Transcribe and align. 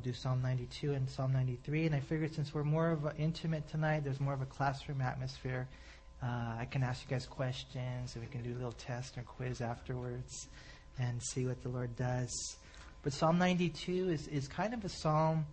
we'll 0.00 0.12
do 0.14 0.18
Psalm 0.18 0.40
92 0.40 0.94
and 0.94 1.10
Psalm 1.10 1.30
93. 1.34 1.84
And 1.84 1.94
I 1.94 2.00
figured 2.00 2.34
since 2.34 2.54
we're 2.54 2.64
more 2.64 2.90
of 2.90 3.04
an 3.04 3.12
intimate 3.18 3.68
tonight, 3.68 4.02
there's 4.02 4.20
more 4.20 4.32
of 4.32 4.40
a 4.40 4.46
classroom 4.46 5.02
atmosphere. 5.02 5.68
Uh, 6.22 6.26
I 6.58 6.66
can 6.70 6.82
ask 6.82 7.02
you 7.04 7.14
guys 7.14 7.26
questions, 7.26 8.14
and 8.14 8.24
we 8.24 8.30
can 8.30 8.42
do 8.42 8.52
a 8.52 8.56
little 8.56 8.72
test 8.72 9.18
or 9.18 9.22
quiz 9.22 9.60
afterwards 9.60 10.48
and 10.98 11.22
see 11.22 11.44
what 11.44 11.62
the 11.62 11.68
Lord 11.68 11.94
does. 11.96 12.30
But 13.02 13.12
Psalm 13.12 13.36
92 13.38 14.08
is, 14.08 14.26
is 14.28 14.48
kind 14.48 14.72
of 14.72 14.86
a 14.86 14.88
psalm 14.88 15.44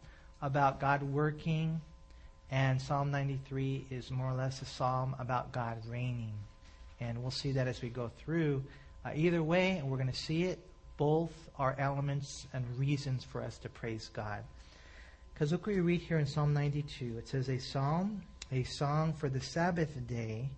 about 0.41 0.79
God 0.79 1.03
working, 1.03 1.81
and 2.49 2.81
Psalm 2.81 3.11
93 3.11 3.87
is 3.89 4.11
more 4.11 4.31
or 4.31 4.35
less 4.35 4.61
a 4.61 4.65
psalm 4.65 5.13
about 5.19 5.51
God 5.51 5.77
reigning. 5.89 6.33
And 7.01 7.21
we'll 7.21 7.31
see 7.31 7.51
that 7.53 7.67
as 7.67 7.81
we 7.81 7.89
go 7.89 8.11
through. 8.23 8.63
Uh, 9.03 9.09
either 9.13 9.43
way, 9.43 9.71
and 9.71 9.89
we're 9.91 9.97
going 9.97 10.11
to 10.11 10.15
see 10.15 10.43
it, 10.43 10.59
both 10.97 11.31
are 11.57 11.75
elements 11.77 12.47
and 12.53 12.65
reasons 12.77 13.23
for 13.23 13.41
us 13.41 13.57
to 13.59 13.69
praise 13.69 14.09
God. 14.13 14.43
Because 15.33 15.51
look 15.51 15.67
what 15.67 15.75
we 15.75 15.81
read 15.81 16.01
here 16.01 16.17
in 16.17 16.25
Psalm 16.25 16.53
92. 16.53 17.17
It 17.19 17.27
says, 17.27 17.47
A 17.49 17.59
psalm, 17.59 18.23
a 18.51 18.63
song 18.63 19.13
for 19.13 19.29
the 19.29 19.39
Sabbath 19.39 19.95
day. 20.07 20.49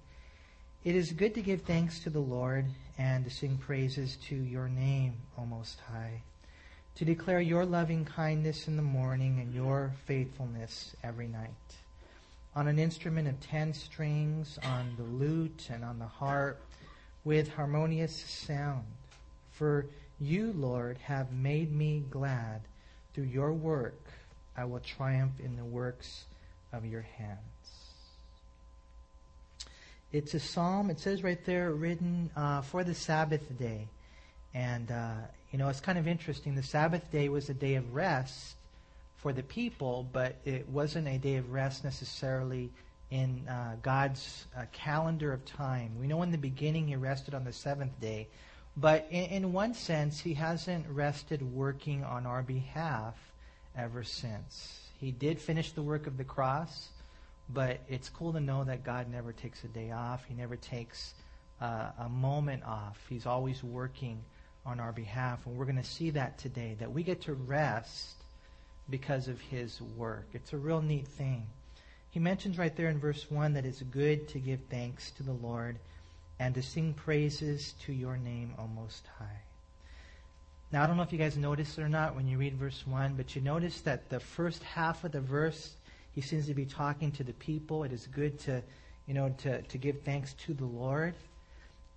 It 0.86 0.96
is 0.96 1.12
good 1.12 1.36
to 1.36 1.42
give 1.42 1.64
thanks 1.64 2.00
to 2.00 2.10
the 2.10 2.22
Lord 2.22 2.66
and 2.98 3.26
to 3.26 3.30
sing 3.30 3.58
praises 3.58 4.18
to 4.30 4.36
your 4.36 4.70
name, 4.70 5.16
O 5.38 5.46
Most 5.46 5.82
High, 5.92 6.22
to 6.96 7.04
declare 7.04 7.42
your 7.42 7.66
loving 7.66 8.06
kindness 8.06 8.70
in 8.70 8.78
the 8.78 8.82
morning 8.82 9.40
and 9.42 9.54
your 9.54 9.92
faithfulness 10.06 10.96
every 11.04 11.28
night. 11.28 11.50
On 12.56 12.70
an 12.70 12.80
instrument 12.80 13.28
of 13.28 13.40
ten 13.42 13.74
strings, 13.74 14.58
on 14.64 14.94
the 14.98 15.04
lute 15.04 15.68
and 15.70 15.84
on 15.84 16.00
the 16.00 16.08
harp, 16.08 16.62
with 17.26 17.54
harmonious 17.54 18.16
sound. 18.16 18.86
For 19.52 19.86
you, 20.20 20.54
Lord, 20.56 20.98
have 21.00 21.32
made 21.32 21.72
me 21.72 22.04
glad. 22.10 22.62
Through 23.14 23.26
your 23.26 23.54
work, 23.54 24.00
I 24.56 24.66
will 24.66 24.80
triumph 24.80 25.40
in 25.44 25.56
the 25.56 25.66
works 25.66 26.26
of 26.72 26.86
your 26.86 27.02
hands. 27.02 27.40
It's 30.12 30.34
a 30.34 30.40
psalm, 30.40 30.90
it 30.90 31.00
says 31.00 31.24
right 31.24 31.44
there, 31.46 31.72
written 31.72 32.32
uh, 32.36 32.62
for 32.62 32.84
the 32.84 32.96
Sabbath 32.96 33.58
day. 33.58 33.88
And, 34.54 34.92
uh, 34.92 35.14
you 35.52 35.60
know, 35.60 35.70
it's 35.70 35.80
kind 35.80 35.98
of 35.98 36.08
interesting. 36.08 36.56
The 36.56 36.64
Sabbath 36.64 37.12
day 37.12 37.30
was 37.30 37.50
a 37.50 37.54
day 37.54 37.76
of 37.76 37.94
rest 37.94 38.56
for 39.18 39.34
the 39.34 39.44
people, 39.44 40.08
but 40.12 40.36
it 40.46 40.68
wasn't 40.70 41.08
a 41.08 41.18
day 41.18 41.36
of 41.36 41.52
rest 41.52 41.84
necessarily 41.84 42.72
in 43.12 43.48
uh, 43.48 43.76
God's 43.82 44.46
uh, 44.58 44.64
calendar 44.72 45.32
of 45.32 45.46
time. 45.46 45.92
We 46.00 46.08
know 46.08 46.22
in 46.24 46.32
the 46.32 46.38
beginning 46.38 46.88
he 46.88 46.96
rested 46.96 47.34
on 47.34 47.44
the 47.44 47.54
seventh 47.54 48.00
day, 48.00 48.28
but 48.80 49.08
in, 49.10 49.26
in 49.26 49.54
one 49.54 49.74
sense, 49.74 50.20
he 50.20 50.34
hasn't 50.34 50.86
rested 50.90 51.42
working 51.42 52.04
on 52.04 52.26
our 52.26 52.42
behalf 52.42 53.16
ever 53.78 54.04
since. 54.04 54.90
He 55.00 55.12
did 55.12 55.40
finish 55.40 55.72
the 55.72 55.82
work 55.82 56.08
of 56.08 56.18
the 56.18 56.24
cross, 56.24 56.90
but 57.50 57.80
it's 57.90 58.10
cool 58.10 58.34
to 58.34 58.40
know 58.40 58.64
that 58.64 58.84
God 58.84 59.10
never 59.12 59.32
takes 59.32 59.64
a 59.64 59.68
day 59.68 59.92
off. 59.92 60.26
He 60.26 60.34
never 60.34 60.56
takes 60.56 61.14
uh, 61.62 61.90
a 62.00 62.10
moment 62.10 62.64
off. 62.64 63.00
He's 63.10 63.26
always 63.26 63.64
working 63.64 64.20
on 64.66 64.80
our 64.80 64.92
behalf. 64.92 65.46
And 65.46 65.58
we're 65.58 65.66
going 65.66 65.78
to 65.78 65.84
see 65.84 66.12
that 66.12 66.38
today, 66.38 66.76
that 66.80 66.92
we 66.92 67.04
get 67.04 67.22
to 67.24 67.34
rest 67.34 68.16
because 68.90 69.28
of 69.28 69.40
his 69.42 69.82
work. 69.98 70.28
It's 70.34 70.54
a 70.54 70.58
real 70.58 70.82
neat 70.82 71.08
thing. 71.08 71.46
He 72.12 72.20
mentions 72.20 72.58
right 72.58 72.76
there 72.76 72.90
in 72.90 73.00
verse 73.00 73.30
1 73.30 73.54
that 73.54 73.66
it's 73.66 73.82
good 73.82 74.28
to 74.30 74.40
give 74.40 74.60
thanks 74.70 75.12
to 75.12 75.24
the 75.24 75.34
Lord 75.34 75.78
and 76.40 76.56
to 76.56 76.62
sing 76.62 76.94
praises 76.94 77.74
to 77.86 77.94
your 77.94 78.18
name, 78.18 78.54
O 78.58 78.68
Most 78.68 79.06
High. 79.18 79.42
Now, 80.72 80.84
I 80.84 80.88
don't 80.88 80.98
know 80.98 81.04
if 81.04 81.12
you 81.12 81.18
guys 81.18 81.36
noticed 81.36 81.78
it 81.78 81.82
or 81.82 81.90
not 81.90 82.16
when 82.16 82.28
you 82.28 82.38
read 82.38 82.56
verse 82.56 82.86
1, 82.86 83.16
but 83.16 83.36
you 83.36 83.42
notice 83.42 83.82
that 83.82 84.10
the 84.10 84.20
first 84.20 84.64
half 84.64 85.04
of 85.04 85.12
the 85.12 85.22
verse, 85.22 85.74
he 86.14 86.22
seems 86.22 86.46
to 86.46 86.54
be 86.54 86.66
talking 86.66 87.12
to 87.14 87.24
the 87.24 87.34
people. 87.34 87.84
It 87.84 87.92
is 87.92 88.08
good 88.08 88.40
to, 88.42 88.62
you 89.08 89.14
know, 89.14 89.34
to, 89.40 89.62
to 89.64 89.78
give 89.78 90.02
thanks 90.02 90.34
to 90.46 90.54
the 90.54 90.66
Lord. 90.66 91.16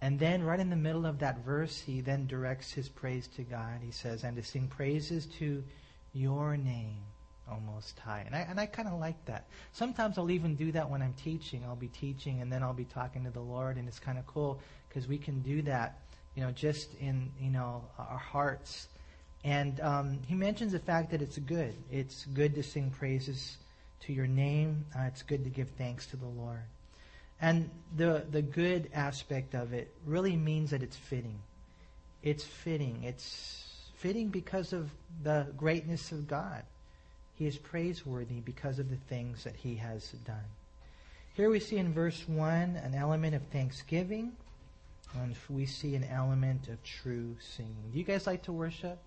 And 0.00 0.18
then, 0.18 0.42
right 0.42 0.58
in 0.58 0.70
the 0.70 0.76
middle 0.76 1.06
of 1.06 1.20
that 1.20 1.44
verse, 1.44 1.80
he 1.80 2.00
then 2.00 2.26
directs 2.26 2.72
his 2.72 2.88
praise 2.88 3.28
to 3.36 3.42
God. 3.42 3.80
He 3.84 3.92
says, 3.92 4.24
and 4.24 4.36
to 4.36 4.42
sing 4.42 4.66
praises 4.66 5.26
to 5.38 5.62
your 6.14 6.56
name, 6.56 6.96
O 7.50 7.58
Most 7.60 7.98
High. 7.98 8.22
And 8.26 8.34
I, 8.34 8.40
and 8.40 8.60
I 8.60 8.66
kind 8.66 8.88
of 8.88 8.98
like 8.98 9.22
that. 9.26 9.46
Sometimes 9.72 10.18
I'll 10.18 10.30
even 10.30 10.54
do 10.54 10.72
that 10.72 10.88
when 10.88 11.02
I'm 11.02 11.14
teaching. 11.14 11.62
I'll 11.66 11.76
be 11.76 11.88
teaching 11.88 12.40
and 12.40 12.52
then 12.52 12.62
I'll 12.62 12.72
be 12.72 12.84
talking 12.84 13.24
to 13.24 13.30
the 13.30 13.40
Lord, 13.40 13.76
and 13.76 13.88
it's 13.88 13.98
kind 13.98 14.18
of 14.18 14.26
cool 14.26 14.60
because 14.88 15.08
we 15.08 15.18
can 15.18 15.40
do 15.40 15.62
that, 15.62 15.98
you 16.34 16.42
know, 16.42 16.50
just 16.50 16.94
in, 17.00 17.30
you 17.40 17.50
know, 17.50 17.84
our 17.98 18.18
hearts. 18.18 18.88
And 19.44 19.80
um, 19.80 20.20
he 20.26 20.34
mentions 20.34 20.72
the 20.72 20.78
fact 20.78 21.10
that 21.10 21.22
it's 21.22 21.38
good. 21.38 21.74
It's 21.90 22.26
good 22.26 22.54
to 22.54 22.62
sing 22.62 22.90
praises 22.90 23.56
to 24.00 24.12
your 24.12 24.26
name. 24.26 24.86
Uh, 24.96 25.02
it's 25.02 25.22
good 25.22 25.44
to 25.44 25.50
give 25.50 25.70
thanks 25.70 26.06
to 26.06 26.16
the 26.16 26.26
Lord. 26.26 26.62
And 27.40 27.70
the, 27.96 28.24
the 28.30 28.42
good 28.42 28.88
aspect 28.94 29.54
of 29.54 29.72
it 29.72 29.92
really 30.06 30.36
means 30.36 30.70
that 30.70 30.82
it's 30.82 30.96
fitting. 30.96 31.40
It's 32.22 32.44
fitting. 32.44 33.02
It's 33.02 33.64
fitting 33.96 34.28
because 34.28 34.72
of 34.72 34.90
the 35.24 35.48
greatness 35.56 36.12
of 36.12 36.28
God. 36.28 36.62
He 37.34 37.46
is 37.46 37.56
praiseworthy 37.56 38.40
because 38.40 38.78
of 38.78 38.90
the 38.90 38.96
things 38.96 39.44
that 39.44 39.56
he 39.56 39.76
has 39.76 40.10
done. 40.26 40.44
Here 41.34 41.48
we 41.48 41.60
see 41.60 41.78
in 41.78 41.94
verse 41.94 42.22
1 42.28 42.76
an 42.76 42.94
element 42.94 43.34
of 43.34 43.42
thanksgiving, 43.48 44.32
and 45.14 45.34
we 45.48 45.66
see 45.66 45.94
an 45.94 46.04
element 46.04 46.68
of 46.68 46.82
true 46.82 47.36
singing. 47.40 47.90
Do 47.92 47.98
you 47.98 48.04
guys 48.04 48.26
like 48.26 48.42
to 48.44 48.52
worship? 48.52 48.98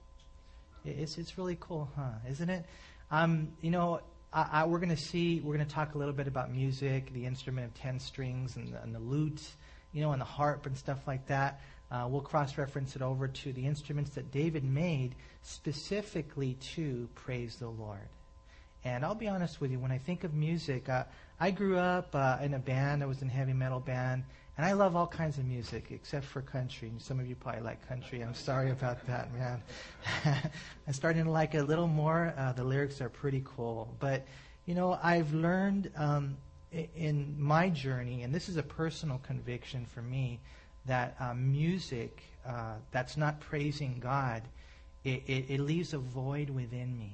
It's, 0.83 1.17
it's 1.17 1.37
really 1.37 1.57
cool, 1.59 1.89
huh? 1.95 2.11
Isn't 2.29 2.49
it? 2.49 2.65
Um, 3.11 3.49
you 3.61 3.71
know, 3.71 4.01
I, 4.33 4.49
I, 4.51 4.65
we're 4.65 4.79
going 4.79 4.89
to 4.89 4.97
see, 4.97 5.39
we're 5.39 5.55
going 5.55 5.67
to 5.67 5.73
talk 5.73 5.95
a 5.95 5.97
little 5.97 6.13
bit 6.13 6.27
about 6.27 6.51
music, 6.51 7.13
the 7.13 7.25
instrument 7.25 7.67
of 7.67 7.73
10 7.75 7.99
strings, 7.99 8.55
and 8.55 8.73
the, 8.73 8.81
and 8.81 8.93
the 8.93 8.99
lute, 8.99 9.41
you 9.93 10.01
know, 10.01 10.11
and 10.11 10.19
the 10.19 10.25
harp 10.25 10.65
and 10.65 10.77
stuff 10.77 10.99
like 11.07 11.27
that. 11.27 11.61
Uh, 11.95 12.05
we'll 12.09 12.19
cross 12.19 12.57
reference 12.57 12.97
it 12.97 13.01
over 13.01 13.25
to 13.25 13.53
the 13.53 13.65
instruments 13.65 14.09
that 14.11 14.29
David 14.29 14.65
made 14.65 15.15
specifically 15.43 16.55
to 16.75 17.07
praise 17.15 17.55
the 17.55 17.69
Lord. 17.69 18.09
And 18.83 19.05
I'll 19.05 19.15
be 19.15 19.29
honest 19.29 19.61
with 19.61 19.71
you, 19.71 19.79
when 19.79 19.91
I 19.93 19.97
think 19.97 20.25
of 20.25 20.33
music, 20.33 20.89
uh, 20.89 21.05
I 21.39 21.51
grew 21.51 21.77
up 21.77 22.09
uh, 22.13 22.39
in 22.41 22.53
a 22.53 22.59
band. 22.59 23.01
I 23.01 23.05
was 23.05 23.21
in 23.21 23.29
a 23.29 23.31
heavy 23.31 23.53
metal 23.53 23.79
band, 23.79 24.25
and 24.57 24.65
I 24.65 24.73
love 24.73 24.97
all 24.97 25.07
kinds 25.07 25.37
of 25.37 25.45
music 25.45 25.85
except 25.91 26.25
for 26.25 26.41
country. 26.41 26.89
And 26.89 27.01
some 27.01 27.17
of 27.17 27.27
you 27.27 27.35
probably 27.35 27.61
like 27.61 27.87
country. 27.87 28.21
I'm 28.21 28.35
sorry 28.35 28.71
about 28.71 29.07
that, 29.07 29.33
man. 29.33 29.63
I'm 30.87 30.93
starting 30.93 31.23
to 31.23 31.31
like 31.31 31.55
it 31.55 31.59
a 31.59 31.63
little 31.63 31.87
more. 31.87 32.33
Uh, 32.37 32.51
the 32.51 32.65
lyrics 32.65 32.99
are 32.99 33.09
pretty 33.09 33.41
cool, 33.55 33.95
but 34.01 34.25
you 34.65 34.75
know, 34.75 34.99
I've 35.01 35.33
learned 35.33 35.91
um, 35.95 36.35
in 36.73 37.35
my 37.39 37.69
journey, 37.69 38.23
and 38.23 38.35
this 38.35 38.49
is 38.49 38.57
a 38.57 38.63
personal 38.63 39.19
conviction 39.19 39.85
for 39.85 40.01
me, 40.01 40.41
that 40.87 41.15
uh, 41.19 41.33
music 41.33 42.21
uh, 42.47 42.73
that's 42.91 43.17
not 43.17 43.39
praising 43.39 43.97
God, 43.99 44.43
it, 45.03 45.23
it, 45.27 45.45
it 45.49 45.59
leaves 45.59 45.93
a 45.93 45.97
void 45.97 46.49
within 46.49 46.97
me. 46.97 47.13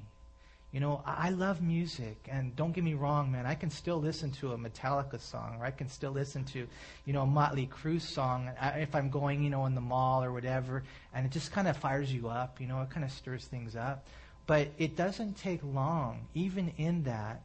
You 0.72 0.80
know, 0.80 1.04
I 1.06 1.32
love 1.32 1.62
music, 1.62 2.16
and 2.30 2.56
don't 2.56 2.72
get 2.72 2.86
me 2.86 2.94
wrong, 2.94 3.30
man. 3.30 3.46
I 3.46 3.56
can 3.56 3.70
still 3.70 4.00
listen 4.00 4.31
to 4.40 4.54
a 4.54 4.58
Metallica 4.58 5.20
song, 5.20 5.58
or 5.60 5.66
I 5.66 5.72
can 5.72 5.90
still 5.90 6.12
listen 6.12 6.46
to, 6.46 6.66
you 7.06 7.12
know, 7.12 7.24
a 7.24 7.26
Motley 7.26 7.68
Crue 7.68 8.00
song 8.00 8.50
if 8.78 8.96
I'm 8.96 9.10
going, 9.10 9.44
you 9.44 9.50
know, 9.50 9.66
in 9.66 9.76
the 9.76 9.81
mall 9.81 10.24
or 10.24 10.31
whatever, 10.31 10.84
and 11.14 11.26
it 11.26 11.31
just 11.34 11.52
kind 11.52 11.68
of 11.68 11.76
fires 11.76 12.14
you 12.14 12.30
up. 12.30 12.62
You 12.62 12.68
know, 12.68 12.81
it 12.81 12.90
kind 12.90 13.04
of 13.04 13.12
stirs 13.12 13.44
things 13.44 13.76
up. 13.76 14.06
But 14.48 14.70
it 14.78 14.96
doesn't 14.96 15.38
take 15.38 15.60
long, 15.62 16.28
even 16.34 16.72
in 16.78 17.04
that, 17.04 17.42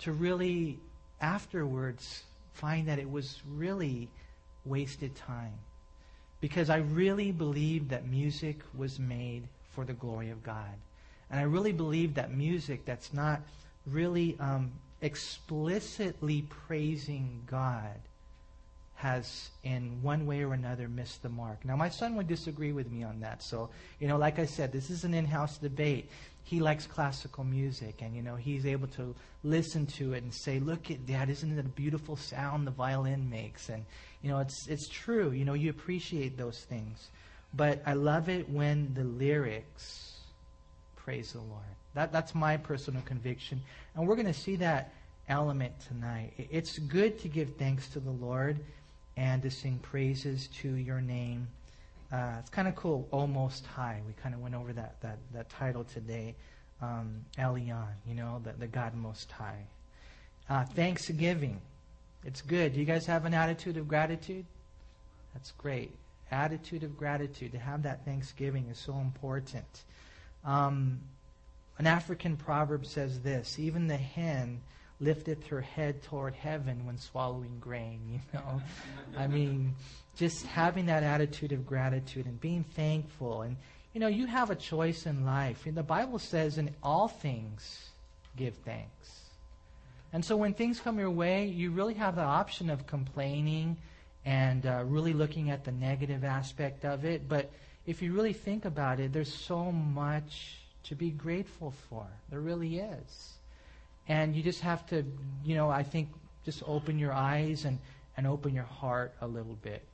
to 0.00 0.12
really 0.12 0.78
afterwards 1.22 2.22
find 2.52 2.88
that 2.88 2.98
it 2.98 3.10
was 3.10 3.40
really 3.50 4.10
wasted 4.64 5.14
time. 5.14 5.54
Because 6.40 6.70
I 6.70 6.76
really 6.76 7.32
believe 7.32 7.88
that 7.88 8.06
music 8.06 8.60
was 8.76 8.98
made 8.98 9.48
for 9.70 9.84
the 9.84 9.92
glory 9.92 10.30
of 10.30 10.42
God. 10.42 10.74
And 11.30 11.40
I 11.40 11.44
really 11.44 11.72
believe 11.72 12.14
that 12.14 12.32
music 12.32 12.84
that's 12.84 13.12
not 13.12 13.40
really 13.86 14.36
um, 14.40 14.72
explicitly 15.00 16.42
praising 16.66 17.42
God 17.46 17.96
has, 18.96 19.50
in 19.62 20.02
one 20.02 20.26
way 20.26 20.42
or 20.42 20.54
another, 20.54 20.88
missed 20.88 21.22
the 21.22 21.28
mark. 21.28 21.64
Now, 21.64 21.76
my 21.76 21.88
son 21.88 22.16
would 22.16 22.26
disagree 22.26 22.72
with 22.72 22.90
me 22.90 23.04
on 23.04 23.20
that. 23.20 23.42
So, 23.42 23.70
you 24.00 24.08
know, 24.08 24.16
like 24.16 24.38
I 24.38 24.46
said, 24.46 24.72
this 24.72 24.90
is 24.90 25.04
an 25.04 25.14
in 25.14 25.24
house 25.24 25.58
debate. 25.58 26.10
He 26.48 26.60
likes 26.60 26.86
classical 26.86 27.44
music, 27.44 28.00
and, 28.00 28.16
you 28.16 28.22
know, 28.22 28.36
he's 28.36 28.64
able 28.64 28.88
to 28.88 29.14
listen 29.44 29.86
to 29.98 30.14
it 30.14 30.22
and 30.22 30.32
say, 30.34 30.58
Look 30.58 30.90
at 30.90 31.06
that, 31.08 31.28
isn't 31.28 31.58
it 31.58 31.60
a 31.60 31.68
beautiful 31.68 32.16
sound 32.16 32.66
the 32.66 32.70
violin 32.70 33.28
makes? 33.28 33.68
And, 33.68 33.84
you 34.22 34.30
know, 34.30 34.38
it's, 34.38 34.66
it's 34.68 34.88
true. 34.88 35.30
You 35.30 35.44
know, 35.44 35.54
you 35.54 35.70
appreciate 35.70 36.38
those 36.38 36.60
things. 36.60 37.10
But 37.54 37.82
I 37.86 37.94
love 37.94 38.28
it 38.28 38.48
when 38.48 38.92
the 38.94 39.04
lyrics 39.04 40.08
Praise 41.08 41.32
the 41.32 41.38
Lord. 41.38 41.64
That, 41.94 42.12
that's 42.12 42.34
my 42.34 42.58
personal 42.58 43.00
conviction. 43.00 43.62
And 43.94 44.06
we're 44.06 44.14
going 44.14 44.26
to 44.26 44.34
see 44.34 44.56
that 44.56 44.92
element 45.26 45.72
tonight. 45.88 46.34
It's 46.36 46.78
good 46.78 47.18
to 47.20 47.28
give 47.28 47.54
thanks 47.56 47.88
to 47.94 47.98
the 47.98 48.10
Lord 48.10 48.58
and 49.16 49.40
to 49.40 49.50
sing 49.50 49.78
praises 49.78 50.48
to 50.60 50.68
your 50.68 51.00
name. 51.00 51.48
Uh, 52.10 52.36
it's 52.38 52.50
kind 52.50 52.66
of 52.68 52.74
cool, 52.74 53.06
O 53.12 53.26
Most 53.26 53.66
High. 53.66 54.00
We 54.06 54.14
kind 54.14 54.34
of 54.34 54.40
went 54.40 54.54
over 54.54 54.72
that, 54.72 55.00
that, 55.02 55.18
that 55.34 55.48
title 55.50 55.84
today. 55.84 56.34
um, 56.80 57.24
Elyon, 57.38 57.86
you 58.06 58.14
know, 58.14 58.40
the, 58.44 58.52
the 58.52 58.66
God 58.66 58.94
Most 58.94 59.30
High. 59.30 59.66
Uh, 60.48 60.64
thanksgiving. 60.64 61.60
It's 62.24 62.40
good. 62.40 62.74
Do 62.74 62.80
you 62.80 62.86
guys 62.86 63.06
have 63.06 63.24
an 63.24 63.34
attitude 63.34 63.76
of 63.76 63.88
gratitude? 63.88 64.44
That's 65.34 65.52
great. 65.52 65.92
Attitude 66.30 66.82
of 66.84 66.96
gratitude. 66.96 67.52
To 67.52 67.58
have 67.58 67.82
that 67.82 68.04
thanksgiving 68.04 68.66
is 68.70 68.78
so 68.78 68.94
important. 68.94 69.84
Um, 70.44 71.00
an 71.78 71.86
African 71.86 72.36
proverb 72.36 72.86
says 72.86 73.20
this 73.20 73.58
Even 73.58 73.86
the 73.88 73.96
hen 73.96 74.62
lifteth 75.00 75.46
her 75.46 75.60
head 75.60 76.02
toward 76.02 76.34
heaven 76.34 76.84
when 76.84 76.98
swallowing 76.98 77.58
grain, 77.60 78.00
you 78.10 78.20
know? 78.34 78.60
I 79.16 79.26
mean, 79.26 79.74
just 80.16 80.44
having 80.46 80.86
that 80.86 81.02
attitude 81.02 81.52
of 81.52 81.66
gratitude 81.66 82.26
and 82.26 82.40
being 82.40 82.64
thankful. 82.64 83.42
And, 83.42 83.56
you 83.92 84.00
know, 84.00 84.08
you 84.08 84.26
have 84.26 84.50
a 84.50 84.56
choice 84.56 85.06
in 85.06 85.24
life. 85.24 85.66
And 85.66 85.76
the 85.76 85.82
Bible 85.82 86.18
says, 86.18 86.58
in 86.58 86.74
all 86.82 87.08
things, 87.08 87.90
give 88.36 88.54
thanks. 88.64 89.20
And 90.12 90.24
so 90.24 90.36
when 90.36 90.54
things 90.54 90.80
come 90.80 90.98
your 90.98 91.10
way, 91.10 91.46
you 91.46 91.70
really 91.70 91.94
have 91.94 92.16
the 92.16 92.22
option 92.22 92.70
of 92.70 92.86
complaining 92.86 93.76
and 94.24 94.66
uh, 94.66 94.82
really 94.86 95.12
looking 95.12 95.50
at 95.50 95.64
the 95.64 95.72
negative 95.72 96.24
aspect 96.24 96.84
of 96.84 97.04
it. 97.04 97.28
But 97.28 97.50
if 97.86 98.02
you 98.02 98.12
really 98.12 98.32
think 98.32 98.64
about 98.64 99.00
it, 99.00 99.12
there's 99.12 99.32
so 99.32 99.70
much 99.70 100.56
to 100.84 100.94
be 100.94 101.10
grateful 101.10 101.72
for. 101.88 102.06
There 102.30 102.40
really 102.40 102.78
is. 102.78 103.37
And 104.08 104.34
you 104.34 104.42
just 104.42 104.60
have 104.60 104.86
to, 104.86 105.04
you 105.44 105.54
know, 105.54 105.70
I 105.70 105.82
think 105.82 106.08
just 106.44 106.62
open 106.66 106.98
your 106.98 107.12
eyes 107.12 107.64
and, 107.64 107.78
and 108.16 108.26
open 108.26 108.54
your 108.54 108.64
heart 108.64 109.14
a 109.20 109.26
little 109.26 109.56
bit. 109.56 109.86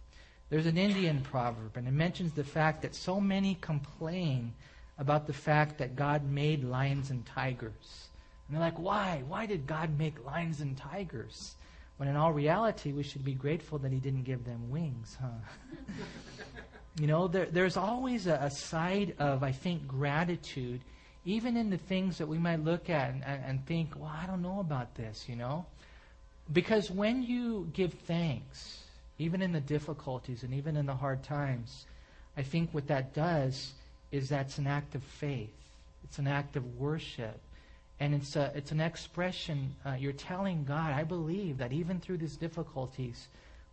There's 0.51 0.67
an 0.67 0.79
Indian 0.79 1.21
proverb, 1.21 1.77
and 1.77 1.89
it 1.89 1.93
mentions 1.93 2.33
the 2.33 2.45
fact 2.45 2.83
that 2.83 2.95
so 2.95 3.21
many 3.21 3.57
complain 3.61 4.53
about 4.99 5.27
the 5.27 5.33
fact 5.33 5.79
that 5.79 5.97
God 5.97 6.25
made 6.31 6.63
lions 6.63 7.11
and 7.11 7.27
tigers. 7.27 8.09
And 8.47 8.57
they're 8.57 8.65
like, 8.65 8.79
why? 8.79 9.23
Why 9.27 9.47
did 9.47 9.67
God 9.67 9.99
make 9.99 10.25
lions 10.25 10.61
and 10.61 10.77
tigers? 10.77 11.57
When 11.97 12.09
in 12.09 12.17
all 12.17 12.33
reality, 12.33 12.93
we 12.93 13.03
should 13.03 13.25
be 13.25 13.35
grateful 13.35 13.79
that 13.79 13.93
He 13.93 13.99
didn't 13.99 14.25
give 14.25 14.45
them 14.45 14.71
wings, 14.71 15.17
huh? 15.21 15.27
you 17.01 17.07
know, 17.07 17.29
there, 17.29 17.47
there's 17.47 17.77
always 17.77 18.27
a, 18.27 18.35
a, 18.35 18.51
side 18.51 19.15
of, 19.19 19.43
I 19.43 19.53
think, 19.53 19.87
gratitude, 19.87 20.81
even 21.25 21.57
in 21.57 21.71
the 21.71 21.79
things 21.79 22.19
that 22.19 22.27
we 22.27 22.39
might 22.39 22.63
look 22.63 22.91
at 22.91 23.11
and, 23.11 23.25
and, 23.25 23.67
think, 23.67 23.95
well, 23.97 24.13
I 24.13 24.27
don't 24.27 24.43
know 24.43 24.61
about 24.61 24.95
this, 24.95 25.25
you 25.29 25.37
know? 25.37 25.65
Because 26.53 26.91
when 26.91 27.23
you 27.23 27.71
give 27.73 27.95
thanks, 28.07 28.83
even 29.19 29.41
in 29.41 29.53
the 29.53 29.61
difficulties 29.61 30.43
and 30.43 30.53
even 30.53 30.77
in 30.77 30.87
the 30.87 30.95
hard 30.95 31.23
times, 31.23 31.87
I 32.37 32.43
think 32.43 32.71
what 32.73 32.89
that 32.89 33.15
does 33.15 33.73
is 34.13 34.29
that's 34.29 34.59
an 34.59 34.67
act 34.67 34.95
of 34.95 35.03
faith. 35.03 35.55
It's 36.05 36.19
an 36.19 36.27
act 36.27 36.57
of 36.57 36.79
worship. 36.79 37.41
And 38.01 38.15
it's, 38.15 38.37
a, 38.37 38.53
it's 38.55 38.73
an 38.73 38.81
expression. 38.81 39.75
Uh, 39.87 39.93
you're 39.99 40.13
telling 40.13 40.65
God, 40.65 40.93
I 40.93 41.05
believe 41.05 41.59
that 41.59 41.73
even 41.73 42.01
through 42.01 42.19
these 42.19 42.37
difficulties, 42.37 43.29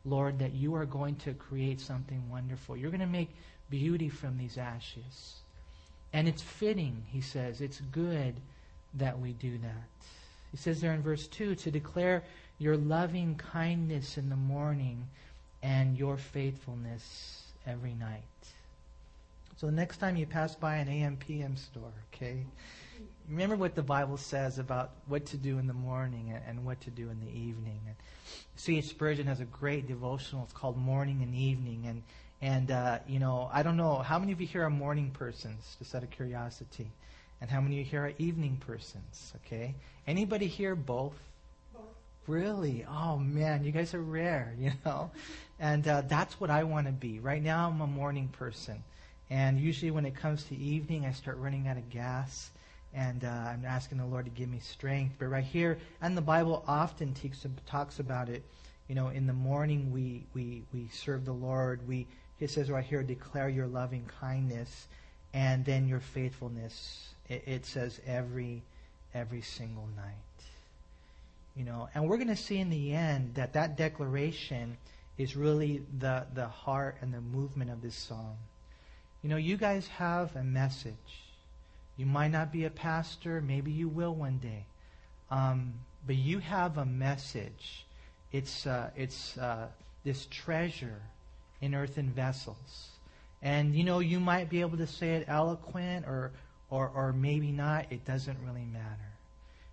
Lord, 0.05 0.39
that 0.39 0.53
you 0.53 0.75
are 0.75 0.85
going 0.85 1.15
to 1.17 1.33
create 1.33 1.81
something 1.81 2.23
wonderful. 2.29 2.77
You're 2.77 2.91
going 2.91 3.01
to 3.01 3.07
make 3.07 3.29
beauty 3.69 4.09
from 4.09 4.37
these 4.37 4.57
ashes. 4.57 5.40
And 6.13 6.27
it's 6.27 6.41
fitting, 6.41 7.03
he 7.07 7.21
says. 7.21 7.61
It's 7.61 7.81
good 7.91 8.35
that 8.95 9.19
we 9.19 9.33
do 9.33 9.57
that. 9.59 9.87
He 10.51 10.57
says 10.57 10.81
there 10.81 10.93
in 10.93 11.01
verse 11.01 11.27
2 11.27 11.55
to 11.55 11.71
declare 11.71 12.23
your 12.59 12.75
loving 12.77 13.35
kindness 13.35 14.17
in 14.17 14.29
the 14.29 14.35
morning 14.35 15.07
and 15.63 15.97
your 15.97 16.17
faithfulness 16.17 17.43
every 17.65 17.93
night. 17.93 18.21
So 19.57 19.67
the 19.67 19.71
next 19.71 19.97
time 19.97 20.15
you 20.15 20.25
pass 20.25 20.55
by 20.55 20.75
an 20.77 20.89
AM 20.89 21.17
PM 21.17 21.55
store, 21.55 21.91
okay, 22.13 22.43
remember 23.29 23.55
what 23.55 23.75
the 23.75 23.83
Bible 23.83 24.17
says 24.17 24.57
about 24.59 24.91
what 25.07 25.25
to 25.27 25.37
do 25.37 25.59
in 25.59 25.67
the 25.67 25.73
morning 25.73 26.33
and 26.47 26.65
what 26.65 26.81
to 26.81 26.89
do 26.89 27.09
in 27.09 27.19
the 27.19 27.31
evening. 27.31 27.79
C.H. 28.55 28.85
Spurgeon 28.85 29.27
has 29.27 29.39
a 29.39 29.45
great 29.45 29.87
devotional. 29.87 30.43
It's 30.43 30.53
called 30.53 30.77
Morning 30.77 31.21
and 31.21 31.33
Evening. 31.35 31.85
And, 31.87 32.03
and 32.41 32.71
uh, 32.71 32.99
you 33.07 33.19
know, 33.19 33.49
I 33.53 33.63
don't 33.63 33.77
know, 33.77 33.97
how 33.97 34.17
many 34.19 34.31
of 34.31 34.41
you 34.41 34.47
here 34.47 34.63
are 34.63 34.69
morning 34.69 35.11
persons, 35.11 35.75
just 35.79 35.93
out 35.93 36.03
of 36.03 36.11
curiosity? 36.11 36.91
And 37.39 37.49
how 37.49 37.59
many 37.59 37.79
of 37.79 37.85
you 37.85 37.91
here 37.91 38.05
are 38.05 38.13
evening 38.19 38.61
persons, 38.65 39.33
okay? 39.45 39.73
Anybody 40.07 40.47
here 40.47 40.75
both? 40.75 41.15
Really? 42.27 42.85
Oh 42.87 43.17
man, 43.17 43.63
you 43.63 43.71
guys 43.71 43.93
are 43.93 44.01
rare, 44.01 44.53
you 44.59 44.71
know? 44.85 45.11
And 45.59 45.87
uh, 45.87 46.01
that's 46.07 46.39
what 46.39 46.49
I 46.49 46.63
want 46.63 46.87
to 46.87 46.93
be. 46.93 47.19
Right 47.19 47.41
now, 47.41 47.69
I'm 47.69 47.81
a 47.81 47.87
morning 47.87 48.27
person. 48.29 48.83
And 49.29 49.59
usually, 49.59 49.91
when 49.91 50.05
it 50.05 50.15
comes 50.15 50.43
to 50.45 50.55
evening, 50.55 51.05
I 51.05 51.13
start 51.13 51.37
running 51.37 51.67
out 51.67 51.77
of 51.77 51.89
gas. 51.89 52.49
And 52.93 53.23
uh, 53.23 53.27
I'm 53.27 53.63
asking 53.65 53.99
the 53.99 54.05
Lord 54.05 54.25
to 54.25 54.31
give 54.31 54.49
me 54.49 54.59
strength. 54.59 55.15
But 55.17 55.27
right 55.27 55.43
here, 55.43 55.77
and 56.01 56.17
the 56.17 56.21
Bible 56.21 56.63
often 56.67 57.15
talks 57.65 57.99
about 57.99 58.27
it. 58.27 58.43
You 58.89 58.95
know, 58.95 59.07
in 59.07 59.27
the 59.27 59.33
morning, 59.33 59.91
we, 59.93 60.25
we, 60.33 60.63
we 60.73 60.89
serve 60.91 61.23
the 61.23 61.31
Lord. 61.31 61.87
We, 61.87 62.07
it 62.41 62.49
says 62.49 62.71
right 62.71 62.83
here, 62.83 63.03
declare 63.03 63.47
your 63.47 63.67
loving 63.67 64.09
kindness 64.19 64.87
and 65.33 65.63
then 65.63 65.87
your 65.87 65.99
faithfulness. 65.99 67.09
It, 67.29 67.43
it 67.45 67.65
says 67.65 68.01
every, 68.05 68.63
every 69.13 69.41
single 69.41 69.87
night. 69.95 70.15
You 71.55 71.65
know, 71.65 71.87
and 71.93 72.07
we're 72.07 72.17
going 72.17 72.29
to 72.29 72.35
see 72.35 72.57
in 72.57 72.71
the 72.71 72.93
end 72.93 73.35
that 73.35 73.53
that 73.53 73.77
declaration 73.77 74.77
is 75.17 75.35
really 75.35 75.83
the, 75.99 76.25
the 76.33 76.47
heart 76.47 76.97
and 77.01 77.13
the 77.13 77.21
movement 77.21 77.69
of 77.69 77.81
this 77.81 77.95
song. 77.95 78.37
You 79.21 79.29
know, 79.29 79.37
you 79.37 79.55
guys 79.55 79.87
have 79.87 80.35
a 80.35 80.43
message. 80.43 80.95
You 81.95 82.07
might 82.07 82.29
not 82.29 82.51
be 82.51 82.65
a 82.65 82.71
pastor, 82.71 83.39
maybe 83.39 83.71
you 83.71 83.87
will 83.87 84.15
one 84.15 84.39
day. 84.39 84.65
Um, 85.29 85.73
but 86.07 86.15
you 86.15 86.39
have 86.39 86.79
a 86.79 86.85
message. 86.85 87.85
It's, 88.31 88.65
uh, 88.65 88.89
it's 88.95 89.37
uh, 89.37 89.67
this 90.03 90.25
treasure 90.31 91.01
in 91.61 91.75
earthen 91.75 92.09
vessels. 92.09 92.89
And, 93.41 93.75
you 93.75 93.83
know, 93.83 93.99
you 93.99 94.19
might 94.19 94.49
be 94.49 94.61
able 94.61 94.77
to 94.77 94.87
say 94.87 95.15
it 95.15 95.25
eloquent 95.27 96.05
or, 96.05 96.31
or, 96.69 96.91
or 96.93 97.13
maybe 97.13 97.51
not. 97.51 97.91
It 97.91 98.05
doesn't 98.05 98.37
really 98.45 98.65
matter. 98.65 99.09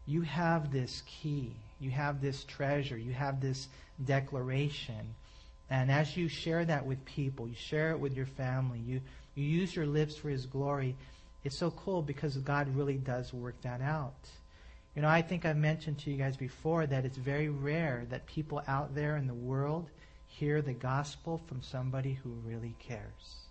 You 0.06 0.22
have 0.22 0.72
this 0.72 1.02
key 1.06 1.54
you 1.80 1.90
have 1.90 2.20
this 2.20 2.44
treasure, 2.44 2.98
you 2.98 3.12
have 3.12 3.40
this 3.40 3.68
declaration. 4.04 5.14
And 5.70 5.90
as 5.90 6.16
you 6.16 6.28
share 6.28 6.64
that 6.64 6.86
with 6.86 7.04
people, 7.04 7.48
you 7.48 7.54
share 7.54 7.90
it 7.92 8.00
with 8.00 8.14
your 8.14 8.26
family, 8.26 8.78
you, 8.78 9.00
you 9.34 9.44
use 9.44 9.76
your 9.76 9.86
lips 9.86 10.16
for 10.16 10.28
His 10.28 10.46
glory, 10.46 10.96
it's 11.44 11.56
so 11.56 11.70
cool 11.70 12.02
because 12.02 12.36
God 12.38 12.74
really 12.74 12.96
does 12.96 13.32
work 13.32 13.60
that 13.62 13.80
out. 13.80 14.28
You 14.96 15.02
know, 15.02 15.08
I 15.08 15.22
think 15.22 15.44
I've 15.44 15.56
mentioned 15.56 15.98
to 16.00 16.10
you 16.10 16.16
guys 16.16 16.36
before 16.36 16.86
that 16.86 17.04
it's 17.04 17.16
very 17.16 17.48
rare 17.48 18.06
that 18.10 18.26
people 18.26 18.62
out 18.66 18.94
there 18.94 19.16
in 19.16 19.28
the 19.28 19.34
world 19.34 19.90
hear 20.38 20.62
the 20.62 20.72
gospel 20.72 21.40
from 21.48 21.60
somebody 21.62 22.14
who 22.22 22.30
really 22.46 22.74
cares. 22.78 23.46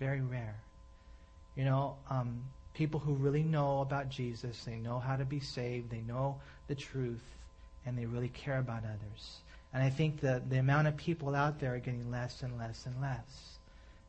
Very 0.00 0.20
rare. 0.20 0.56
You 1.54 1.64
know, 1.64 1.96
um, 2.10 2.42
people 2.74 2.98
who 2.98 3.14
really 3.14 3.44
know 3.44 3.80
about 3.80 4.08
Jesus, 4.08 4.64
they 4.64 4.74
know 4.74 4.98
how 4.98 5.14
to 5.16 5.24
be 5.24 5.38
saved, 5.38 5.88
they 5.90 6.00
know 6.00 6.40
the 6.66 6.74
truth, 6.74 7.22
and 7.84 7.96
they 7.96 8.06
really 8.06 8.28
care 8.28 8.58
about 8.58 8.82
others. 8.82 9.38
And 9.72 9.82
I 9.82 9.90
think 9.90 10.20
that 10.22 10.50
the 10.50 10.58
amount 10.58 10.88
of 10.88 10.96
people 10.96 11.34
out 11.34 11.60
there 11.60 11.74
are 11.74 11.78
getting 11.78 12.10
less 12.10 12.42
and 12.42 12.58
less 12.58 12.86
and 12.86 13.00
less. 13.00 13.58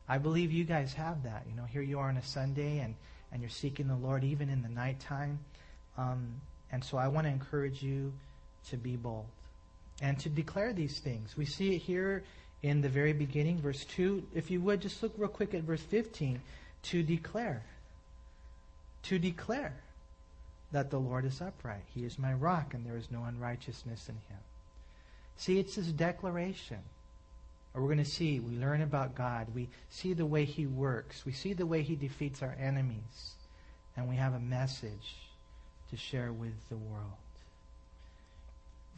I 0.08 0.18
believe 0.18 0.50
you 0.50 0.64
guys 0.64 0.92
have 0.94 1.22
that. 1.22 1.44
You 1.48 1.54
know, 1.54 1.64
here 1.64 1.82
you 1.82 2.00
are 2.00 2.08
on 2.08 2.16
a 2.16 2.24
Sunday 2.24 2.78
and, 2.78 2.96
and 3.30 3.42
you're 3.42 3.50
seeking 3.50 3.86
the 3.86 3.96
Lord 3.96 4.24
even 4.24 4.48
in 4.48 4.62
the 4.62 4.68
nighttime. 4.68 5.38
Um, 5.96 6.40
and 6.72 6.82
so 6.82 6.98
I 6.98 7.08
want 7.08 7.26
to 7.26 7.30
encourage 7.30 7.82
you 7.82 8.12
to 8.70 8.76
be 8.76 8.96
bold 8.96 9.26
and 10.00 10.18
to 10.20 10.28
declare 10.28 10.72
these 10.72 10.98
things. 11.00 11.36
We 11.36 11.44
see 11.44 11.74
it 11.74 11.78
here 11.78 12.22
in 12.62 12.80
the 12.80 12.88
very 12.88 13.12
beginning, 13.12 13.60
verse 13.60 13.84
2. 13.84 14.28
If 14.34 14.50
you 14.50 14.60
would, 14.62 14.80
just 14.80 15.02
look 15.02 15.12
real 15.16 15.28
quick 15.28 15.54
at 15.54 15.62
verse 15.62 15.82
15. 15.82 16.40
To 16.82 17.02
declare. 17.02 17.62
To 19.04 19.18
declare 19.18 19.74
that 20.72 20.90
the 20.90 20.98
Lord 20.98 21.24
is 21.24 21.40
upright. 21.40 21.84
He 21.94 22.04
is 22.04 22.18
my 22.18 22.32
rock, 22.32 22.74
and 22.74 22.84
there 22.84 22.96
is 22.96 23.10
no 23.10 23.24
unrighteousness 23.24 24.08
in 24.08 24.14
him. 24.14 24.40
See, 25.36 25.58
it's 25.58 25.76
this 25.76 25.86
declaration. 25.86 26.78
Or 27.74 27.82
we're 27.82 27.94
going 27.94 28.04
to 28.04 28.10
see, 28.10 28.40
we 28.40 28.56
learn 28.56 28.82
about 28.82 29.14
God. 29.14 29.48
We 29.54 29.68
see 29.88 30.12
the 30.12 30.26
way 30.26 30.44
he 30.44 30.66
works. 30.66 31.24
We 31.24 31.32
see 31.32 31.52
the 31.52 31.66
way 31.66 31.82
he 31.82 31.96
defeats 31.96 32.42
our 32.42 32.56
enemies. 32.60 33.34
And 33.96 34.08
we 34.08 34.16
have 34.16 34.34
a 34.34 34.40
message 34.40 35.16
to 35.90 35.96
share 35.96 36.32
with 36.32 36.54
the 36.68 36.76
world. 36.76 37.12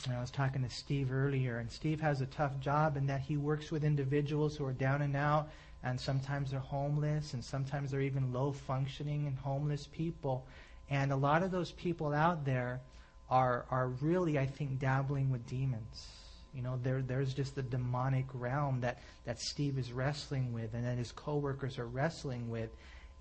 And 0.06 0.14
I 0.16 0.20
was 0.20 0.30
talking 0.30 0.62
to 0.62 0.70
Steve 0.70 1.12
earlier, 1.12 1.58
and 1.58 1.70
Steve 1.70 2.00
has 2.00 2.20
a 2.20 2.26
tough 2.26 2.58
job 2.60 2.96
in 2.96 3.06
that 3.06 3.20
he 3.20 3.36
works 3.36 3.70
with 3.70 3.84
individuals 3.84 4.56
who 4.56 4.64
are 4.64 4.72
down 4.72 5.02
and 5.02 5.14
out, 5.14 5.50
and 5.82 6.00
sometimes 6.00 6.50
they're 6.50 6.60
homeless, 6.60 7.34
and 7.34 7.44
sometimes 7.44 7.90
they're 7.90 8.00
even 8.00 8.32
low 8.32 8.52
functioning 8.52 9.26
and 9.26 9.36
homeless 9.38 9.86
people. 9.92 10.46
And 10.88 11.12
a 11.12 11.16
lot 11.16 11.42
of 11.42 11.50
those 11.50 11.72
people 11.72 12.12
out 12.14 12.44
there 12.44 12.80
are, 13.28 13.66
are 13.70 13.88
really, 13.88 14.38
I 14.38 14.46
think, 14.46 14.78
dabbling 14.78 15.30
with 15.30 15.46
demons. 15.46 16.08
You 16.54 16.62
know, 16.62 16.78
there, 16.82 17.02
there's 17.02 17.34
just 17.34 17.54
the 17.54 17.62
demonic 17.62 18.26
realm 18.34 18.80
that, 18.80 18.98
that 19.24 19.40
Steve 19.40 19.78
is 19.78 19.92
wrestling 19.92 20.52
with 20.52 20.74
and 20.74 20.84
that 20.84 20.98
his 20.98 21.12
coworkers 21.12 21.78
are 21.78 21.86
wrestling 21.86 22.50
with. 22.50 22.70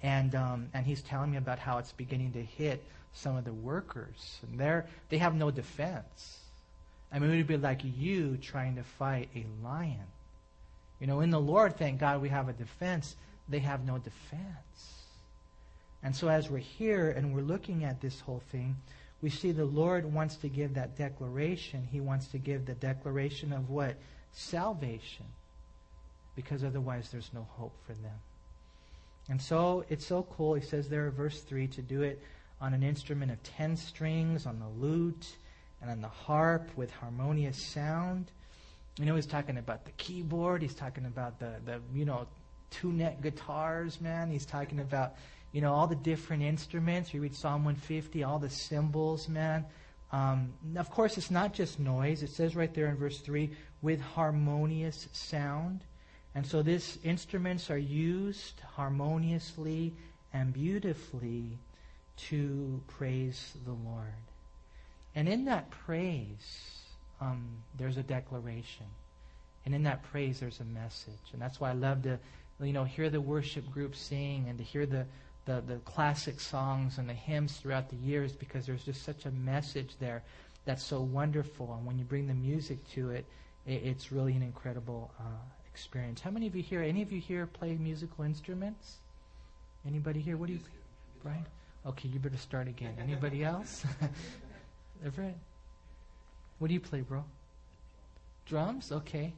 and 0.01 0.33
um, 0.35 0.69
and 0.73 0.85
he's 0.85 1.01
telling 1.01 1.31
me 1.31 1.37
about 1.37 1.59
how 1.59 1.77
it's 1.77 1.91
beginning 1.91 2.31
to 2.33 2.41
hit 2.41 2.83
some 3.13 3.35
of 3.35 3.43
the 3.43 3.53
workers, 3.53 4.39
and 4.43 4.59
they're 4.59 4.87
they 5.09 5.17
have 5.17 5.35
no 5.35 5.51
defense. 5.51 6.39
I 7.11 7.19
mean, 7.19 7.31
it 7.31 7.37
would 7.37 7.47
be 7.47 7.57
like 7.57 7.81
you 7.83 8.37
trying 8.37 8.75
to 8.75 8.83
fight 8.83 9.29
a 9.35 9.45
lion. 9.63 10.05
You 10.99 11.07
know, 11.07 11.21
in 11.21 11.29
the 11.29 11.39
Lord, 11.39 11.77
thank 11.77 11.99
God 11.99 12.21
we 12.21 12.29
have 12.29 12.49
a 12.49 12.53
defense. 12.53 13.15
They 13.47 13.59
have 13.59 13.85
no 13.85 13.97
defense. 13.97 14.99
And 16.03 16.15
so, 16.15 16.29
as 16.29 16.49
we're 16.49 16.59
here 16.59 17.09
and 17.09 17.33
we're 17.33 17.41
looking 17.41 17.83
at 17.83 17.99
this 17.99 18.19
whole 18.21 18.43
thing, 18.51 18.75
we 19.21 19.29
see 19.29 19.51
the 19.51 19.65
Lord 19.65 20.05
wants 20.13 20.35
to 20.37 20.49
give 20.49 20.75
that 20.75 20.97
declaration. 20.97 21.87
He 21.91 21.99
wants 21.99 22.27
to 22.27 22.37
give 22.37 22.65
the 22.65 22.75
declaration 22.75 23.51
of 23.51 23.69
what? 23.69 23.95
Salvation. 24.31 25.25
Because 26.35 26.63
otherwise, 26.63 27.09
there's 27.11 27.31
no 27.33 27.47
hope 27.57 27.75
for 27.85 27.93
them. 27.93 28.19
And 29.29 29.41
so, 29.41 29.83
it's 29.89 30.05
so 30.05 30.25
cool. 30.37 30.53
He 30.53 30.61
says 30.61 30.87
there, 30.87 31.09
verse 31.11 31.41
3, 31.41 31.67
to 31.67 31.81
do 31.81 32.01
it 32.03 32.21
on 32.61 32.73
an 32.73 32.83
instrument 32.83 33.31
of 33.31 33.41
10 33.43 33.75
strings, 33.75 34.45
on 34.45 34.59
the 34.59 34.85
lute, 34.85 35.35
and 35.81 35.89
on 35.89 36.01
the 36.01 36.07
harp 36.07 36.69
with 36.75 36.91
harmonious 36.91 37.57
sound. 37.57 38.31
You 38.97 39.05
know, 39.05 39.15
he's 39.15 39.25
talking 39.25 39.57
about 39.57 39.85
the 39.85 39.91
keyboard. 39.91 40.61
He's 40.61 40.75
talking 40.75 41.05
about 41.05 41.39
the, 41.39 41.55
the 41.65 41.79
you 41.93 42.05
know, 42.05 42.27
two 42.69 42.91
neck 42.91 43.21
guitars, 43.21 44.01
man. 44.01 44.29
He's 44.29 44.45
talking 44.45 44.79
about 44.79 45.15
you 45.51 45.61
know, 45.61 45.73
all 45.73 45.87
the 45.87 45.95
different 45.95 46.43
instruments. 46.43 47.13
You 47.13 47.21
read 47.21 47.35
Psalm 47.35 47.65
150, 47.65 48.23
all 48.23 48.39
the 48.39 48.49
cymbals, 48.49 49.27
man. 49.27 49.65
Um, 50.11 50.53
of 50.75 50.89
course, 50.89 51.17
it's 51.17 51.31
not 51.31 51.53
just 51.53 51.79
noise. 51.79 52.23
It 52.23 52.29
says 52.29 52.55
right 52.55 52.73
there 52.73 52.87
in 52.87 52.97
verse 52.97 53.19
3 53.19 53.49
with 53.81 54.01
harmonious 54.01 55.07
sound. 55.11 55.81
And 56.35 56.45
so 56.45 56.61
these 56.61 56.99
instruments 57.03 57.69
are 57.71 57.77
used 57.77 58.61
harmoniously 58.75 59.93
and 60.33 60.53
beautifully 60.53 61.57
to 62.29 62.81
praise 62.87 63.53
the 63.65 63.71
Lord. 63.71 64.13
And 65.15 65.27
in 65.27 65.45
that 65.45 65.69
praise, 65.71 66.69
um, 67.21 67.47
there's 67.77 67.97
a 67.97 68.03
declaration. 68.03 68.85
And 69.65 69.75
in 69.75 69.83
that 69.83 70.03
praise, 70.03 70.39
there's 70.39 70.59
a 70.59 70.65
message. 70.65 71.13
And 71.33 71.41
that's 71.41 71.59
why 71.59 71.71
I 71.71 71.73
love 71.73 72.03
to, 72.03 72.19
you 72.61 72.73
know, 72.73 72.83
hear 72.83 73.09
the 73.09 73.21
worship 73.21 73.69
group 73.71 73.95
sing 73.95 74.45
and 74.47 74.57
to 74.57 74.63
hear 74.63 74.85
the, 74.85 75.05
the, 75.45 75.61
the 75.67 75.75
classic 75.85 76.39
songs 76.39 76.97
and 76.97 77.09
the 77.09 77.13
hymns 77.13 77.57
throughout 77.57 77.89
the 77.89 77.95
years 77.97 78.33
because 78.33 78.65
there's 78.65 78.83
just 78.83 79.03
such 79.03 79.25
a 79.25 79.31
message 79.31 79.95
there 79.99 80.23
that's 80.65 80.83
so 80.83 81.01
wonderful. 81.01 81.73
And 81.73 81.85
when 81.85 81.97
you 81.97 82.05
bring 82.05 82.27
the 82.27 82.33
music 82.33 82.77
to 82.91 83.11
it, 83.11 83.25
it 83.65 83.81
it's 83.83 84.11
really 84.11 84.33
an 84.33 84.43
incredible 84.43 85.11
uh, 85.19 85.23
experience. 85.71 86.21
How 86.21 86.31
many 86.31 86.47
of 86.47 86.55
you 86.55 86.61
here, 86.61 86.81
any 86.81 87.01
of 87.01 87.11
you 87.11 87.19
here 87.19 87.45
play 87.47 87.75
musical 87.75 88.23
instruments? 88.23 88.97
Anybody 89.87 90.19
here? 90.19 90.37
What 90.37 90.47
do 90.47 90.53
you, 90.53 90.59
Brian? 91.23 91.45
Okay, 91.85 92.09
you 92.09 92.19
better 92.19 92.37
start 92.37 92.67
again. 92.67 92.93
Anybody 93.01 93.43
else? 93.43 93.85
Everett? 95.05 95.37
What 96.59 96.67
do 96.67 96.73
you 96.73 96.79
play, 96.79 97.01
bro? 97.01 97.23
Drums? 98.45 98.91
Okay. 98.91 99.33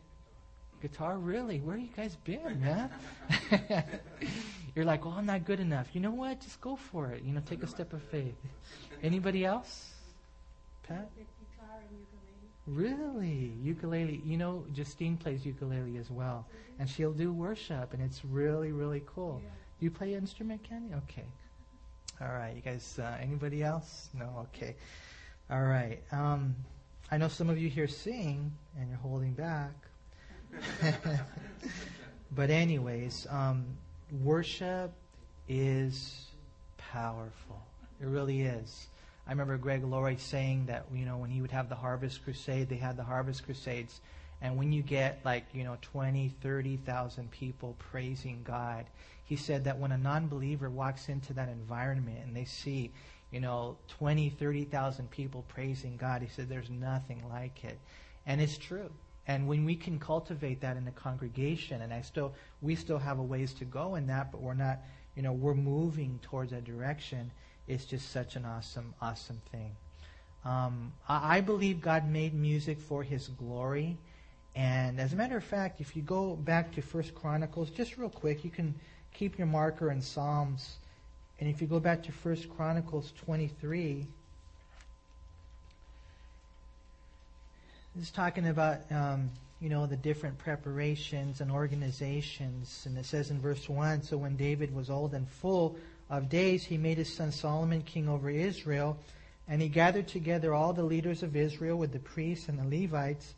Guitar? 0.82 1.18
Really? 1.18 1.60
Where 1.60 1.78
you 1.78 1.90
guys 1.96 2.18
been, 2.24 2.60
man? 2.60 2.90
You're 4.76 4.86
like, 4.86 5.06
well, 5.06 5.14
I'm 5.16 5.26
not 5.26 5.46
good 5.46 5.60
enough. 5.60 5.88
You 5.94 6.02
know 6.02 6.12
what? 6.12 6.40
Just 6.42 6.60
go 6.62 6.76
for 6.76 7.12
it. 7.12 7.24
You 7.24 7.34
know, 7.34 7.42
take 7.46 7.62
a 7.62 7.68
step 7.68 7.94
of 7.94 8.02
faith. 8.04 8.36
Anybody 9.04 9.46
else? 9.46 9.92
Pat? 10.84 11.10
Really? 12.66 13.54
Ukulele. 13.62 14.22
You 14.26 14.38
know, 14.38 14.66
Justine 14.74 15.18
plays 15.18 15.46
ukulele 15.46 15.98
as 15.98 16.10
well. 16.10 16.48
And 16.80 16.90
she'll 16.90 17.14
do 17.14 17.32
worship, 17.32 17.94
and 17.94 18.02
it's 18.02 18.24
really, 18.26 18.72
really 18.72 19.04
cool. 19.06 19.42
Do 19.80 19.86
you 19.86 19.92
play 19.92 20.14
instrument, 20.16 20.64
Kenny? 20.64 20.94
Okay. 21.04 21.26
All 22.22 22.30
right. 22.34 22.56
You 22.56 22.62
guys, 22.62 22.98
uh, 23.00 23.18
anybody 23.20 23.62
else? 23.62 24.10
No? 24.14 24.48
Okay. 24.56 24.76
All 25.52 25.64
right. 25.64 26.00
Um, 26.14 26.56
I 27.12 27.18
know 27.18 27.28
some 27.28 27.50
of 27.50 27.58
you 27.58 27.68
here 27.68 27.90
sing, 27.90 28.54
and 28.80 28.88
you're 28.88 28.98
holding 29.00 29.34
back. 29.34 29.74
but, 32.32 32.50
anyways, 32.50 33.28
um, 33.30 33.66
worship 34.24 34.92
is 35.50 36.28
powerful. 36.78 37.62
It 38.00 38.08
really 38.08 38.44
is. 38.44 38.88
I 39.28 39.32
remember 39.32 39.58
Greg 39.58 39.84
Laurie 39.84 40.16
saying 40.16 40.68
that, 40.68 40.86
you 40.94 41.04
know, 41.04 41.18
when 41.18 41.30
he 41.30 41.42
would 41.42 41.52
have 41.52 41.68
the 41.68 41.76
Harvest 41.76 42.24
Crusade, 42.24 42.70
they 42.70 42.78
had 42.78 42.96
the 42.96 43.04
Harvest 43.04 43.44
Crusades, 43.44 44.00
and 44.42 44.58
when 44.58 44.72
you 44.72 44.82
get 44.82 45.20
like, 45.26 45.44
you 45.54 45.66
know, 45.66 45.78
20, 45.82 46.30
30,000 46.42 47.30
people 47.30 47.76
praising 47.78 48.42
God, 48.46 48.86
he 49.26 49.36
said 49.36 49.66
that 49.66 49.78
when 49.78 49.92
a 49.92 49.98
non 49.98 50.28
believer 50.28 50.70
walks 50.70 51.10
into 51.10 51.34
that 51.34 51.50
environment 51.50 52.20
and 52.26 52.36
they 52.36 52.46
see, 52.46 52.92
you 53.32 53.40
know, 53.40 53.78
20, 53.88 54.30
30,000 54.30 55.10
people 55.10 55.46
praising 55.48 55.98
God, 55.98 56.22
he 56.22 56.28
said 56.28 56.50
there's 56.50 56.70
nothing 56.70 57.24
like 57.30 57.64
it. 57.64 57.80
And 58.26 58.42
it's 58.42 58.58
true. 58.58 58.90
And 59.28 59.48
when 59.48 59.66
we 59.66 59.76
can 59.76 60.00
cultivate 60.00 60.62
that 60.62 60.78
in 60.78 60.86
the 60.86 60.92
congregation, 60.92 61.82
and 61.82 61.94
I 61.94 62.02
still, 62.02 62.34
we 62.62 62.76
still 62.76 62.98
have 62.98 63.20
a 63.20 63.24
ways 63.24 63.54
to 63.56 63.66
go 63.66 63.96
in 63.96 64.08
that, 64.08 64.32
but 64.32 64.42
we're 64.42 64.54
not, 64.54 64.80
you 65.16 65.22
know, 65.22 65.32
we're 65.32 65.54
moving 65.54 66.20
towards 66.22 66.52
that 66.52 66.66
direction. 66.66 67.32
It's 67.68 67.86
just 67.86 68.12
such 68.12 68.36
an 68.36 68.46
awesome, 68.46 68.94
awesome 69.02 69.42
thing. 69.52 69.76
Um, 70.44 70.92
I, 71.08 71.38
I 71.38 71.42
believe 71.42 71.82
God 71.82 72.10
made 72.10 72.34
music 72.34 72.80
for 72.80 73.04
His 73.04 73.28
glory. 73.28 73.98
And 74.56 75.00
as 75.00 75.14
a 75.14 75.16
matter 75.16 75.38
of 75.38 75.44
fact, 75.44 75.80
if 75.80 75.96
you 75.96 76.02
go 76.02 76.36
back 76.36 76.74
to 76.76 76.82
First 76.82 77.16
Chronicles, 77.16 77.70
just 77.70 77.98
real 77.98 78.10
quick, 78.10 78.44
you 78.44 78.50
can 78.50 78.76
keep 79.14 79.38
your 79.38 79.48
marker 79.48 79.92
in 79.92 80.02
Psalms. 80.02 80.78
And 81.42 81.50
if 81.50 81.60
you 81.60 81.68
go 81.68 81.80
back 81.80 82.04
to 82.04 82.12
First 82.12 82.48
Chronicles 82.56 83.12
23, 83.26 84.06
This 87.96 88.06
is 88.06 88.12
talking 88.12 88.48
about, 88.48 88.90
um, 88.90 89.30
you 89.60 89.68
know, 89.68 89.86
the 89.86 89.98
different 89.98 90.38
preparations 90.38 91.42
and 91.42 91.52
organizations. 91.52 92.84
And 92.86 92.98
it 92.98 93.06
says 93.06 93.32
in 93.32 93.42
verse 93.42 93.68
1 93.68 94.04
So 94.04 94.16
when 94.18 94.38
David 94.38 94.74
was 94.74 94.90
old 94.90 95.14
and 95.14 95.28
full 95.28 95.76
of 96.10 96.30
days, 96.30 96.64
he 96.64 96.78
made 96.78 96.98
his 96.98 97.14
son 97.14 97.34
Solomon 97.34 97.82
king 97.82 98.08
over 98.08 98.30
Israel. 98.30 98.98
And 99.50 99.62
he 99.62 99.68
gathered 99.68 100.08
together 100.08 100.54
all 100.54 100.72
the 100.72 100.84
leaders 100.84 101.22
of 101.22 101.36
Israel 101.36 101.78
with 101.78 101.92
the 101.92 102.00
priests 102.00 102.48
and 102.48 102.60
the 102.60 102.82
Levites. 102.82 103.34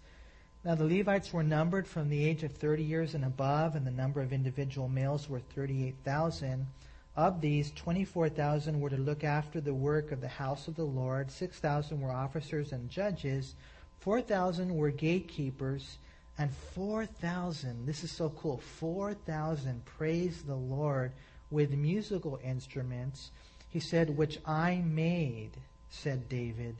Now 0.63 0.75
the 0.75 0.86
Levites 0.86 1.33
were 1.33 1.41
numbered 1.41 1.88
from 1.88 2.10
the 2.10 2.24
age 2.24 2.43
of 2.43 2.51
30 2.51 2.83
years 2.83 3.15
and 3.15 3.25
above, 3.25 3.75
and 3.75 3.88
the 3.88 3.91
number 3.91 4.22
of 4.22 4.33
individual 4.33 4.88
males 4.88 5.27
were 5.27 5.39
38,000. 5.39 6.67
Of 7.15 7.41
these, 7.41 7.72
24,000 7.72 8.79
were 8.79 8.89
to 8.89 8.98
look 8.98 9.24
after 9.24 9.62
the 9.62 9.74
work 9.74 10.12
of 10.12 10.20
the 10.20 10.27
house 10.27 10.67
of 10.67 10.75
the 10.75 10.84
Lord, 10.84 11.29
6,000 11.29 12.01
were 12.01 12.12
officers 12.12 12.72
and 12.72 12.89
judges. 12.89 13.53
4,000 14.00 14.75
were 14.75 14.89
gatekeepers, 14.89 15.98
and 16.38 16.51
4,000, 16.74 17.86
this 17.86 18.03
is 18.03 18.12
so 18.12 18.29
cool, 18.29 18.58
4,000 18.58 19.86
praised 19.86 20.48
the 20.48 20.55
Lord 20.55 21.12
with 21.51 21.72
musical 21.72 22.39
instruments. 22.43 23.29
He 23.70 23.79
said, 23.79 24.17
which 24.17 24.39
I 24.46 24.77
made, 24.84 25.51
said 25.91 26.27
David, 26.27 26.75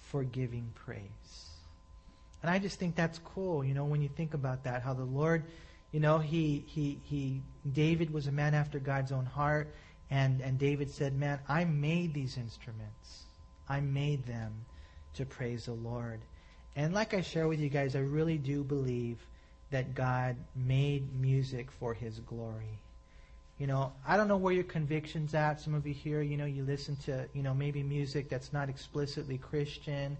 for 0.00 0.24
giving 0.24 0.72
praise. 0.74 1.50
And 2.42 2.50
I 2.50 2.58
just 2.58 2.78
think 2.78 2.96
that's 2.96 3.20
cool, 3.20 3.64
you 3.64 3.74
know, 3.74 3.84
when 3.84 4.02
you 4.02 4.08
think 4.08 4.34
about 4.34 4.64
that, 4.64 4.82
how 4.82 4.94
the 4.94 5.04
Lord, 5.04 5.44
you 5.96 6.02
know, 6.02 6.18
he, 6.18 6.62
he, 6.66 7.00
he, 7.04 7.40
David 7.72 8.12
was 8.12 8.26
a 8.26 8.30
man 8.30 8.52
after 8.52 8.78
God's 8.78 9.12
own 9.12 9.24
heart, 9.24 9.72
and, 10.10 10.42
and 10.42 10.58
David 10.58 10.90
said, 10.90 11.18
man, 11.18 11.40
I 11.48 11.64
made 11.64 12.12
these 12.12 12.36
instruments. 12.36 13.22
I 13.66 13.80
made 13.80 14.26
them 14.26 14.52
to 15.14 15.24
praise 15.24 15.64
the 15.64 15.72
Lord. 15.72 16.20
And 16.76 16.92
like 16.92 17.14
I 17.14 17.22
share 17.22 17.48
with 17.48 17.60
you 17.60 17.70
guys, 17.70 17.96
I 17.96 18.00
really 18.00 18.36
do 18.36 18.62
believe 18.62 19.16
that 19.70 19.94
God 19.94 20.36
made 20.54 21.18
music 21.18 21.70
for 21.70 21.94
his 21.94 22.18
glory. 22.18 22.78
You 23.56 23.66
know, 23.66 23.94
I 24.06 24.18
don't 24.18 24.28
know 24.28 24.36
where 24.36 24.52
your 24.52 24.64
conviction's 24.64 25.32
at. 25.32 25.62
Some 25.62 25.72
of 25.72 25.86
you 25.86 25.94
here, 25.94 26.20
you 26.20 26.36
know, 26.36 26.44
you 26.44 26.62
listen 26.62 26.96
to, 27.06 27.26
you 27.32 27.42
know, 27.42 27.54
maybe 27.54 27.82
music 27.82 28.28
that's 28.28 28.52
not 28.52 28.68
explicitly 28.68 29.38
Christian. 29.38 30.18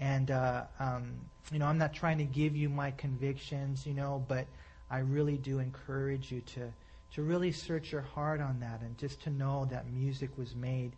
And, 0.00 0.30
uh, 0.30 0.64
um, 0.78 1.14
you 1.50 1.60
know, 1.60 1.64
I'm 1.64 1.78
not 1.78 1.94
trying 1.94 2.18
to 2.18 2.24
give 2.24 2.54
you 2.54 2.68
my 2.68 2.90
convictions, 2.90 3.86
you 3.86 3.94
know, 3.94 4.22
but 4.28 4.46
I 4.94 5.00
really 5.00 5.36
do 5.36 5.58
encourage 5.58 6.30
you 6.30 6.40
to, 6.40 6.72
to 7.14 7.22
really 7.22 7.50
search 7.50 7.90
your 7.90 8.02
heart 8.02 8.40
on 8.40 8.60
that 8.60 8.80
and 8.80 8.96
just 8.96 9.20
to 9.24 9.30
know 9.30 9.66
that 9.72 9.90
music 9.90 10.30
was 10.38 10.54
made, 10.54 10.92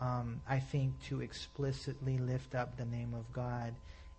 um, 0.00 0.40
I 0.48 0.60
think, 0.60 0.92
to 1.08 1.22
explicitly 1.22 2.18
lift 2.18 2.54
up 2.54 2.76
the 2.76 2.84
name 2.84 3.14
of 3.14 3.24
God. 3.32 3.74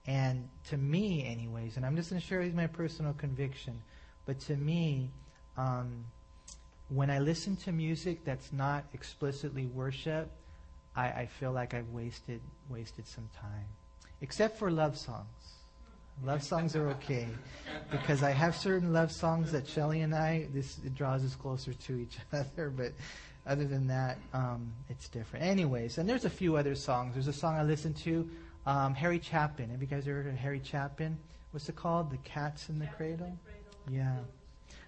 And 0.05 0.49
to 0.71 0.77
me, 0.77 1.25
anyways, 1.25 1.77
and 1.77 1.85
I'm 1.85 1.95
just 1.95 2.09
going 2.09 2.21
to 2.21 2.27
share 2.27 2.41
my 2.53 2.67
personal 2.67 3.13
conviction, 3.13 3.81
but 4.25 4.41
to 4.41 4.57
me, 4.57 5.09
um, 5.55 6.03
when 6.89 7.09
I 7.09 7.19
listen 7.19 7.55
to 7.57 7.71
music 7.71 8.25
that's 8.25 8.51
not 8.51 8.83
explicitly 8.93 9.67
worship, 9.67 10.29
I, 10.97 11.05
I 11.07 11.25
feel 11.27 11.53
like 11.53 11.73
I've 11.73 11.89
wasted 11.91 12.41
wasted 12.69 13.07
some 13.07 13.29
time. 13.39 13.67
Except 14.19 14.59
for 14.59 14.69
love 14.69 14.97
songs. 14.97 15.62
Love 16.23 16.43
songs 16.43 16.75
are 16.75 16.87
okay 16.89 17.27
because 17.91 18.23
I 18.23 18.31
have 18.31 18.55
certain 18.55 18.93
love 18.93 19.11
songs 19.11 19.51
that 19.51 19.67
Shelly 19.67 20.01
and 20.01 20.15
I 20.15 20.47
this 20.53 20.77
it 20.85 20.95
draws 20.95 21.23
us 21.25 21.35
closer 21.35 21.73
to 21.73 21.99
each 21.99 22.17
other. 22.33 22.69
But 22.69 22.93
other 23.45 23.65
than 23.65 23.87
that, 23.87 24.17
um, 24.33 24.71
it's 24.89 25.09
different. 25.09 25.45
Anyways, 25.45 25.97
and 25.97 26.07
there's 26.07 26.25
a 26.25 26.29
few 26.29 26.55
other 26.55 26.75
songs. 26.75 27.15
There's 27.15 27.27
a 27.27 27.33
song 27.33 27.55
I 27.55 27.63
listen 27.63 27.93
to, 27.93 28.29
um, 28.65 28.93
Harry 28.93 29.19
Chapin. 29.19 29.69
Have 29.69 29.81
you 29.81 29.87
guys 29.87 30.05
heard 30.05 30.27
of 30.27 30.35
Harry 30.35 30.61
Chapin? 30.63 31.17
What's 31.51 31.67
it 31.67 31.75
called? 31.75 32.09
The 32.09 32.17
Cats 32.17 32.69
in 32.69 32.79
the 32.79 32.87
Cradle? 32.87 33.37
Yeah. 33.91 34.15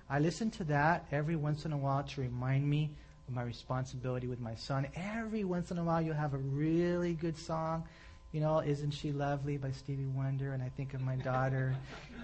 I 0.10 0.20
listen 0.20 0.52
to 0.52 0.64
that 0.66 1.06
every 1.12 1.36
once 1.36 1.66
in 1.66 1.74
a 1.74 1.78
while 1.78 2.04
to 2.04 2.22
remind 2.22 2.70
me 2.70 2.92
of 3.28 3.34
my 3.34 3.44
responsibility 3.44 4.28
with 4.28 4.40
my 4.40 4.56
son. 4.56 4.88
Every 4.96 5.44
once 5.44 5.72
in 5.72 5.78
a 5.78 5.84
while, 5.84 6.02
you'll 6.02 6.16
have 6.16 6.34
a 6.34 6.38
really 6.38 7.14
good 7.14 7.38
song. 7.38 7.84
You 8.36 8.42
know, 8.42 8.60
Isn't 8.60 8.92
She 8.92 9.14
Lovely 9.14 9.56
by 9.56 9.72
Stevie 9.72 10.08
Wonder, 10.08 10.52
and 10.52 10.62
I 10.62 10.68
think 10.68 10.94
of 10.94 11.00
my 11.00 11.16
daughter, 11.16 11.74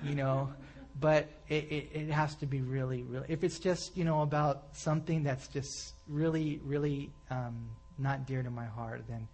you 0.03 0.13
know. 0.13 0.51
But 1.00 1.30
it, 1.48 1.63
it, 1.72 1.89
it 1.94 2.10
has 2.10 2.36
to 2.36 2.46
be 2.46 2.60
really, 2.60 3.03
really. 3.03 3.27
If 3.30 3.46
it's 3.46 3.60
just, 3.60 3.96
you 3.96 4.03
know, 4.03 4.22
about 4.22 4.63
something 4.74 5.24
that's 5.24 5.48
just 5.48 5.94
really, 6.10 6.60
really 6.65 7.12
um, 7.30 7.70
not 7.98 8.27
dear 8.27 8.44
to 8.44 8.50
my 8.50 8.65
heart, 8.65 9.03
then 9.08 9.25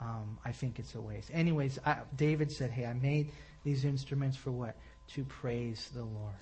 um, 0.00 0.38
I 0.46 0.52
think 0.52 0.78
it's 0.78 0.94
a 0.94 1.00
waste. 1.02 1.28
Anyways, 1.30 1.78
I, 1.84 1.98
David 2.16 2.50
said, 2.50 2.70
hey, 2.70 2.86
I 2.86 2.94
made 2.94 3.30
these 3.62 3.84
instruments 3.84 4.38
for 4.38 4.50
what? 4.50 4.76
To 5.08 5.24
praise 5.24 5.90
the 5.94 6.04
Lord. 6.04 6.32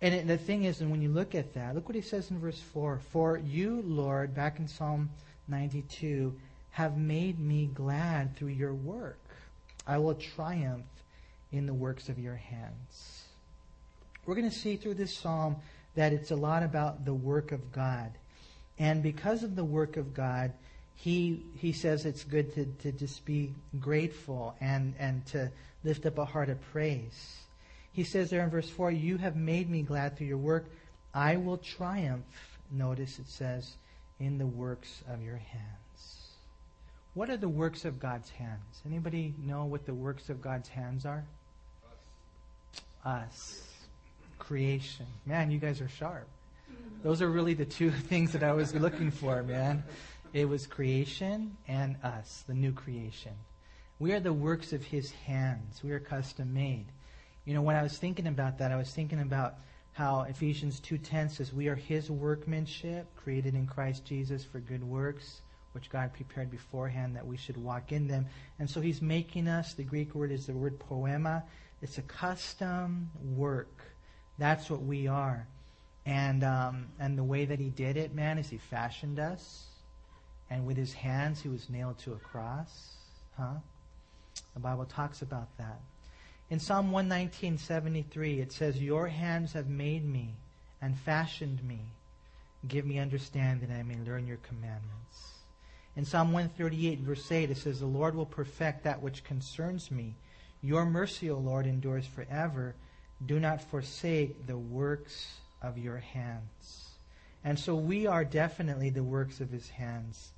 And 0.00 0.14
it, 0.14 0.28
the 0.28 0.38
thing 0.38 0.62
is, 0.62 0.80
and 0.80 0.92
when 0.92 1.02
you 1.02 1.08
look 1.08 1.34
at 1.34 1.54
that, 1.54 1.74
look 1.74 1.88
what 1.88 1.96
he 1.96 2.02
says 2.02 2.30
in 2.30 2.38
verse 2.38 2.60
4 2.60 3.00
For 3.10 3.36
you, 3.36 3.82
Lord, 3.84 4.32
back 4.32 4.60
in 4.60 4.68
Psalm 4.68 5.10
92, 5.48 6.36
have 6.76 6.98
made 6.98 7.38
me 7.38 7.70
glad 7.72 8.36
through 8.36 8.48
your 8.48 8.74
work. 8.74 9.18
I 9.86 9.96
will 9.96 10.14
triumph 10.14 10.84
in 11.50 11.64
the 11.64 11.72
works 11.72 12.10
of 12.10 12.18
your 12.18 12.36
hands. 12.36 13.22
We're 14.26 14.34
going 14.34 14.50
to 14.50 14.54
see 14.54 14.76
through 14.76 14.96
this 14.96 15.16
psalm 15.16 15.56
that 15.94 16.12
it's 16.12 16.32
a 16.32 16.36
lot 16.36 16.62
about 16.62 17.06
the 17.06 17.14
work 17.14 17.50
of 17.50 17.72
God. 17.72 18.10
And 18.78 19.02
because 19.02 19.42
of 19.42 19.56
the 19.56 19.64
work 19.64 19.96
of 19.96 20.12
God, 20.12 20.52
he, 20.96 21.40
he 21.54 21.72
says 21.72 22.04
it's 22.04 22.24
good 22.24 22.54
to, 22.56 22.66
to 22.82 22.92
just 22.92 23.24
be 23.24 23.54
grateful 23.80 24.54
and, 24.60 24.92
and 24.98 25.24
to 25.28 25.50
lift 25.82 26.04
up 26.04 26.18
a 26.18 26.26
heart 26.26 26.50
of 26.50 26.60
praise. 26.72 27.38
He 27.92 28.04
says 28.04 28.28
there 28.28 28.44
in 28.44 28.50
verse 28.50 28.68
4, 28.68 28.90
You 28.90 29.16
have 29.16 29.34
made 29.34 29.70
me 29.70 29.80
glad 29.80 30.18
through 30.18 30.26
your 30.26 30.36
work. 30.36 30.66
I 31.14 31.38
will 31.38 31.56
triumph, 31.56 32.26
notice 32.70 33.18
it 33.18 33.30
says, 33.30 33.76
in 34.20 34.36
the 34.36 34.46
works 34.46 35.02
of 35.08 35.22
your 35.22 35.36
hands. 35.38 35.85
What 37.16 37.30
are 37.30 37.38
the 37.38 37.48
works 37.48 37.86
of 37.86 37.98
God's 37.98 38.28
hands? 38.28 38.82
Anybody 38.84 39.32
know 39.42 39.64
what 39.64 39.86
the 39.86 39.94
works 39.94 40.28
of 40.28 40.42
God's 40.42 40.68
hands 40.68 41.06
are? 41.06 41.24
Us. 43.06 43.22
Us. 43.22 43.62
Creation. 44.38 45.06
Man, 45.24 45.50
you 45.50 45.58
guys 45.58 45.80
are 45.80 45.88
sharp. 45.88 46.28
Those 47.02 47.22
are 47.22 47.30
really 47.30 47.54
the 47.54 47.64
two 47.64 47.90
things 48.10 48.32
that 48.32 48.42
I 48.42 48.52
was 48.52 48.74
looking 48.74 49.10
for, 49.10 49.42
man. 49.42 49.82
It 50.34 50.46
was 50.46 50.66
creation 50.66 51.56
and 51.66 51.96
us, 52.04 52.44
the 52.46 52.52
new 52.52 52.72
creation. 52.72 53.32
We 53.98 54.12
are 54.12 54.20
the 54.20 54.34
works 54.34 54.74
of 54.74 54.84
his 54.84 55.10
hands. 55.10 55.82
We 55.82 55.92
are 55.92 56.00
custom 56.00 56.52
made. 56.52 56.84
You 57.46 57.54
know, 57.54 57.62
when 57.62 57.76
I 57.76 57.82
was 57.82 57.96
thinking 57.96 58.26
about 58.26 58.58
that, 58.58 58.72
I 58.72 58.76
was 58.76 58.90
thinking 58.90 59.22
about 59.22 59.54
how 59.94 60.26
Ephesians 60.28 60.80
2:10 60.80 61.30
says 61.30 61.50
we 61.50 61.68
are 61.68 61.76
his 61.76 62.10
workmanship 62.10 63.06
created 63.16 63.54
in 63.54 63.66
Christ 63.66 64.04
Jesus 64.04 64.44
for 64.44 64.60
good 64.60 64.84
works 64.84 65.40
which 65.76 65.90
God 65.90 66.14
prepared 66.14 66.50
beforehand 66.50 67.14
that 67.16 67.26
we 67.26 67.36
should 67.36 67.58
walk 67.58 67.92
in 67.92 68.08
them. 68.08 68.24
And 68.58 68.68
so 68.68 68.80
he's 68.80 69.02
making 69.02 69.46
us, 69.46 69.74
the 69.74 69.84
Greek 69.84 70.14
word 70.14 70.32
is 70.32 70.46
the 70.46 70.54
word 70.54 70.78
poema. 70.78 71.44
It's 71.82 71.98
a 71.98 72.02
custom 72.02 73.10
work. 73.36 73.82
That's 74.38 74.70
what 74.70 74.82
we 74.82 75.06
are. 75.06 75.46
And, 76.06 76.42
um, 76.42 76.86
and 76.98 77.18
the 77.18 77.22
way 77.22 77.44
that 77.44 77.58
he 77.58 77.68
did 77.68 77.98
it, 77.98 78.14
man, 78.14 78.38
is 78.38 78.48
he 78.48 78.56
fashioned 78.56 79.18
us. 79.18 79.66
And 80.48 80.66
with 80.66 80.78
his 80.78 80.94
hands, 80.94 81.42
he 81.42 81.50
was 81.50 81.68
nailed 81.68 81.98
to 81.98 82.14
a 82.14 82.18
cross. 82.18 82.94
Huh? 83.36 83.56
The 84.54 84.60
Bible 84.60 84.86
talks 84.86 85.20
about 85.20 85.54
that. 85.58 85.78
In 86.48 86.58
Psalm 86.58 86.90
119:73 86.90 88.40
it 88.40 88.50
says, 88.50 88.80
"Your 88.80 89.08
hands 89.08 89.52
have 89.52 89.68
made 89.68 90.06
me 90.06 90.36
and 90.80 90.96
fashioned 90.96 91.62
me. 91.62 91.80
Give 92.66 92.86
me 92.86 92.98
understanding 92.98 93.68
that 93.68 93.78
I 93.78 93.82
may 93.82 93.98
learn 93.98 94.26
your 94.26 94.38
commandments." 94.38 95.35
In 95.96 96.04
Psalm 96.04 96.30
138 96.32 97.00
verse 97.00 97.32
8 97.32 97.50
it 97.50 97.56
says, 97.56 97.80
"The 97.80 97.86
Lord 97.86 98.14
will 98.14 98.26
perfect 98.26 98.84
that 98.84 99.00
which 99.00 99.24
concerns 99.24 99.90
me. 99.90 100.14
Your 100.60 100.84
mercy, 100.84 101.30
O 101.30 101.38
Lord, 101.38 101.66
endures 101.66 102.06
forever. 102.06 102.74
Do 103.24 103.40
not 103.40 103.62
forsake 103.62 104.46
the 104.46 104.58
works 104.58 105.40
of 105.62 105.78
your 105.78 105.98
hands." 105.98 106.98
And 107.42 107.58
so 107.58 107.74
we 107.74 108.06
are 108.06 108.24
definitely 108.24 108.90
the 108.90 109.04
works 109.04 109.40
of 109.40 109.50
his 109.50 109.70
hands. 109.70 110.32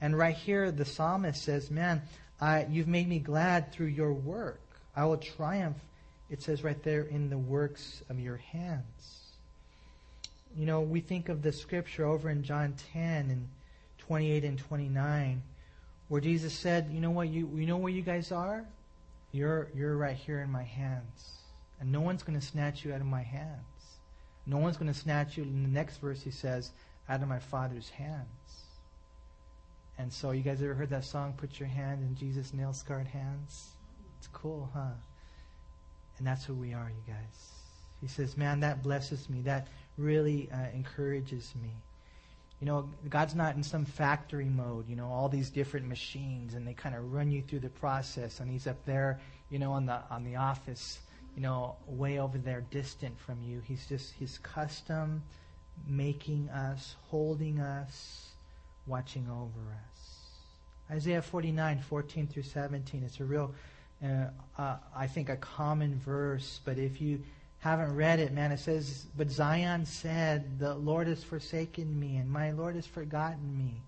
And 0.00 0.16
right 0.16 0.36
here 0.36 0.70
the 0.70 0.84
psalmist 0.84 1.42
says, 1.42 1.70
"Man, 1.70 2.02
I, 2.38 2.66
you've 2.66 2.86
made 2.86 3.08
me 3.08 3.18
glad 3.18 3.72
through 3.72 3.86
your 3.86 4.12
work." 4.12 4.60
I 4.94 5.06
will 5.06 5.16
triumph, 5.16 5.78
it 6.28 6.42
says 6.42 6.62
right 6.62 6.82
there, 6.82 7.02
in 7.02 7.30
the 7.30 7.38
works 7.38 8.02
of 8.10 8.20
your 8.20 8.36
hands. 8.36 9.32
You 10.54 10.66
know, 10.66 10.80
we 10.80 11.00
think 11.00 11.28
of 11.28 11.40
the 11.40 11.52
scripture 11.52 12.04
over 12.04 12.28
in 12.28 12.42
John 12.42 12.74
10 12.92 13.30
and 13.30 13.48
28 14.08 14.44
and 14.44 14.58
29 14.58 15.42
where 16.08 16.20
Jesus 16.20 16.54
said, 16.54 16.90
"You 16.90 17.00
know 17.00 17.10
what? 17.10 17.28
You 17.28 17.50
you 17.54 17.66
know 17.66 17.76
where 17.76 17.92
you 17.92 18.00
guys 18.00 18.32
are? 18.32 18.64
You're 19.32 19.68
you're 19.74 19.98
right 19.98 20.16
here 20.16 20.40
in 20.40 20.50
my 20.50 20.62
hands, 20.62 21.36
and 21.78 21.92
no 21.92 22.00
one's 22.00 22.22
going 22.22 22.40
to 22.40 22.44
snatch 22.44 22.84
you 22.84 22.94
out 22.94 23.02
of 23.02 23.06
my 23.06 23.22
hands. 23.22 23.98
No 24.46 24.56
one's 24.56 24.78
going 24.78 24.90
to 24.90 24.98
snatch 24.98 25.36
you." 25.36 25.42
In 25.42 25.62
the 25.62 25.68
next 25.68 25.98
verse, 25.98 26.22
he 26.22 26.30
says, 26.30 26.72
"Out 27.08 27.22
of 27.22 27.28
my 27.28 27.38
Father's 27.38 27.90
hands." 27.90 28.64
And 29.98 30.10
so, 30.10 30.30
you 30.30 30.42
guys 30.42 30.62
ever 30.62 30.74
heard 30.74 30.90
that 30.90 31.04
song? 31.04 31.34
Put 31.36 31.60
your 31.60 31.68
hand 31.68 32.02
in 32.02 32.14
Jesus' 32.14 32.54
nail-scarred 32.54 33.08
hands. 33.08 33.72
It's 34.16 34.28
cool, 34.28 34.70
huh? 34.72 34.94
And 36.16 36.26
that's 36.26 36.44
who 36.44 36.54
we 36.54 36.72
are, 36.72 36.88
you 36.88 37.12
guys. 37.12 37.52
He 38.00 38.06
says, 38.06 38.36
man, 38.36 38.60
that 38.60 38.82
blesses 38.82 39.28
me. 39.28 39.42
That 39.42 39.66
really 39.96 40.48
uh, 40.52 40.70
encourages 40.72 41.52
me. 41.60 41.70
You 42.60 42.66
know, 42.66 42.88
God's 43.08 43.34
not 43.34 43.54
in 43.54 43.62
some 43.62 43.84
factory 43.84 44.48
mode, 44.48 44.88
you 44.88 44.96
know, 44.96 45.06
all 45.06 45.28
these 45.28 45.50
different 45.50 45.86
machines 45.86 46.54
and 46.54 46.66
they 46.66 46.74
kind 46.74 46.94
of 46.94 47.12
run 47.12 47.30
you 47.30 47.42
through 47.42 47.60
the 47.60 47.68
process 47.68 48.40
and 48.40 48.50
he's 48.50 48.66
up 48.66 48.84
there, 48.84 49.20
you 49.50 49.58
know, 49.58 49.72
on 49.72 49.86
the 49.86 50.00
on 50.10 50.24
the 50.24 50.36
office, 50.36 50.98
you 51.36 51.42
know, 51.42 51.76
way 51.86 52.18
over 52.18 52.36
there 52.36 52.64
distant 52.70 53.18
from 53.20 53.40
you. 53.42 53.62
He's 53.64 53.86
just 53.86 54.12
he's 54.18 54.38
custom 54.38 55.22
making 55.86 56.48
us, 56.50 56.96
holding 57.02 57.60
us, 57.60 58.30
watching 58.86 59.28
over 59.30 59.60
us. 59.70 60.20
Isaiah 60.90 61.22
49, 61.22 61.80
14 61.80 62.26
through 62.26 62.42
17. 62.42 63.04
It's 63.04 63.20
a 63.20 63.24
real 63.24 63.54
uh, 64.02 64.28
uh, 64.56 64.76
I 64.94 65.06
think, 65.08 65.28
a 65.28 65.36
common 65.36 65.98
verse. 65.98 66.60
But 66.64 66.78
if 66.78 67.00
you 67.00 67.22
haven't 67.60 67.96
read 67.96 68.20
it, 68.20 68.32
man, 68.32 68.52
it 68.52 68.60
says, 68.60 69.06
But 69.16 69.30
Zion 69.30 69.84
said, 69.84 70.58
The 70.58 70.74
Lord 70.74 71.08
has 71.08 71.24
forsaken 71.24 71.98
me, 71.98 72.16
and 72.16 72.30
my 72.30 72.52
Lord 72.52 72.76
has 72.76 72.86
forgotten 72.86 73.56
me. 73.56 73.82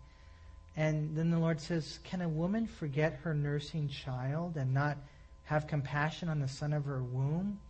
And 0.77 1.17
then 1.17 1.31
the 1.31 1.39
Lord 1.39 1.61
says, 1.61 2.01
Can 2.05 2.23
a 2.23 2.29
woman 2.29 2.67
forget 2.67 3.21
her 3.23 3.35
nursing 3.35 3.89
child 3.89 4.57
and 4.57 4.75
not 4.75 4.97
have 5.45 5.67
compassion 5.67 6.29
on 6.29 6.41
the 6.41 6.49
son 6.49 6.73
of 6.73 6.85
her 6.85 7.03
womb? 7.03 7.61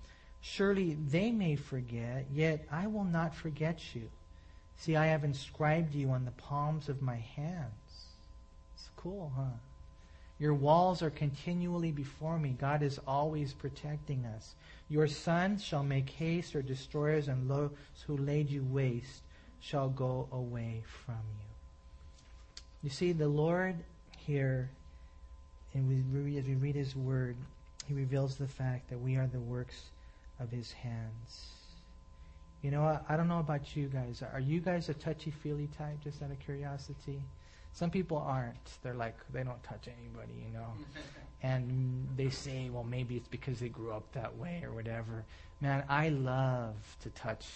Surely 0.40 0.96
they 1.08 1.30
may 1.30 1.56
forget, 1.56 2.26
yet 2.32 2.66
I 2.70 2.86
will 2.86 3.04
not 3.04 3.34
forget 3.34 3.94
you. 3.94 4.08
See, 4.78 4.96
I 4.96 5.06
have 5.06 5.24
inscribed 5.24 5.94
you 5.94 6.10
on 6.10 6.24
the 6.24 6.30
palms 6.30 6.88
of 6.88 7.02
my 7.02 7.16
hands. 7.16 8.06
It's 8.74 8.88
cool, 8.96 9.30
huh? 9.36 9.58
Your 10.38 10.54
walls 10.54 11.02
are 11.02 11.10
continually 11.10 11.92
before 11.92 12.38
me. 12.38 12.56
God 12.58 12.82
is 12.82 12.98
always 13.06 13.52
protecting 13.52 14.24
us. 14.24 14.54
Your 14.90 15.07
sons 15.07 15.62
shall 15.64 15.85
make 15.85 16.11
haste, 16.11 16.57
or 16.57 16.62
destroyers 16.62 17.29
and 17.29 17.48
those 17.48 17.70
who 18.09 18.16
laid 18.16 18.50
you 18.50 18.64
waste 18.64 19.22
shall 19.61 19.88
go 19.88 20.29
away 20.33 20.83
from 20.85 21.22
you. 21.38 21.46
You 22.83 22.90
see, 22.90 23.12
the 23.12 23.29
Lord 23.29 23.76
here, 24.18 24.68
and 25.74 25.88
we, 25.88 26.37
as 26.38 26.46
we 26.46 26.57
read 26.57 26.74
His 26.74 26.96
Word, 26.96 27.37
He 27.87 27.94
reveals 27.94 28.35
the 28.37 28.48
fact 28.48 28.90
that 28.90 28.98
we 29.00 29.14
are 29.16 29.29
the 29.29 29.38
works 29.38 29.90
of 30.40 30.50
His 30.50 30.72
hands. 30.72 31.53
You 32.62 32.72
know, 32.72 32.83
I, 32.83 32.98
I 33.09 33.16
don't 33.16 33.29
know 33.29 33.38
about 33.38 33.76
you 33.76 33.87
guys. 33.87 34.24
Are 34.33 34.40
you 34.40 34.61
guys 34.61 34.88
a 34.88 34.94
touchy 34.94 35.31
feely 35.31 35.68
type, 35.79 36.03
just 36.03 36.20
out 36.20 36.33
of 36.33 36.40
curiosity? 36.40 37.22
Some 37.72 37.90
people 37.90 38.18
aren't. 38.18 38.78
They're 38.83 38.94
like, 38.94 39.16
they 39.33 39.42
don't 39.42 39.62
touch 39.62 39.88
anybody, 39.88 40.44
you 40.46 40.52
know. 40.52 40.72
and 41.42 42.09
they 42.16 42.30
say, 42.30 42.68
well, 42.70 42.85
maybe 42.85 43.16
it's 43.16 43.28
because 43.28 43.61
they 43.61 43.68
grew 43.68 43.92
up 43.92 44.12
that 44.12 44.37
way 44.37 44.62
or 44.64 44.72
whatever. 44.72 45.24
Man, 45.61 45.85
I 45.88 46.09
love 46.09 46.74
to 47.02 47.11
touch 47.11 47.46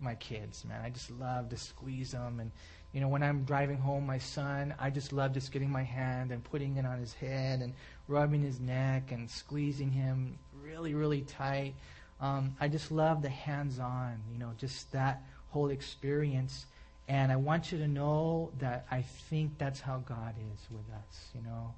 my 0.00 0.14
kids, 0.14 0.64
man. 0.64 0.80
I 0.84 0.90
just 0.90 1.10
love 1.10 1.48
to 1.50 1.56
squeeze 1.56 2.12
them. 2.12 2.40
And, 2.40 2.50
you 2.92 3.00
know, 3.00 3.08
when 3.08 3.22
I'm 3.22 3.44
driving 3.44 3.78
home 3.78 4.06
my 4.06 4.18
son, 4.18 4.74
I 4.78 4.90
just 4.90 5.12
love 5.12 5.32
just 5.32 5.52
getting 5.52 5.70
my 5.70 5.82
hand 5.82 6.30
and 6.30 6.42
putting 6.42 6.76
it 6.76 6.86
on 6.86 6.98
his 6.98 7.12
head 7.14 7.60
and 7.60 7.74
rubbing 8.06 8.42
his 8.42 8.60
neck 8.60 9.12
and 9.12 9.28
squeezing 9.28 9.90
him 9.90 10.38
really, 10.62 10.94
really 10.94 11.22
tight. 11.22 11.74
Um, 12.20 12.56
I 12.60 12.68
just 12.68 12.90
love 12.90 13.22
the 13.22 13.28
hands 13.28 13.78
on, 13.78 14.22
you 14.32 14.38
know, 14.38 14.52
just 14.58 14.90
that 14.92 15.22
whole 15.50 15.70
experience. 15.70 16.66
And 17.08 17.32
I 17.32 17.36
want 17.36 17.72
you 17.72 17.78
to 17.78 17.88
know 17.88 18.50
that 18.58 18.86
I 18.90 19.02
think 19.02 19.56
that's 19.56 19.80
how 19.80 19.98
God 20.06 20.34
is 20.52 20.66
with 20.70 20.84
us, 20.94 21.30
you 21.34 21.40
know. 21.42 21.74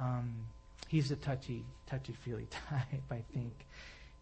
Um, 0.00 0.34
he's 0.88 1.10
a 1.10 1.16
touchy, 1.16 1.62
touchy 1.86 2.12
feely 2.24 2.46
type, 2.70 3.02
I 3.10 3.22
think. 3.34 3.52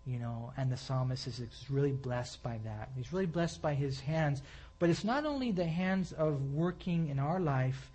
You 0.07 0.19
know, 0.19 0.53
and 0.59 0.71
the 0.71 0.77
psalmist 0.77 1.27
is 1.27 1.41
really 1.71 1.93
blessed 1.93 2.43
by 2.43 2.59
that. 2.65 2.91
He's 2.95 3.13
really 3.13 3.27
blessed 3.27 3.63
by 3.63 3.75
his 3.75 4.01
hands. 4.01 4.43
But 4.79 4.91
it's 4.91 5.05
not 5.05 5.25
only 5.25 5.51
the 5.51 5.65
hands 5.65 6.13
of 6.13 6.53
working 6.53 7.09
in 7.09 7.19
our 7.19 7.41
life, 7.41 7.91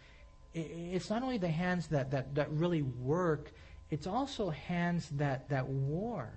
it's 0.56 1.10
not 1.10 1.22
only 1.22 1.38
the 1.38 1.50
hands 1.50 1.88
that, 1.88 2.10
that, 2.12 2.34
that 2.34 2.50
really 2.52 2.82
work, 2.82 3.52
it's 3.92 4.08
also 4.08 4.50
hands 4.50 5.10
that, 5.18 5.50
that 5.50 5.68
war. 5.68 6.30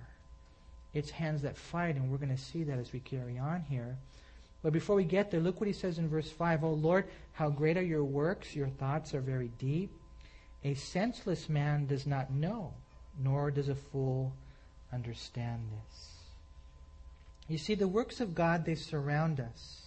It's 0.93 1.09
hands 1.09 1.41
that 1.41 1.57
fight, 1.57 1.95
and 1.95 2.11
we're 2.11 2.17
going 2.17 2.35
to 2.35 2.41
see 2.41 2.63
that 2.65 2.77
as 2.77 2.93
we 2.93 2.99
carry 2.99 3.39
on 3.39 3.61
here. 3.61 3.97
But 4.63 4.71
before 4.71 4.95
we 4.95 5.03
get 5.03 5.29
there, 5.29 5.41
look 5.41 5.59
what 5.59 5.67
he 5.67 5.73
says 5.73 5.99
in 5.99 6.07
verse 6.07 6.31
5 6.31 6.63
Oh 6.63 6.71
Lord, 6.71 7.05
how 7.33 7.49
great 7.49 7.77
are 7.77 7.83
your 7.83 8.05
works! 8.05 8.55
Your 8.55 8.69
thoughts 8.69 9.13
are 9.13 9.21
very 9.21 9.51
deep. 9.59 9.91
A 10.63 10.73
senseless 10.73 11.49
man 11.49 11.85
does 11.85 12.07
not 12.07 12.31
know, 12.31 12.73
nor 13.21 13.51
does 13.51 13.67
a 13.67 13.75
fool 13.75 14.33
understand 14.93 15.67
this. 15.69 16.09
You 17.49 17.57
see, 17.57 17.75
the 17.75 17.89
works 17.89 18.21
of 18.21 18.33
God, 18.33 18.63
they 18.63 18.75
surround 18.75 19.41
us. 19.41 19.81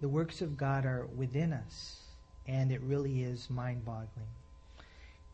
The 0.00 0.08
works 0.08 0.40
of 0.40 0.56
God 0.56 0.86
are 0.86 1.06
within 1.14 1.52
us, 1.52 2.00
and 2.46 2.72
it 2.72 2.80
really 2.80 3.22
is 3.22 3.50
mind 3.50 3.84
boggling. 3.84 4.32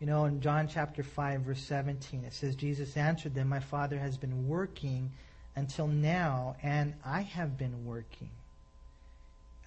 You 0.01 0.09
know, 0.09 0.25
in 0.25 0.41
John 0.41 0.67
chapter 0.67 1.05
5, 1.05 1.43
verse 1.43 1.63
17, 1.63 2.25
it 2.25 2.35
says, 2.35 2.57
Jesus 2.57 2.97
answered 2.97 3.35
them, 3.35 3.49
My 3.49 3.61
Father 3.61 3.99
has 3.99 4.17
been 4.17 4.49
working 4.49 5.13
until 5.55 5.87
now, 5.87 6.57
and 6.65 6.95
I 7.05 7.23
have 7.23 7.57
been 7.57 7.85
working. 7.87 8.31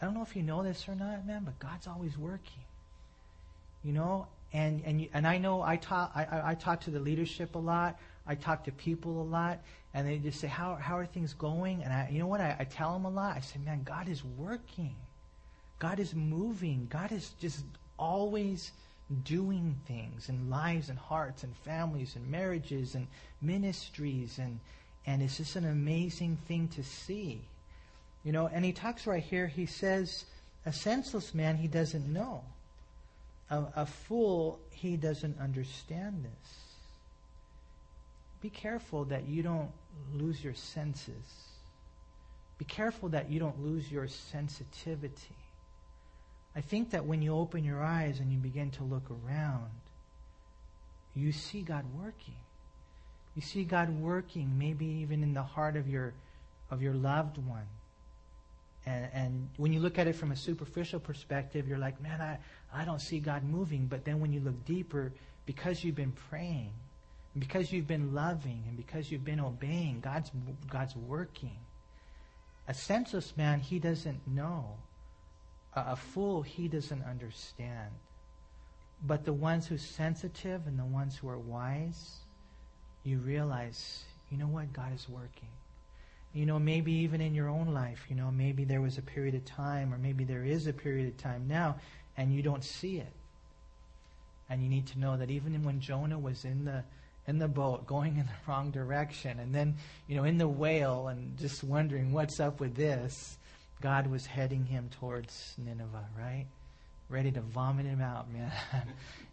I 0.02 0.06
don't 0.06 0.14
know 0.14 0.22
if 0.22 0.36
you 0.36 0.44
know 0.44 0.64
this 0.64 0.88
or 0.88 0.96
not, 0.96 1.26
man, 1.28 1.44
but 1.44 1.60
God's 1.60 1.88
always 1.88 2.18
working. 2.18 2.64
You 3.84 3.94
know, 3.94 4.28
and 4.54 4.82
and 4.86 5.02
you, 5.02 5.10
and 5.14 5.28
I 5.28 5.38
know 5.38 5.62
I 5.62 5.78
talk 5.78 6.12
I, 6.16 6.52
I 6.52 6.56
talk 6.56 6.82
to 6.82 6.92
the 6.92 7.00
leadership 7.00 7.56
a 7.56 7.60
lot. 7.60 8.00
I 8.26 8.36
talk 8.36 8.66
to 8.66 8.72
people 8.72 9.22
a 9.22 9.24
lot, 9.24 9.60
and 9.94 10.08
they 10.08 10.18
just 10.18 10.40
say, 10.40 10.48
"How 10.48 10.76
how 10.76 10.98
are 10.98 11.06
things 11.06 11.34
going?" 11.34 11.84
And 11.84 11.94
I, 11.94 12.10
you 12.12 12.20
know 12.20 12.28
what? 12.28 12.42
I, 12.42 12.56
I 12.60 12.64
tell 12.64 12.94
them 12.94 13.06
a 13.06 13.10
lot. 13.10 13.36
I 13.36 13.42
say, 13.42 13.60
"Man, 13.60 13.84
God 13.84 14.08
is 14.08 14.24
working. 14.24 14.96
God 15.80 16.00
is 16.00 16.14
moving. 16.16 16.88
God 16.90 17.12
is 17.12 17.32
just 17.40 17.64
always." 17.98 18.72
doing 19.24 19.76
things 19.88 20.30
in 20.30 20.52
lives 20.52 20.90
and 20.90 21.00
hearts 21.00 21.44
and 21.44 21.56
families 21.58 22.16
and 22.16 22.30
marriages 22.30 22.94
and 22.94 23.08
ministries 23.42 24.38
and 24.38 24.60
and 25.08 25.24
it's 25.24 25.38
just 25.38 25.56
an 25.56 25.66
amazing 25.66 26.38
thing 26.48 26.68
to 26.68 26.84
see 26.84 27.42
you 28.24 28.32
know 28.32 28.48
and 28.48 28.64
he 28.66 28.72
talks 28.72 29.08
right 29.08 29.24
here 29.24 29.48
he 29.48 29.66
says 29.66 30.26
a 30.66 30.74
senseless 30.74 31.34
man 31.34 31.56
he 31.56 31.68
doesn't 31.68 32.12
know 32.12 32.44
a, 33.50 33.66
a 33.78 33.86
fool, 33.86 34.60
he 34.72 34.96
doesn't 34.96 35.40
understand 35.40 36.24
this. 36.24 36.54
Be 38.42 38.50
careful 38.50 39.06
that 39.06 39.28
you 39.28 39.44
don't 39.44 39.72
lose 40.14 40.44
your 40.44 40.54
senses. 40.54 41.48
Be 42.58 42.66
careful 42.66 43.10
that 43.10 43.30
you 43.30 43.40
don't 43.40 43.62
lose 43.64 43.92
your 43.92 44.08
sensitivity. 44.08 45.36
I 46.56 46.62
think 46.62 46.92
that 46.92 47.06
when 47.06 47.22
you 47.22 47.34
open 47.34 47.64
your 47.64 47.84
eyes 47.84 48.20
and 48.20 48.32
you 48.32 48.38
begin 48.38 48.72
to 48.72 48.84
look 48.84 49.10
around, 49.10 49.70
you 51.16 51.32
see 51.32 51.62
God 51.62 51.86
working. 51.98 52.36
You 53.36 53.42
see 53.42 53.64
God 53.64 53.90
working, 53.90 54.58
maybe 54.58 54.86
even 54.86 55.24
in 55.24 55.34
the 55.34 55.44
heart 55.44 55.76
of 55.76 55.88
your 55.88 56.14
of 56.72 56.82
your 56.84 56.94
loved 56.94 57.38
one. 57.38 57.66
And, 58.90 59.10
and 59.14 59.50
when 59.58 59.72
you 59.72 59.80
look 59.80 60.00
at 60.00 60.08
it 60.08 60.16
from 60.16 60.32
a 60.32 60.36
superficial 60.36 61.00
perspective, 61.00 61.68
you're 61.68 61.78
like, 61.78 62.02
man, 62.02 62.20
I, 62.22 62.40
I 62.74 62.86
don't 62.86 63.00
see 63.00 63.20
God 63.20 63.44
moving. 63.44 63.86
But 63.86 64.04
then 64.04 64.20
when 64.20 64.34
you 64.34 64.40
look 64.40 64.66
deeper, 64.66 65.14
because 65.46 65.84
you've 65.84 65.96
been 65.96 66.14
praying, 66.30 66.72
because 67.38 67.72
you've 67.72 67.88
been 67.88 68.16
loving, 68.16 68.64
and 68.68 68.76
because 68.76 69.12
you've 69.12 69.24
been 69.24 69.40
obeying, 69.40 70.00
God's, 70.00 70.32
God's 70.70 70.96
working. 70.96 71.58
A 72.68 72.74
senseless 72.74 73.38
man, 73.38 73.60
he 73.60 73.78
doesn't 73.78 74.28
know. 74.28 74.78
A, 75.76 75.92
a 75.92 75.96
fool, 75.96 76.42
he 76.42 76.68
doesn't 76.68 77.04
understand. 77.04 77.92
But 79.06 79.24
the 79.24 79.34
ones 79.34 79.68
who're 79.68 79.78
sensitive 79.78 80.66
and 80.66 80.80
the 80.80 80.86
ones 80.86 81.16
who 81.16 81.30
are 81.30 81.38
wise, 81.38 82.18
you 83.04 83.20
realize, 83.20 84.04
you 84.32 84.38
know 84.38 84.48
what? 84.48 84.74
God 84.74 84.94
is 84.96 85.08
working. 85.08 85.50
You 86.34 86.46
know, 86.46 86.60
maybe 86.60 86.92
even 86.92 87.22
in 87.22 87.34
your 87.34 87.50
own 87.50 87.74
life, 87.74 88.06
you 88.10 88.16
know, 88.16 88.30
maybe 88.30 88.64
there 88.64 88.82
was 88.82 88.98
a 88.98 89.02
period 89.02 89.34
of 89.34 89.46
time, 89.46 89.94
or 89.94 89.98
maybe 89.98 90.24
there 90.24 90.44
is 90.44 90.68
a 90.68 90.74
period 90.74 91.08
of 91.08 91.18
time 91.18 91.48
now 91.48 91.78
and 92.20 92.34
you 92.34 92.42
don't 92.42 92.64
see 92.64 92.98
it. 92.98 93.14
And 94.50 94.62
you 94.62 94.68
need 94.68 94.88
to 94.88 95.00
know 95.00 95.16
that 95.18 95.32
even 95.32 95.64
when 95.64 95.80
Jonah 95.80 96.20
was 96.20 96.44
in 96.44 96.66
the 96.66 96.84
in 97.28 97.38
the 97.38 97.48
boat 97.48 97.86
going 97.86 98.18
in 98.18 98.26
the 98.26 98.34
wrong 98.48 98.72
direction 98.72 99.40
and 99.40 99.54
then, 99.54 99.78
you 100.08 100.16
know, 100.16 100.24
in 100.24 100.38
the 100.38 100.48
whale 100.48 101.08
and 101.08 101.38
just 101.38 101.64
wondering 101.64 102.12
what's 102.12 102.40
up 102.40 102.60
with 102.60 102.76
this, 102.76 103.38
God 103.82 104.08
was 104.08 104.26
heading 104.26 104.66
him 104.66 104.90
towards 105.00 105.54
Nineveh, 105.58 106.10
right? 106.18 106.48
Ready 107.10 107.32
to 107.32 107.42
vomit 107.42 107.88
him 107.88 108.02
out, 108.02 108.32
man. 108.32 108.52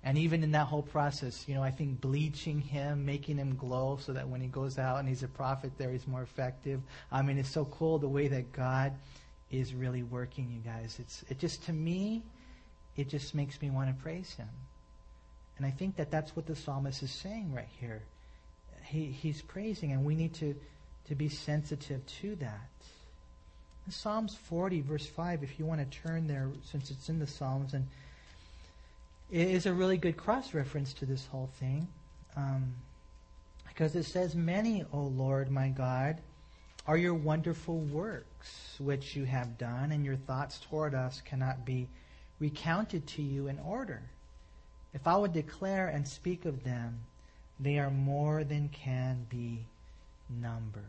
and 0.03 0.17
even 0.17 0.43
in 0.43 0.53
that 0.53 0.67
whole 0.67 0.83
process, 0.83 1.45
you 1.47 1.55
know, 1.55 1.63
I 1.63 1.71
think 1.71 2.01
bleaching 2.01 2.61
him, 2.61 3.05
making 3.05 3.37
him 3.37 3.55
glow 3.55 3.99
so 4.01 4.15
that 4.15 4.29
when 4.29 4.41
he 4.41 4.47
goes 4.47 4.79
out 4.79 4.99
and 4.99 5.09
he's 5.09 5.23
a 5.23 5.29
prophet 5.29 5.73
there, 5.77 5.91
he's 5.91 6.07
more 6.07 6.23
effective. 6.23 6.81
I 7.13 7.21
mean, 7.21 7.37
it's 7.39 7.51
so 7.51 7.67
cool 7.67 7.99
the 7.99 8.09
way 8.09 8.29
that 8.29 8.53
God 8.53 8.95
is 9.51 9.75
really 9.75 10.03
working, 10.03 10.51
you 10.51 10.61
guys. 10.61 10.97
It's 10.99 11.25
it 11.29 11.39
just 11.39 11.65
to 11.67 11.73
me, 11.73 12.23
it 12.97 13.11
just 13.11 13.35
makes 13.35 13.61
me 13.61 13.71
want 13.71 13.95
to 13.95 14.03
praise 14.03 14.33
him. 14.35 14.49
And 15.57 15.67
I 15.67 15.71
think 15.71 15.97
that 15.97 16.11
that's 16.11 16.37
what 16.37 16.47
the 16.47 16.57
psalmist 16.57 17.03
is 17.03 17.11
saying 17.11 17.53
right 17.53 17.69
here. 17.81 18.03
He, 18.85 19.07
he's 19.07 19.43
praising, 19.43 19.93
and 19.93 20.05
we 20.05 20.15
need 20.15 20.35
to, 20.35 20.55
to 21.09 21.15
be 21.15 21.29
sensitive 21.29 22.05
to 22.21 22.37
that. 22.37 22.69
Psalms 23.89 24.35
40, 24.35 24.81
verse 24.81 25.07
5, 25.07 25.43
if 25.43 25.59
you 25.59 25.65
want 25.65 25.81
to 25.81 25.99
turn 25.99 26.27
there, 26.27 26.49
since 26.65 26.91
it's 26.91 27.09
in 27.09 27.19
the 27.19 27.27
Psalms, 27.27 27.73
and 27.75 27.87
it 29.31 29.49
is 29.49 29.67
a 29.67 29.73
really 29.73 29.97
good 29.97 30.17
cross 30.17 30.55
reference 30.55 30.93
to 30.95 31.07
this 31.07 31.27
whole 31.27 31.49
thing. 31.61 31.87
Um, 32.37 32.75
because 33.69 33.95
it 33.95 34.05
says, 34.05 34.35
Many, 34.35 34.85
O 34.93 35.03
Lord 35.03 35.51
my 35.51 35.69
God, 35.69 36.17
are 36.87 36.97
your 36.97 37.15
wonderful 37.15 37.79
works 37.79 38.77
which 38.79 39.15
you 39.15 39.25
have 39.25 39.59
done, 39.59 39.93
and 39.93 40.05
your 40.05 40.17
thoughts 40.17 40.61
toward 40.71 40.95
us 40.95 41.21
cannot 41.25 41.65
be 41.65 41.87
recounted 42.41 43.07
to 43.07 43.23
you 43.23 43.49
in 43.49 43.59
order. 43.59 44.03
If 44.95 45.07
I 45.07 45.17
would 45.17 45.33
declare 45.33 45.89
and 45.89 46.09
speak 46.09 46.45
of 46.45 46.65
them, 46.65 47.01
they 47.61 47.79
are 47.79 47.91
more 47.91 48.45
than 48.45 48.69
can 48.69 49.27
be 49.29 49.65
numbered. 50.31 50.85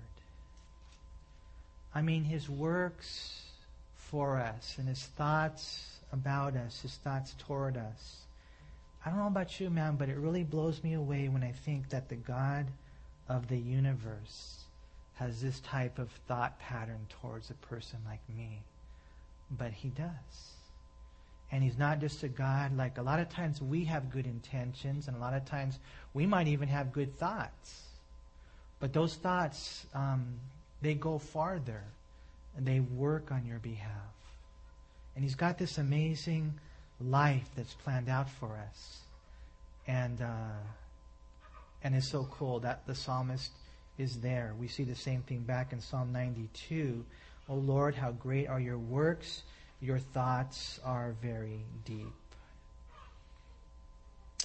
I 1.93 2.01
mean, 2.01 2.23
his 2.23 2.49
works 2.49 3.43
for 3.95 4.37
us 4.37 4.75
and 4.77 4.87
his 4.87 5.03
thoughts 5.03 5.99
about 6.11 6.55
us, 6.55 6.81
his 6.81 6.95
thoughts 6.95 7.35
toward 7.39 7.77
us. 7.77 8.21
I 9.05 9.09
don't 9.09 9.19
know 9.19 9.27
about 9.27 9.59
you, 9.59 9.69
man, 9.69 9.95
but 9.95 10.09
it 10.09 10.17
really 10.17 10.43
blows 10.43 10.83
me 10.83 10.93
away 10.93 11.29
when 11.29 11.43
I 11.43 11.51
think 11.51 11.89
that 11.89 12.09
the 12.09 12.15
God 12.15 12.67
of 13.29 13.47
the 13.47 13.57
universe 13.57 14.57
has 15.15 15.41
this 15.41 15.59
type 15.61 15.99
of 15.99 16.09
thought 16.27 16.59
pattern 16.59 17.07
towards 17.21 17.49
a 17.49 17.53
person 17.55 17.99
like 18.05 18.21
me. 18.35 18.61
But 19.49 19.71
he 19.71 19.89
does. 19.89 20.53
And 21.51 21.63
he's 21.63 21.77
not 21.77 21.99
just 21.99 22.23
a 22.23 22.27
God 22.27 22.75
like 22.75 22.97
a 22.97 23.01
lot 23.01 23.19
of 23.19 23.29
times 23.29 23.61
we 23.61 23.85
have 23.85 24.11
good 24.11 24.25
intentions, 24.25 25.07
and 25.07 25.15
a 25.15 25.19
lot 25.19 25.33
of 25.33 25.45
times 25.45 25.79
we 26.13 26.25
might 26.25 26.47
even 26.47 26.67
have 26.67 26.91
good 26.91 27.17
thoughts. 27.17 27.83
But 28.79 28.93
those 28.93 29.15
thoughts, 29.15 29.85
um, 29.93 30.39
they 30.81 30.93
go 30.93 31.17
farther 31.17 31.83
and 32.55 32.65
they 32.65 32.79
work 32.79 33.31
on 33.31 33.45
your 33.45 33.59
behalf. 33.59 33.91
And 35.15 35.23
he's 35.23 35.35
got 35.35 35.57
this 35.57 35.77
amazing 35.77 36.53
life 36.99 37.47
that's 37.55 37.73
planned 37.73 38.09
out 38.09 38.29
for 38.29 38.57
us. 38.69 38.99
And, 39.87 40.21
uh, 40.21 40.57
and 41.83 41.95
it's 41.95 42.09
so 42.09 42.27
cool 42.31 42.59
that 42.61 42.85
the 42.85 42.95
psalmist 42.95 43.51
is 43.97 44.19
there. 44.19 44.53
We 44.59 44.67
see 44.67 44.83
the 44.83 44.95
same 44.95 45.21
thing 45.21 45.39
back 45.39 45.73
in 45.73 45.81
Psalm 45.81 46.11
92. 46.11 47.05
O 47.49 47.55
Lord, 47.55 47.95
how 47.95 48.11
great 48.11 48.47
are 48.47 48.59
your 48.59 48.77
works! 48.77 49.43
Your 49.79 49.99
thoughts 49.99 50.79
are 50.83 51.15
very 51.21 51.61
deep. 51.85 52.13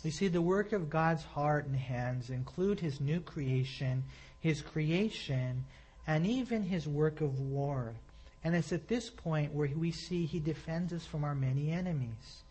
You 0.02 0.10
see, 0.10 0.28
the 0.28 0.42
work 0.42 0.72
of 0.72 0.90
God's 0.90 1.22
heart 1.22 1.66
and 1.66 1.76
hands 1.76 2.28
include 2.28 2.80
his 2.80 3.00
new 3.00 3.20
creation, 3.20 4.04
his 4.40 4.60
creation, 4.60 5.64
and 6.06 6.26
even 6.26 6.62
his 6.62 6.86
work 6.88 7.20
of 7.20 7.40
war. 7.40 7.94
And 8.44 8.54
it's 8.56 8.72
at 8.72 8.88
this 8.88 9.08
point 9.08 9.52
where 9.52 9.68
we 9.76 9.92
see 9.92 10.26
he 10.26 10.40
defends 10.40 10.92
us 10.92 11.06
from 11.06 11.24
our 11.24 11.34
many 11.34 11.70
enemies. 11.70 12.42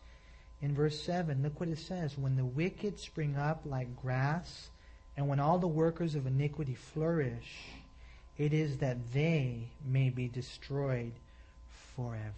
In 0.62 0.76
verse 0.76 1.02
7, 1.02 1.42
look 1.42 1.60
what 1.60 1.70
it 1.70 1.80
says 1.80 2.18
When 2.18 2.36
the 2.36 2.46
wicked 2.46 3.00
spring 3.00 3.36
up 3.36 3.62
like 3.66 4.00
grass, 4.02 4.70
and 5.18 5.28
when 5.28 5.40
all 5.40 5.58
the 5.58 5.68
workers 5.68 6.16
of 6.16 6.28
iniquity 6.28 6.76
flourish, 6.76 7.68
it 8.38 8.54
is 8.54 8.78
that 8.78 9.12
they 9.14 9.68
may 9.86 10.10
be 10.10 10.28
destroyed 10.28 11.14
forever. 11.96 12.34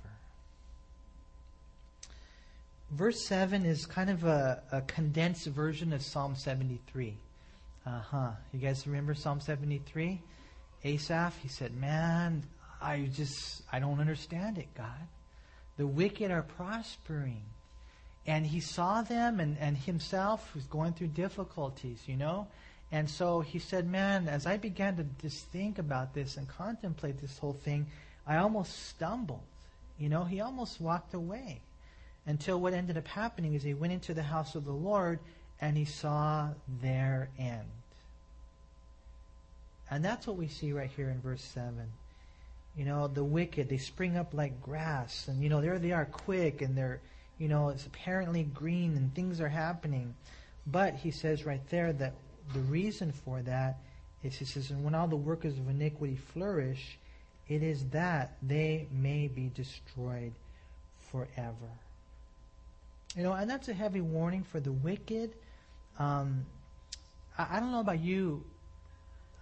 verse 2.91 3.25
7 3.25 3.65
is 3.65 3.85
kind 3.85 4.09
of 4.09 4.23
a, 4.23 4.61
a 4.71 4.81
condensed 4.81 5.47
version 5.47 5.93
of 5.93 6.01
Psalm 6.01 6.35
73. 6.35 7.15
Uh 7.85 7.99
huh. 7.99 8.31
You 8.51 8.59
guys 8.59 8.85
remember 8.87 9.13
Psalm 9.13 9.39
73? 9.39 10.21
Asaph, 10.83 11.37
he 11.41 11.47
said, 11.47 11.75
Man, 11.75 12.43
I 12.81 13.09
just, 13.13 13.61
I 13.71 13.79
don't 13.79 13.99
understand 13.99 14.57
it, 14.57 14.67
God. 14.75 15.07
The 15.77 15.87
wicked 15.87 16.31
are 16.31 16.43
prospering. 16.43 17.41
And 18.25 18.45
he 18.45 18.59
saw 18.59 19.01
them 19.01 19.39
and, 19.39 19.57
and 19.59 19.77
himself 19.77 20.53
was 20.55 20.63
going 20.65 20.93
through 20.93 21.07
difficulties, 21.07 22.01
you 22.05 22.15
know? 22.15 22.47
And 22.91 23.09
so 23.09 23.41
he 23.41 23.59
said, 23.59 23.89
Man, 23.89 24.27
as 24.27 24.45
I 24.45 24.57
began 24.57 24.97
to 24.97 25.05
just 25.21 25.45
think 25.47 25.79
about 25.79 26.13
this 26.13 26.37
and 26.37 26.47
contemplate 26.47 27.19
this 27.19 27.37
whole 27.37 27.53
thing, 27.53 27.87
I 28.27 28.37
almost 28.37 28.87
stumbled. 28.87 29.43
You 29.97 30.09
know, 30.09 30.23
he 30.23 30.41
almost 30.41 30.79
walked 30.79 31.13
away 31.13 31.61
until 32.25 32.59
what 32.59 32.73
ended 32.73 32.97
up 32.97 33.07
happening 33.07 33.53
is 33.53 33.63
he 33.63 33.73
went 33.73 33.93
into 33.93 34.13
the 34.13 34.23
house 34.23 34.55
of 34.55 34.65
the 34.65 34.71
Lord 34.71 35.19
and 35.59 35.77
he 35.77 35.85
saw 35.85 36.49
their 36.81 37.29
end. 37.37 37.69
And 39.93 40.03
that's 40.03 40.25
what 40.25 40.37
we 40.37 40.47
see 40.47 40.73
right 40.73 40.89
here 40.95 41.09
in 41.09 41.21
verse 41.21 41.43
7. 41.43 41.75
You 42.75 42.85
know, 42.85 43.07
the 43.07 43.23
wicked, 43.23 43.69
they 43.69 43.77
spring 43.77 44.17
up 44.17 44.33
like 44.33 44.59
grass. 44.59 45.27
And, 45.27 45.43
you 45.43 45.49
know, 45.49 45.61
there 45.61 45.77
they 45.77 45.91
are 45.91 46.05
quick 46.05 46.63
and 46.63 46.75
they're, 46.75 46.99
you 47.37 47.47
know, 47.47 47.69
it's 47.69 47.85
apparently 47.85 48.41
green 48.41 48.97
and 48.97 49.13
things 49.13 49.39
are 49.39 49.49
happening. 49.49 50.15
But 50.65 50.95
he 50.95 51.11
says 51.11 51.45
right 51.45 51.61
there 51.69 51.93
that 51.93 52.13
the 52.53 52.61
reason 52.61 53.11
for 53.11 53.43
that 53.43 53.77
is 54.23 54.35
he 54.35 54.45
says, 54.45 54.71
and 54.71 54.83
when 54.83 54.95
all 54.95 55.07
the 55.07 55.15
workers 55.15 55.59
of 55.59 55.69
iniquity 55.69 56.15
flourish, 56.15 56.97
it 57.47 57.61
is 57.61 57.85
that 57.89 58.37
they 58.41 58.87
may 58.91 59.27
be 59.27 59.51
destroyed 59.53 60.33
forever. 61.11 61.69
You 63.15 63.21
know, 63.21 63.33
and 63.33 63.47
that's 63.47 63.67
a 63.67 63.73
heavy 63.73 64.01
warning 64.01 64.43
for 64.43 64.59
the 64.59 64.71
wicked. 64.71 65.33
Um, 65.99 66.47
I, 67.37 67.57
I, 67.57 67.59
don't 67.59 67.71
know 67.71 67.81
about 67.81 67.99
you. 67.99 68.43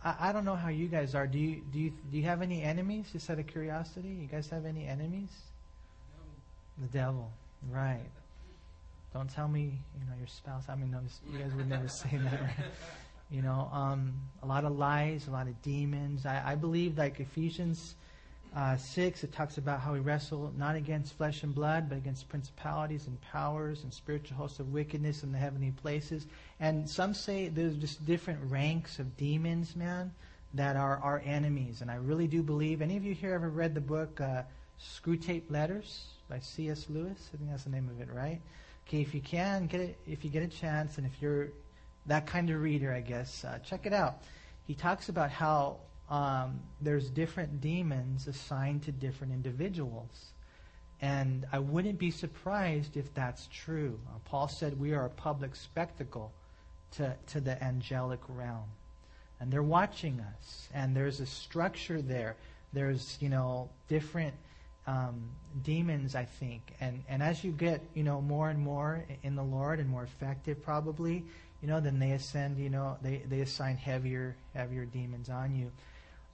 I, 0.03 0.29
I, 0.29 0.31
don't 0.31 0.45
know 0.45 0.55
how 0.55 0.69
you 0.69 0.87
guys 0.87 1.15
are. 1.15 1.27
Do 1.27 1.37
you 1.37 1.61
do 1.71 1.79
you 1.79 1.93
do 2.11 2.17
you 2.17 2.23
have 2.23 2.41
any 2.41 2.61
enemies? 2.61 3.07
Just 3.11 3.29
out 3.29 3.39
of 3.39 3.47
curiosity, 3.47 4.09
you 4.09 4.27
guys 4.27 4.49
have 4.49 4.65
any 4.65 4.87
enemies? 4.87 5.29
The 6.77 6.87
devil, 6.87 7.31
right? 7.69 8.09
Don't 9.13 9.29
tell 9.29 9.47
me, 9.47 9.79
you 9.99 10.05
know, 10.05 10.15
your 10.17 10.27
spouse. 10.27 10.63
I 10.69 10.75
mean, 10.75 10.91
no, 10.91 10.99
you 11.31 11.39
guys 11.39 11.53
would 11.53 11.69
never 11.69 11.87
say 12.01 12.09
that. 12.11 12.41
Right? 12.41 12.51
You 13.29 13.41
know, 13.41 13.69
um, 13.71 14.13
a 14.41 14.45
lot 14.45 14.65
of 14.65 14.77
lies, 14.77 15.27
a 15.27 15.31
lot 15.31 15.47
of 15.47 15.61
demons. 15.61 16.25
I, 16.25 16.51
I 16.51 16.55
believe, 16.55 16.97
like 16.97 17.19
Ephesians 17.19 17.95
uh, 18.55 18.75
6, 18.75 19.23
it 19.23 19.31
talks 19.31 19.57
about 19.57 19.79
how 19.79 19.93
we 19.93 19.99
wrestle 19.99 20.51
not 20.57 20.75
against 20.75 21.15
flesh 21.15 21.43
and 21.43 21.55
blood, 21.55 21.87
but 21.87 21.97
against 21.97 22.27
principalities 22.27 23.07
and 23.07 23.19
powers 23.21 23.83
and 23.83 23.93
spiritual 23.93 24.35
hosts 24.35 24.59
of 24.59 24.73
wickedness 24.73 25.23
in 25.23 25.31
the 25.31 25.37
heavenly 25.37 25.71
places. 25.71 26.25
And 26.59 26.89
some 26.89 27.13
say 27.13 27.47
there's 27.47 27.77
just 27.77 28.05
different 28.05 28.39
ranks 28.51 28.99
of 28.99 29.15
demons, 29.15 29.75
man, 29.75 30.11
that 30.53 30.75
are 30.75 30.97
our 30.97 31.21
enemies. 31.25 31.81
And 31.81 31.89
I 31.89 31.95
really 31.95 32.27
do 32.27 32.43
believe. 32.43 32.81
Any 32.81 32.97
of 32.97 33.05
you 33.05 33.13
here 33.13 33.33
ever 33.33 33.49
read 33.49 33.73
the 33.73 33.81
book 33.81 34.19
uh, 34.19 34.43
Screwtape 34.81 35.49
Letters 35.49 36.07
by 36.29 36.39
C.S. 36.39 36.87
Lewis? 36.89 37.29
I 37.33 37.37
think 37.37 37.51
that's 37.51 37.63
the 37.63 37.69
name 37.69 37.89
of 37.89 38.01
it, 38.01 38.13
right? 38.13 38.41
Okay, 38.85 38.99
if 38.99 39.13
you 39.13 39.21
can 39.21 39.67
get 39.67 39.79
it, 39.79 39.97
if 40.05 40.25
you 40.25 40.29
get 40.29 40.43
a 40.43 40.47
chance, 40.47 40.97
and 40.97 41.07
if 41.07 41.21
you're 41.21 41.49
that 42.07 42.25
kind 42.25 42.49
of 42.49 42.61
reader, 42.61 42.91
I 42.91 42.99
guess, 42.99 43.45
uh, 43.45 43.59
check 43.59 43.85
it 43.85 43.93
out. 43.93 44.23
He 44.67 44.73
talks 44.73 45.07
about 45.07 45.29
how 45.29 45.77
um, 46.12 46.60
there's 46.82 47.10
different 47.10 47.62
demons 47.62 48.28
assigned 48.28 48.84
to 48.84 48.91
different 48.91 49.32
individuals. 49.32 50.34
And 51.02 51.47
I 51.52 51.60
wouldn't 51.60 51.97
be 51.97 52.12
surprised 52.12 52.97
if 52.97 53.12
that's 53.13 53.47
true. 53.52 53.97
Uh, 54.08 54.19
Paul 54.26 54.50
said 54.50 54.78
we 54.80 54.93
are 54.93 55.06
a 55.06 55.10
public 55.10 55.56
spectacle 55.56 56.32
to, 56.97 57.15
to 57.28 57.39
the 57.39 57.62
angelic 57.63 58.19
realm. 58.28 58.69
And 59.39 59.52
they're 59.52 59.63
watching 59.63 60.19
us. 60.19 60.67
And 60.74 60.95
there's 60.95 61.21
a 61.21 61.26
structure 61.26 62.02
there. 62.02 62.36
There's, 62.74 63.17
you 63.21 63.30
know, 63.30 63.69
different 63.88 64.36
um, 64.86 65.30
demons, 65.63 66.13
I 66.13 66.26
think. 66.26 66.62
And, 66.82 67.04
and 67.08 67.24
as 67.24 67.41
you 67.43 67.52
get, 67.52 67.82
you 67.93 68.04
know, 68.04 68.21
more 68.21 68.50
and 68.50 68.60
more 68.60 69.04
in 69.24 69.36
the 69.36 69.43
Lord 69.43 69.80
and 69.80 69.89
more 69.89 70.04
effective 70.04 70.62
probably, 70.62 71.24
you 71.62 71.67
know, 71.67 71.80
then 71.80 72.00
they 72.00 72.12
ascend, 72.12 72.58
you 72.58 72.69
know, 72.69 72.97
they, 73.02 73.21
they 73.28 73.39
assign 73.39 73.78
heavier, 73.78 74.36
heavier 74.54 74.86
demons 74.86 75.30
on 75.30 75.56
you. 75.56 75.71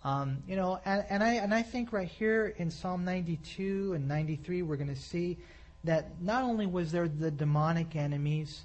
Um, 0.08 0.41
you 0.48 0.56
know, 0.56 0.80
and, 0.86 1.04
and, 1.10 1.22
I 1.22 1.34
and 1.34 1.54
I 1.54 1.63
think 1.63 1.91
right 1.91 2.08
here 2.08 2.56
in 2.58 2.72
Psalm 2.72 3.04
92 3.04 3.91
and 3.93 4.08
93, 4.08 4.62
we're 4.62 4.78
going 4.78 4.88
to 4.88 4.96
see 4.96 5.38
that 5.84 6.22
not 6.22 6.43
only 6.43 6.65
was 6.65 6.93
there 6.93 7.10
the 7.10 7.30
demonic 7.30 7.93
enemies, 7.98 8.62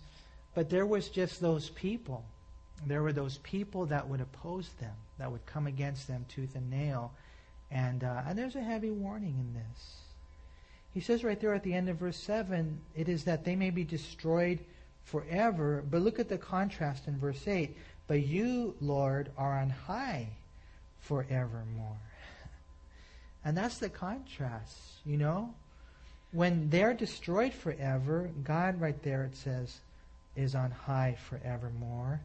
but 0.54 0.70
there 0.70 0.86
was 0.86 1.08
just 1.08 1.40
those 1.40 1.68
people. 1.70 2.24
There 2.86 3.02
were 3.02 3.12
those 3.12 3.38
people 3.38 3.86
that 3.86 4.08
would 4.08 4.20
oppose 4.20 4.68
them, 4.78 4.94
that 5.18 5.32
would 5.32 5.44
come 5.44 5.66
against 5.66 6.06
them 6.06 6.26
tooth 6.28 6.54
and 6.54 6.70
nail. 6.70 7.12
And, 7.72 8.04
uh, 8.04 8.22
and 8.28 8.38
there's 8.38 8.54
a 8.54 8.62
heavy 8.62 8.92
warning 8.92 9.34
in 9.40 9.52
this. 9.52 9.96
He 10.94 11.00
says 11.00 11.24
right 11.24 11.40
there 11.40 11.54
at 11.54 11.64
the 11.64 11.74
end 11.74 11.88
of 11.88 11.96
verse 11.96 12.18
7, 12.18 12.78
it 12.94 13.08
is 13.08 13.24
that 13.24 13.44
they 13.44 13.56
may 13.56 13.70
be 13.70 13.82
destroyed 13.82 14.60
forever. 15.02 15.82
But 15.90 16.02
look 16.02 16.20
at 16.20 16.28
the 16.28 16.38
contrast 16.38 17.08
in 17.08 17.18
verse 17.18 17.48
8. 17.48 17.76
But 18.06 18.24
you, 18.24 18.76
Lord, 18.80 19.32
are 19.36 19.58
on 19.58 19.70
high 19.70 20.28
forevermore. 21.02 21.96
And 23.44 23.56
that's 23.56 23.78
the 23.78 23.88
contrast, 23.88 24.78
you 25.04 25.16
know? 25.16 25.52
When 26.30 26.70
they're 26.70 26.94
destroyed 26.94 27.52
forever, 27.52 28.30
God, 28.44 28.80
right 28.80 29.02
there, 29.02 29.24
it 29.24 29.36
says, 29.36 29.80
is 30.36 30.54
on 30.54 30.70
high 30.70 31.16
forevermore. 31.28 32.20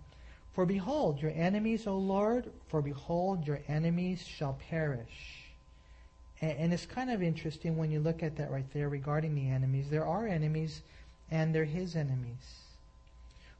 For 0.54 0.66
behold, 0.66 1.22
your 1.22 1.34
enemies, 1.36 1.88
O 1.88 1.98
Lord, 1.98 2.50
for 2.68 2.82
behold, 2.82 3.46
your 3.46 3.60
enemies 3.68 4.26
shall 4.26 4.58
perish. 4.70 5.52
And, 6.42 6.58
and, 6.58 6.74
it's 6.74 6.86
kind 6.86 7.12
of 7.12 7.22
interesting 7.22 7.78
when 7.78 7.92
you 7.92 8.00
look 8.00 8.24
at 8.24 8.38
that 8.38 8.52
right 8.52 8.66
there 8.74 8.90
regarding 8.90 9.36
the 9.36 9.50
enemies. 9.50 9.90
There 9.90 10.06
are 10.06 10.28
enemies, 10.28 10.82
and 11.30 11.54
they're 11.54 11.66
his 11.66 11.96
enemies. 11.96 12.64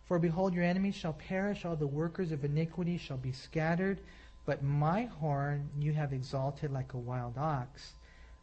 For 0.08 0.20
behold, 0.20 0.54
your 0.54 0.64
enemies 0.64 0.96
shall 0.96 1.14
perish, 1.14 1.66
all 1.66 1.76
the 1.76 1.86
workers 1.86 2.32
of 2.32 2.46
iniquity 2.46 2.98
shall 2.98 3.18
be 3.18 3.32
scattered. 3.32 4.00
But 4.48 4.64
my 4.64 5.04
horn 5.04 5.70
you 5.78 5.92
have 5.92 6.14
exalted 6.14 6.72
like 6.72 6.94
a 6.94 6.98
wild 6.98 7.38
ox. 7.38 7.92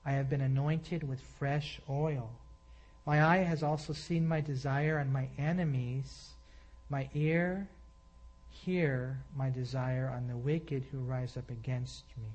I 0.05 0.13
have 0.13 0.29
been 0.29 0.43
anointed 0.43 1.03
with 1.03 1.19
fresh 1.39 1.81
oil. 1.89 2.31
My 3.07 3.25
eye 3.25 3.39
has 3.39 3.63
also 3.63 3.95
seen 3.95 4.29
my 4.29 4.43
desire 4.43 4.99
on 4.99 5.11
my 5.11 5.29
enemies. 5.39 6.35
My 6.91 7.09
ear 7.15 7.69
hear 8.51 9.19
my 9.35 9.49
desire 9.49 10.13
on 10.15 10.29
the 10.29 10.37
wicked 10.37 10.85
who 10.93 10.99
rise 10.99 11.39
up 11.39 11.51
against 11.51 12.05
me. 12.19 12.29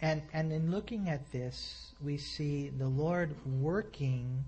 And, 0.00 0.22
and 0.32 0.52
in 0.52 0.72
looking 0.72 1.08
at 1.08 1.30
this, 1.30 1.92
we 2.04 2.18
see 2.18 2.70
the 2.70 2.88
Lord 2.88 3.36
working, 3.46 4.44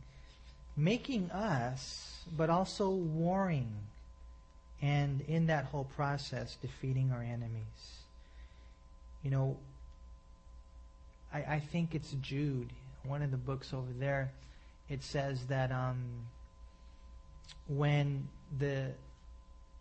making 0.77 1.31
us, 1.31 2.25
but 2.37 2.51
also 2.51 2.91
warring 2.91 3.73
and 4.81 5.21
in 5.23 5.47
that 5.47 5.64
whole 5.64 5.85
process, 5.85 6.57
defeating 6.61 7.11
our 7.12 7.23
enemies. 7.23 8.03
You 9.23 9.31
know, 9.31 9.57
I, 11.33 11.38
I 11.38 11.61
think 11.61 11.95
it's 11.95 12.12
Jude, 12.21 12.73
one 13.05 13.23
of 13.23 13.31
the 13.31 13.37
books 13.37 13.75
over 13.75 13.93
there. 13.99 14.33
It 14.88 15.03
says 15.03 15.47
that 15.47 15.73
um, 15.73 16.27
when 17.67 18.29
the 18.59 18.93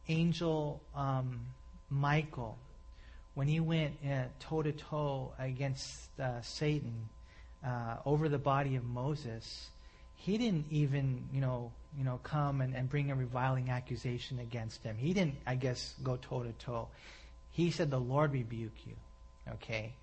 angel 0.08 0.82
um, 0.96 1.42
Michael, 1.90 2.58
when 3.36 3.48
he 3.48 3.60
went 3.60 3.94
toe 4.40 4.64
to 4.64 4.72
toe 4.72 5.34
against 5.38 6.10
uh, 6.20 6.42
Satan 6.42 7.08
uh, 7.66 7.98
over 8.06 8.30
the 8.30 8.38
body 8.40 8.76
of 8.76 8.84
Moses, 8.84 9.70
he 10.18 10.38
didn't 10.38 10.66
even, 10.70 11.24
you 11.34 11.42
know, 11.42 11.72
you 11.98 12.04
know, 12.04 12.20
come 12.24 12.62
and, 12.62 12.76
and 12.76 12.90
bring 12.90 13.12
a 13.12 13.16
reviling 13.16 13.70
accusation 13.70 14.40
against 14.40 14.84
him. 14.84 14.98
He 14.98 15.14
didn't, 15.14 15.36
I 15.46 15.56
guess, 15.56 15.96
go 16.04 16.18
toe 16.18 16.44
to 16.44 16.52
toe. 16.54 16.90
He 17.52 17.72
said, 17.72 17.90
The 17.90 18.00
Lord 18.00 18.34
rebuke 18.34 18.86
you. 18.86 18.94
Okay? 19.54 19.94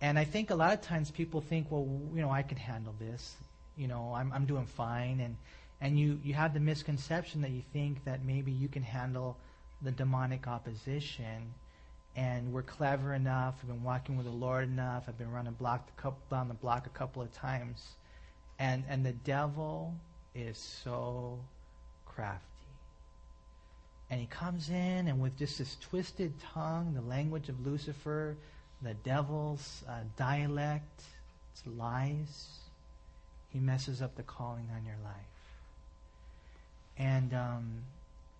And 0.00 0.18
I 0.18 0.24
think 0.24 0.50
a 0.50 0.54
lot 0.54 0.72
of 0.72 0.80
times 0.80 1.10
people 1.10 1.40
think, 1.40 1.66
well, 1.70 1.86
you 2.14 2.22
know, 2.22 2.30
I 2.30 2.42
can 2.42 2.56
handle 2.56 2.94
this. 2.98 3.36
You 3.76 3.86
know, 3.86 4.14
I'm, 4.16 4.32
I'm 4.32 4.46
doing 4.46 4.66
fine. 4.66 5.20
And, 5.20 5.36
and 5.80 5.98
you, 5.98 6.18
you 6.24 6.32
have 6.34 6.54
the 6.54 6.60
misconception 6.60 7.42
that 7.42 7.50
you 7.50 7.62
think 7.72 8.04
that 8.04 8.24
maybe 8.24 8.50
you 8.50 8.68
can 8.68 8.82
handle 8.82 9.36
the 9.82 9.90
demonic 9.90 10.46
opposition. 10.46 11.52
And 12.16 12.52
we're 12.52 12.62
clever 12.62 13.14
enough. 13.14 13.56
I've 13.62 13.68
been 13.68 13.84
walking 13.84 14.16
with 14.16 14.26
the 14.26 14.32
Lord 14.32 14.64
enough. 14.64 15.04
I've 15.06 15.18
been 15.18 15.30
running 15.30 15.52
block 15.52 15.86
the 15.86 16.00
couple, 16.00 16.20
down 16.30 16.48
the 16.48 16.54
block 16.54 16.86
a 16.86 16.90
couple 16.90 17.20
of 17.20 17.32
times. 17.34 17.84
And, 18.60 18.84
and 18.88 19.04
the 19.04 19.12
devil 19.12 19.94
is 20.34 20.58
so 20.84 21.40
crafty. 22.04 22.44
And 24.10 24.20
he 24.20 24.26
comes 24.26 24.68
in 24.68 25.08
and 25.08 25.18
with 25.18 25.36
just 25.38 25.58
this 25.58 25.76
twisted 25.80 26.34
tongue, 26.52 26.92
the 26.94 27.00
language 27.00 27.48
of 27.48 27.66
Lucifer, 27.66 28.36
the 28.82 28.92
devil's 28.94 29.82
uh, 29.88 30.00
dialect, 30.18 31.02
its 31.52 31.62
lies, 31.66 32.60
he 33.48 33.58
messes 33.58 34.02
up 34.02 34.14
the 34.16 34.22
calling 34.22 34.68
on 34.76 34.84
your 34.84 34.96
life. 35.04 35.14
And, 36.98 37.32
um, 37.32 37.82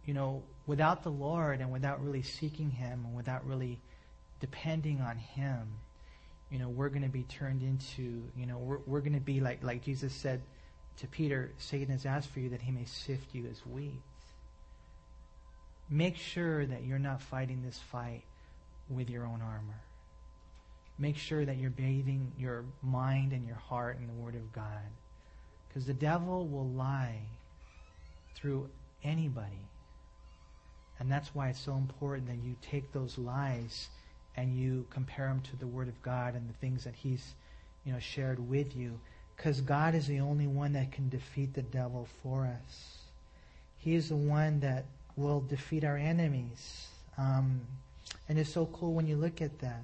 you 0.04 0.12
know, 0.12 0.42
without 0.66 1.02
the 1.02 1.11
Lord 1.11 1.61
and 1.61 1.72
without 1.72 2.04
really 2.04 2.22
seeking 2.22 2.70
Him 2.70 3.04
and 3.06 3.16
without 3.16 3.46
really 3.46 3.78
depending 4.40 5.00
on 5.00 5.16
Him, 5.16 5.68
you 6.50 6.58
know, 6.58 6.68
we're 6.68 6.88
going 6.88 7.02
to 7.02 7.08
be 7.08 7.22
turned 7.24 7.62
into, 7.62 8.22
you 8.36 8.46
know, 8.46 8.58
we're, 8.58 8.78
we're 8.86 9.00
going 9.00 9.14
to 9.14 9.20
be 9.20 9.40
like, 9.40 9.62
like 9.62 9.82
Jesus 9.82 10.12
said 10.12 10.42
to 10.98 11.06
Peter, 11.06 11.50
Satan 11.58 11.90
has 11.90 12.04
asked 12.04 12.28
for 12.30 12.40
you 12.40 12.50
that 12.50 12.60
he 12.60 12.72
may 12.72 12.84
sift 12.84 13.34
you 13.34 13.46
as 13.50 13.58
wheat. 13.66 14.02
Make 15.88 16.16
sure 16.16 16.66
that 16.66 16.84
you're 16.84 16.98
not 16.98 17.22
fighting 17.22 17.62
this 17.64 17.78
fight 17.78 18.22
with 18.88 19.08
your 19.08 19.24
own 19.24 19.40
armor. 19.42 19.80
Make 20.98 21.16
sure 21.16 21.44
that 21.44 21.56
you're 21.56 21.70
bathing 21.70 22.32
your 22.38 22.64
mind 22.82 23.32
and 23.32 23.46
your 23.46 23.56
heart 23.56 23.98
in 23.98 24.06
the 24.06 24.12
Word 24.12 24.34
of 24.34 24.52
God. 24.52 24.64
Because 25.68 25.86
the 25.86 25.94
devil 25.94 26.46
will 26.46 26.68
lie 26.68 27.20
through 28.34 28.68
anybody. 29.02 29.66
And 30.98 31.10
that's 31.10 31.34
why 31.34 31.48
it's 31.48 31.60
so 31.60 31.74
important 31.74 32.26
that 32.26 32.44
you 32.44 32.56
take 32.60 32.92
those 32.92 33.16
lies 33.16 33.88
and 34.40 34.59
you 34.59 34.87
compare 34.90 35.26
them 35.26 35.42
to 35.42 35.57
the 35.57 35.66
Word 35.66 35.88
of 35.88 36.03
God 36.03 36.35
and 36.35 36.48
the 36.48 36.55
things 36.55 36.85
that 36.85 36.94
He's 36.94 37.35
you 37.85 37.92
know, 37.92 37.98
shared 37.98 38.38
with 38.48 38.74
you. 38.74 38.98
Because 39.37 39.61
God 39.61 39.94
is 39.94 40.07
the 40.07 40.20
only 40.20 40.46
one 40.46 40.72
that 40.72 40.92
can 40.92 41.09
defeat 41.09 41.55
the 41.55 41.62
devil 41.62 42.09
for 42.22 42.46
us. 42.46 42.98
He 43.79 43.94
is 43.94 44.09
the 44.09 44.16
one 44.16 44.61
that 44.61 44.85
will 45.16 45.40
defeat 45.40 45.85
our 45.85 45.96
enemies. 45.96 46.88
Um, 47.18 47.61
and 48.29 48.38
it's 48.38 48.53
so 48.53 48.66
cool 48.66 48.94
when 48.94 49.07
you 49.07 49.16
look 49.16 49.40
at 49.42 49.59
that. 49.61 49.83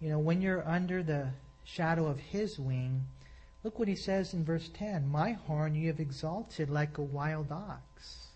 You 0.00 0.10
know, 0.10 0.18
when 0.18 0.40
you're 0.40 0.66
under 0.68 1.02
the 1.02 1.28
shadow 1.64 2.06
of 2.06 2.18
His 2.18 2.58
wing, 2.58 3.04
look 3.64 3.78
what 3.78 3.88
He 3.88 3.96
says 3.96 4.34
in 4.34 4.44
verse 4.44 4.70
10 4.74 5.08
My 5.08 5.32
horn 5.32 5.74
you 5.74 5.88
have 5.88 6.00
exalted 6.00 6.70
like 6.70 6.98
a 6.98 7.02
wild 7.02 7.50
ox. 7.50 8.28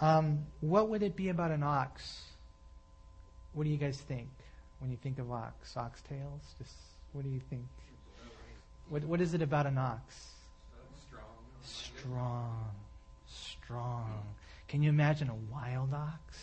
Um, 0.00 0.46
what 0.60 0.88
would 0.88 1.02
it 1.02 1.16
be 1.16 1.28
about 1.28 1.50
an 1.50 1.64
ox? 1.64 2.22
What 3.58 3.64
do 3.64 3.70
you 3.70 3.76
guys 3.76 3.98
think 3.98 4.28
when 4.78 4.88
you 4.88 4.96
think 4.96 5.18
of 5.18 5.32
ox? 5.32 5.76
Ox 5.76 6.00
tails? 6.08 6.54
Just 6.58 6.76
what 7.12 7.24
do 7.24 7.28
you 7.28 7.40
think? 7.50 7.66
What 8.88 9.02
What 9.02 9.20
is 9.20 9.34
it 9.34 9.42
about 9.42 9.66
an 9.66 9.76
ox? 9.76 10.14
Strong, 11.08 11.24
strong. 11.64 12.70
Strong. 13.26 14.22
Can 14.68 14.80
you 14.80 14.90
imagine 14.90 15.28
a 15.28 15.34
wild 15.52 15.92
ox? 15.92 16.38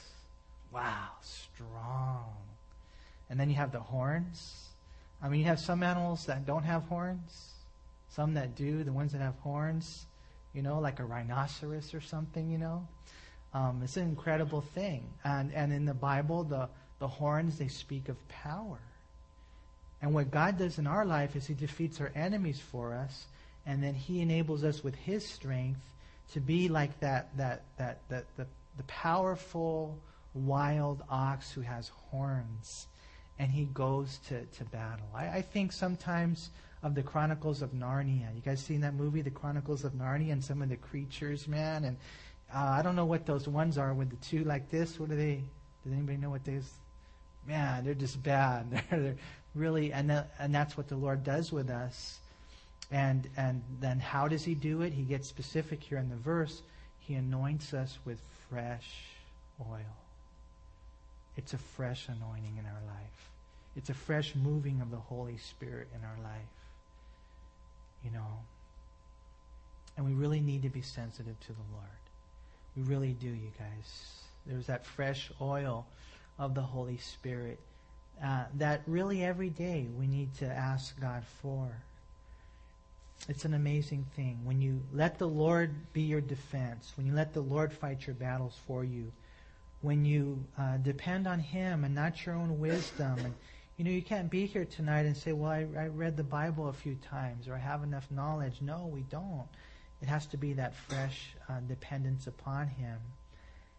Wow, 0.74 1.08
strong. 1.22 2.34
And 3.30 3.40
then 3.40 3.50
you 3.50 3.56
have 3.56 3.72
the 3.72 3.80
horns. 3.80 4.72
I 5.24 5.30
mean, 5.30 5.40
you 5.40 5.46
have 5.46 5.62
some 5.62 5.84
animals 5.84 6.26
that 6.26 6.46
don't 6.46 6.64
have 6.64 6.84
horns, 6.84 7.54
some 8.10 8.34
that 8.34 8.58
do. 8.58 8.84
The 8.84 8.92
ones 8.92 9.14
that 9.14 9.22
have 9.22 9.40
horns, 9.40 10.06
you 10.54 10.62
know, 10.62 10.80
like 10.80 11.00
a 11.00 11.06
rhinoceros 11.06 11.94
or 11.94 12.02
something, 12.02 12.52
you 12.52 12.58
know. 12.58 12.86
Um, 13.54 13.80
it's 13.86 13.96
an 13.96 14.04
incredible 14.04 14.60
thing. 14.60 15.14
And, 15.24 15.54
and 15.54 15.72
in 15.72 15.86
the 15.86 15.94
Bible, 15.94 16.44
the, 16.44 16.68
the 17.06 17.10
horns, 17.10 17.60
they 17.60 17.68
speak 17.68 18.10
of 18.10 18.18
power. 18.28 18.80
And 20.02 20.12
what 20.16 20.32
God 20.32 20.58
does 20.58 20.80
in 20.80 20.88
our 20.88 21.06
life 21.06 21.36
is 21.36 21.46
He 21.46 21.54
defeats 21.54 22.02
our 22.02 22.12
enemies 22.16 22.60
for 22.60 22.96
us, 22.96 23.28
and 23.64 23.84
then 23.84 23.94
He 23.94 24.22
enables 24.22 24.64
us 24.64 24.84
with 24.84 24.96
His 24.96 25.24
strength 25.24 25.82
to 26.34 26.40
be 26.40 26.68
like 26.68 27.00
that, 27.02 27.30
that, 27.38 27.62
that, 27.78 28.00
that 28.10 28.26
the, 28.38 28.48
the 28.78 28.84
powerful, 28.88 30.00
wild 30.34 31.04
ox 31.12 31.52
who 31.52 31.62
has 31.62 31.92
horns, 32.10 32.88
and 33.38 33.52
he 33.52 33.66
goes 33.66 34.20
to, 34.30 34.44
to 34.58 34.64
battle. 34.66 35.06
I, 35.14 35.28
I 35.28 35.42
think 35.44 35.74
sometimes 35.74 36.50
of 36.82 36.96
the 36.96 37.04
Chronicles 37.04 37.62
of 37.62 37.72
Narnia. 37.72 38.34
You 38.34 38.42
guys 38.44 38.62
seen 38.62 38.82
that 38.82 38.96
movie, 38.96 39.22
The 39.22 39.30
Chronicles 39.30 39.84
of 39.84 39.94
Narnia, 39.94 40.32
and 40.32 40.44
some 40.44 40.64
of 40.64 40.70
the 40.70 40.76
creatures, 40.76 41.48
man, 41.48 41.84
and 41.84 41.98
uh, 42.52 42.78
I 42.80 42.82
don't 42.82 42.96
know 42.96 43.06
what 43.06 43.28
those 43.28 43.48
ones 43.48 43.78
are 43.78 43.94
with 43.94 44.10
the 44.10 44.18
two 44.18 44.44
like 44.44 44.72
this. 44.72 45.00
What 45.00 45.12
are 45.12 45.16
they? 45.16 45.44
Does 45.84 45.94
anybody 45.94 46.18
know 46.18 46.32
what 46.32 46.44
these? 46.44 46.70
Man, 47.48 47.86
they're 47.86 47.94
just 47.94 48.22
bad. 48.22 48.72
they're, 48.90 49.00
they're 49.00 49.16
really, 49.54 49.92
and 49.92 50.10
that, 50.10 50.32
and 50.40 50.54
that's 50.54 50.78
what 50.78 50.88
the 50.88 50.96
Lord 50.96 51.24
does 51.24 51.52
with 51.52 51.70
us. 51.70 52.20
And 52.92 53.28
and 53.36 53.64
then 53.80 54.00
how 54.00 54.28
does 54.28 54.44
He 54.44 54.54
do 54.54 54.82
it? 54.84 54.94
He 54.94 55.04
gets 55.04 55.28
specific 55.28 55.82
here 55.82 55.98
in 55.98 56.10
the 56.10 56.16
verse. 56.16 56.62
He 57.00 57.16
anoints 57.16 57.74
us 57.74 57.98
with 58.06 58.20
fresh 58.50 58.90
oil. 59.60 59.96
It's 61.38 61.54
a 61.54 61.58
fresh 61.58 62.08
anointing 62.08 62.58
in 62.58 62.66
our 62.66 62.82
life. 62.88 63.30
It's 63.76 63.90
a 63.90 63.94
fresh 63.94 64.36
moving 64.36 64.82
of 64.82 64.92
the 64.92 64.98
Holy 64.98 65.38
Spirit 65.38 65.88
in 65.96 66.04
our 66.04 66.18
life. 66.24 66.42
You 68.04 68.12
know. 68.12 68.40
And 69.98 70.06
we 70.06 70.14
really 70.14 70.42
need 70.42 70.62
to 70.64 70.70
be 70.70 70.82
sensitive 70.82 71.40
to 71.40 71.48
the 71.48 71.66
Lord. 71.74 71.86
We 72.76 72.84
really 72.84 73.14
do, 73.14 73.28
you 73.28 73.52
guys. 73.58 74.12
There's 74.46 74.68
that 74.68 74.86
fresh 74.86 75.32
oil 75.42 75.88
of 76.38 76.54
the 76.54 76.62
Holy 76.62 76.98
Spirit 76.98 77.60
uh, 78.24 78.46
that 78.56 78.82
really 78.88 79.24
every 79.24 79.50
day 79.50 79.88
we 79.98 80.08
need 80.08 80.34
to 80.36 80.46
ask 80.46 81.00
God 81.00 81.24
for. 81.42 81.70
It's 83.28 83.46
an 83.46 83.54
amazing 83.54 84.06
thing. 84.16 84.40
When 84.44 84.62
you 84.62 84.82
let 84.94 85.18
the 85.18 85.28
Lord 85.28 85.72
be 85.94 86.02
your 86.02 86.22
defense, 86.22 86.94
when 86.96 87.08
you 87.08 87.14
let 87.14 87.34
the 87.34 87.42
Lord 87.42 87.74
fight 87.74 88.06
your 88.06 88.14
battles 88.14 88.58
for 88.68 88.84
you, 88.84 89.12
when 89.82 90.06
you 90.06 90.44
uh, 90.58 90.78
depend 90.78 91.28
on 91.28 91.40
Him 91.40 91.84
and 91.84 91.94
not 91.94 92.26
your 92.26 92.36
own 92.36 92.60
wisdom. 92.60 93.20
And, 93.20 93.34
you 93.78 93.86
know, 93.86 93.92
you 93.92 94.02
can't 94.02 94.30
be 94.30 94.46
here 94.46 94.66
tonight 94.66 95.06
and 95.06 95.16
say, 95.16 95.32
well, 95.32 95.52
I, 95.52 95.68
I 95.78 95.88
read 95.88 96.18
the 96.18 96.24
Bible 96.24 96.70
a 96.70 96.74
few 96.74 96.96
times 96.96 97.48
or 97.48 97.56
I 97.56 97.60
have 97.60 97.84
enough 97.84 98.10
knowledge. 98.12 98.56
No, 98.62 98.90
we 98.92 99.02
don't. 99.10 99.48
It 100.02 100.08
has 100.08 100.26
to 100.28 100.38
be 100.38 100.54
that 100.54 100.76
fresh 100.76 101.36
uh, 101.50 101.60
dependence 101.68 102.28
upon 102.28 102.68
Him. 102.68 102.98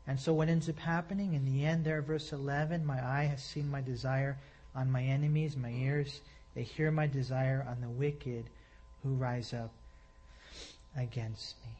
And 0.07 0.21
so 0.21 0.33
what 0.33 0.49
ends 0.49 0.69
up 0.69 0.79
happening 0.79 1.35
in 1.35 1.45
the 1.45 1.65
end 1.65 1.85
there, 1.85 2.01
verse 2.01 2.33
11, 2.33 2.85
my 2.85 3.05
eye 3.05 3.25
has 3.25 3.43
seen 3.43 3.71
my 3.71 3.81
desire 3.81 4.39
on 4.75 4.91
my 4.91 5.03
enemies, 5.03 5.57
my 5.57 5.71
ears, 5.71 6.21
they 6.55 6.63
hear 6.63 6.91
my 6.91 7.07
desire 7.07 7.67
on 7.69 7.81
the 7.81 7.89
wicked 7.89 8.45
who 9.03 9.15
rise 9.15 9.53
up 9.53 9.73
against 10.97 11.57
me. 11.65 11.73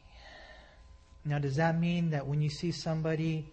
Now, 1.25 1.39
does 1.39 1.55
that 1.55 1.79
mean 1.79 2.11
that 2.11 2.25
when 2.25 2.41
you 2.41 2.49
see 2.49 2.71
somebody, 2.71 3.45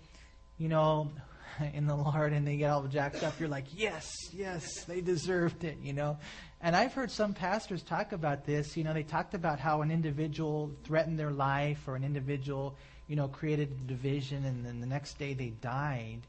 you 0.59 0.69
know, 0.69 1.11
in 1.75 1.87
the 1.87 1.95
Lord 1.95 2.33
and 2.33 2.47
they 2.47 2.57
get 2.57 2.71
all 2.71 2.83
jacked 2.85 3.23
up, 3.23 3.39
you're 3.39 3.49
like, 3.49 3.67
yes, 3.75 4.11
yes, 4.33 4.85
they 4.85 5.01
deserved 5.01 5.65
it, 5.65 5.79
you 5.83 5.93
know? 5.93 6.19
And 6.61 6.75
I've 6.75 6.95
heard 6.95 7.11
some 7.11 7.35
pastors 7.35 7.83
talk 7.83 8.13
about 8.13 8.45
this. 8.47 8.77
You 8.77 8.85
know, 8.85 8.93
they 8.93 9.03
talked 9.03 9.35
about 9.35 9.59
how 9.59 9.83
an 9.83 9.91
individual 9.91 10.71
threatened 10.85 11.19
their 11.19 11.31
life 11.31 11.87
or 11.87 11.97
an 11.97 12.05
individual, 12.05 12.77
you 13.09 13.17
know, 13.17 13.29
created 13.29 13.71
a 13.71 13.89
division 13.89 14.45
and 14.45 14.65
then 14.65 14.81
the 14.81 14.87
next 14.87 15.19
day 15.19 15.35
they 15.35 15.49
died. 15.49 16.21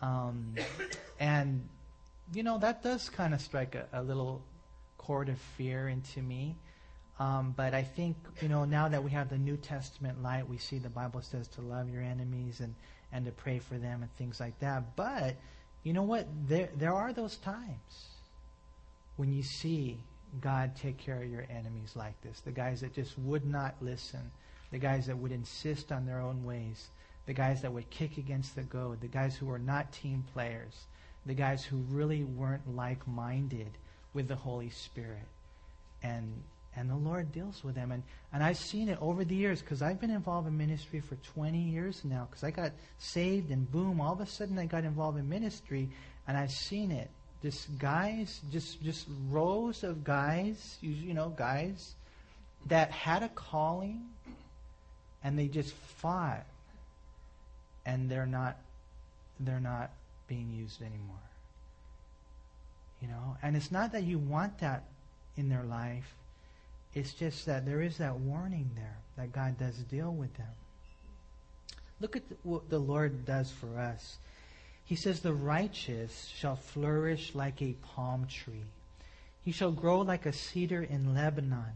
Um, 0.00 0.54
and, 1.18 1.68
you 2.34 2.42
know, 2.42 2.58
that 2.58 2.82
does 2.82 3.08
kind 3.08 3.34
of 3.34 3.40
strike 3.40 3.74
a, 3.74 3.86
a 3.92 4.02
little 4.02 4.42
chord 4.98 5.28
of 5.28 5.38
fear 5.56 5.88
into 5.88 6.20
me. 6.20 6.56
Um, 7.18 7.54
but 7.56 7.74
I 7.74 7.82
think, 7.82 8.16
you 8.40 8.48
know, 8.48 8.64
now 8.64 8.88
that 8.88 9.04
we 9.04 9.10
have 9.12 9.28
the 9.28 9.38
New 9.38 9.56
Testament 9.56 10.22
light, 10.22 10.48
we 10.48 10.58
see 10.58 10.78
the 10.78 10.88
Bible 10.88 11.22
says 11.22 11.46
to 11.48 11.60
love 11.60 11.88
your 11.88 12.02
enemies 12.02 12.60
and, 12.60 12.74
and 13.12 13.24
to 13.26 13.32
pray 13.32 13.58
for 13.58 13.78
them 13.78 14.02
and 14.02 14.16
things 14.16 14.40
like 14.40 14.58
that. 14.60 14.96
But, 14.96 15.36
you 15.82 15.92
know 15.92 16.02
what? 16.02 16.26
There, 16.48 16.68
there 16.76 16.94
are 16.94 17.12
those 17.12 17.36
times 17.36 18.08
when 19.16 19.32
you 19.32 19.42
see 19.42 19.98
God 20.40 20.74
take 20.74 20.98
care 20.98 21.22
of 21.22 21.30
your 21.30 21.46
enemies 21.50 21.92
like 21.94 22.20
this, 22.22 22.40
the 22.40 22.50
guys 22.50 22.80
that 22.80 22.94
just 22.94 23.18
would 23.18 23.44
not 23.44 23.74
listen, 23.80 24.30
the 24.72 24.78
guys 24.78 25.06
that 25.06 25.16
would 25.16 25.32
insist 25.32 25.92
on 25.92 26.06
their 26.06 26.20
own 26.20 26.44
ways, 26.44 26.88
the 27.26 27.32
guys 27.32 27.62
that 27.62 27.72
would 27.72 27.88
kick 27.90 28.18
against 28.18 28.56
the 28.56 28.62
goad, 28.62 29.00
the 29.00 29.06
guys 29.06 29.36
who 29.36 29.46
were 29.46 29.58
not 29.58 29.92
team 29.92 30.24
players, 30.32 30.86
the 31.24 31.34
guys 31.34 31.64
who 31.64 31.76
really 31.88 32.24
weren't 32.24 32.74
like 32.74 33.06
minded 33.06 33.70
with 34.14 34.26
the 34.26 34.34
Holy 34.34 34.70
Spirit. 34.70 35.28
And 36.02 36.42
and 36.74 36.88
the 36.88 36.96
Lord 36.96 37.32
deals 37.32 37.62
with 37.62 37.74
them. 37.74 37.92
And, 37.92 38.02
and 38.32 38.42
I've 38.42 38.56
seen 38.56 38.88
it 38.88 38.96
over 39.00 39.24
the 39.24 39.34
years 39.34 39.60
because 39.60 39.82
I've 39.82 40.00
been 40.00 40.10
involved 40.10 40.48
in 40.48 40.56
ministry 40.56 41.00
for 41.00 41.16
20 41.16 41.58
years 41.58 42.00
now 42.02 42.26
because 42.30 42.44
I 42.44 42.50
got 42.50 42.72
saved 42.98 43.50
and 43.50 43.70
boom, 43.70 44.00
all 44.00 44.14
of 44.14 44.20
a 44.20 44.26
sudden 44.26 44.58
I 44.58 44.64
got 44.64 44.84
involved 44.84 45.18
in 45.18 45.28
ministry 45.28 45.90
and 46.26 46.36
I've 46.36 46.50
seen 46.50 46.90
it 46.90 47.10
just 47.42 47.78
guys, 47.78 48.40
just 48.50 48.82
just 48.82 49.06
rows 49.28 49.82
of 49.84 50.02
guys, 50.04 50.78
you, 50.80 50.92
you 50.92 51.12
know, 51.12 51.28
guys 51.28 51.94
that 52.66 52.90
had 52.90 53.22
a 53.22 53.28
calling 53.28 54.08
and 55.24 55.38
they 55.38 55.48
just 55.48 55.72
fought 55.72 56.44
and 57.84 58.10
they're 58.10 58.26
not 58.26 58.56
they're 59.40 59.60
not 59.60 59.90
being 60.28 60.52
used 60.52 60.80
anymore. 60.80 61.16
You 63.00 63.08
know, 63.08 63.36
and 63.42 63.56
it's 63.56 63.72
not 63.72 63.92
that 63.92 64.04
you 64.04 64.18
want 64.18 64.58
that 64.60 64.84
in 65.36 65.48
their 65.48 65.64
life. 65.64 66.14
It's 66.94 67.12
just 67.12 67.46
that 67.46 67.66
there 67.66 67.82
is 67.82 67.98
that 67.98 68.16
warning 68.16 68.70
there 68.76 68.98
that 69.16 69.32
God 69.32 69.58
does 69.58 69.76
deal 69.78 70.12
with 70.12 70.32
them. 70.36 70.46
Look 72.00 72.16
at 72.16 72.22
what 72.42 72.68
the 72.68 72.78
Lord 72.78 73.24
does 73.24 73.50
for 73.50 73.78
us. 73.78 74.18
He 74.84 74.94
says, 74.94 75.20
The 75.20 75.32
righteous 75.32 76.30
shall 76.34 76.56
flourish 76.56 77.34
like 77.34 77.62
a 77.62 77.76
palm 77.94 78.26
tree. 78.26 78.64
He 79.44 79.52
shall 79.52 79.72
grow 79.72 80.00
like 80.00 80.26
a 80.26 80.32
cedar 80.32 80.82
in 80.82 81.14
Lebanon. 81.14 81.72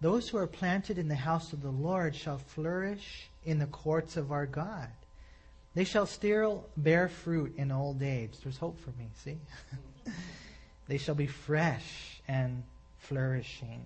Those 0.00 0.28
who 0.28 0.38
are 0.38 0.46
planted 0.46 0.98
in 0.98 1.08
the 1.08 1.16
house 1.16 1.52
of 1.52 1.62
the 1.62 1.70
Lord 1.70 2.14
shall 2.14 2.38
flourish 2.38 3.28
in 3.44 3.58
the 3.58 3.66
courts 3.66 4.16
of 4.16 4.30
our 4.30 4.46
God. 4.46 4.88
They 5.74 5.84
shall 5.84 6.06
still 6.06 6.66
bear 6.76 7.08
fruit 7.08 7.54
in 7.56 7.72
old 7.72 8.02
age. 8.02 8.32
There's 8.42 8.58
hope 8.58 8.78
for 8.80 8.90
me, 8.90 9.08
see? 9.14 9.38
they 10.88 10.98
shall 10.98 11.14
be 11.14 11.26
fresh 11.26 12.20
and 12.28 12.62
flourishing 12.98 13.84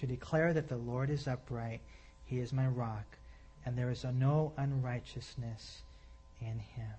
to 0.00 0.06
declare 0.06 0.52
that 0.52 0.68
the 0.68 0.76
Lord 0.76 1.10
is 1.10 1.26
upright, 1.26 1.80
he 2.26 2.38
is 2.38 2.52
my 2.52 2.66
rock, 2.66 3.06
and 3.64 3.78
there 3.78 3.90
is 3.90 4.04
no 4.04 4.52
unrighteousness 4.56 5.82
in 6.40 6.58
him. 6.58 6.92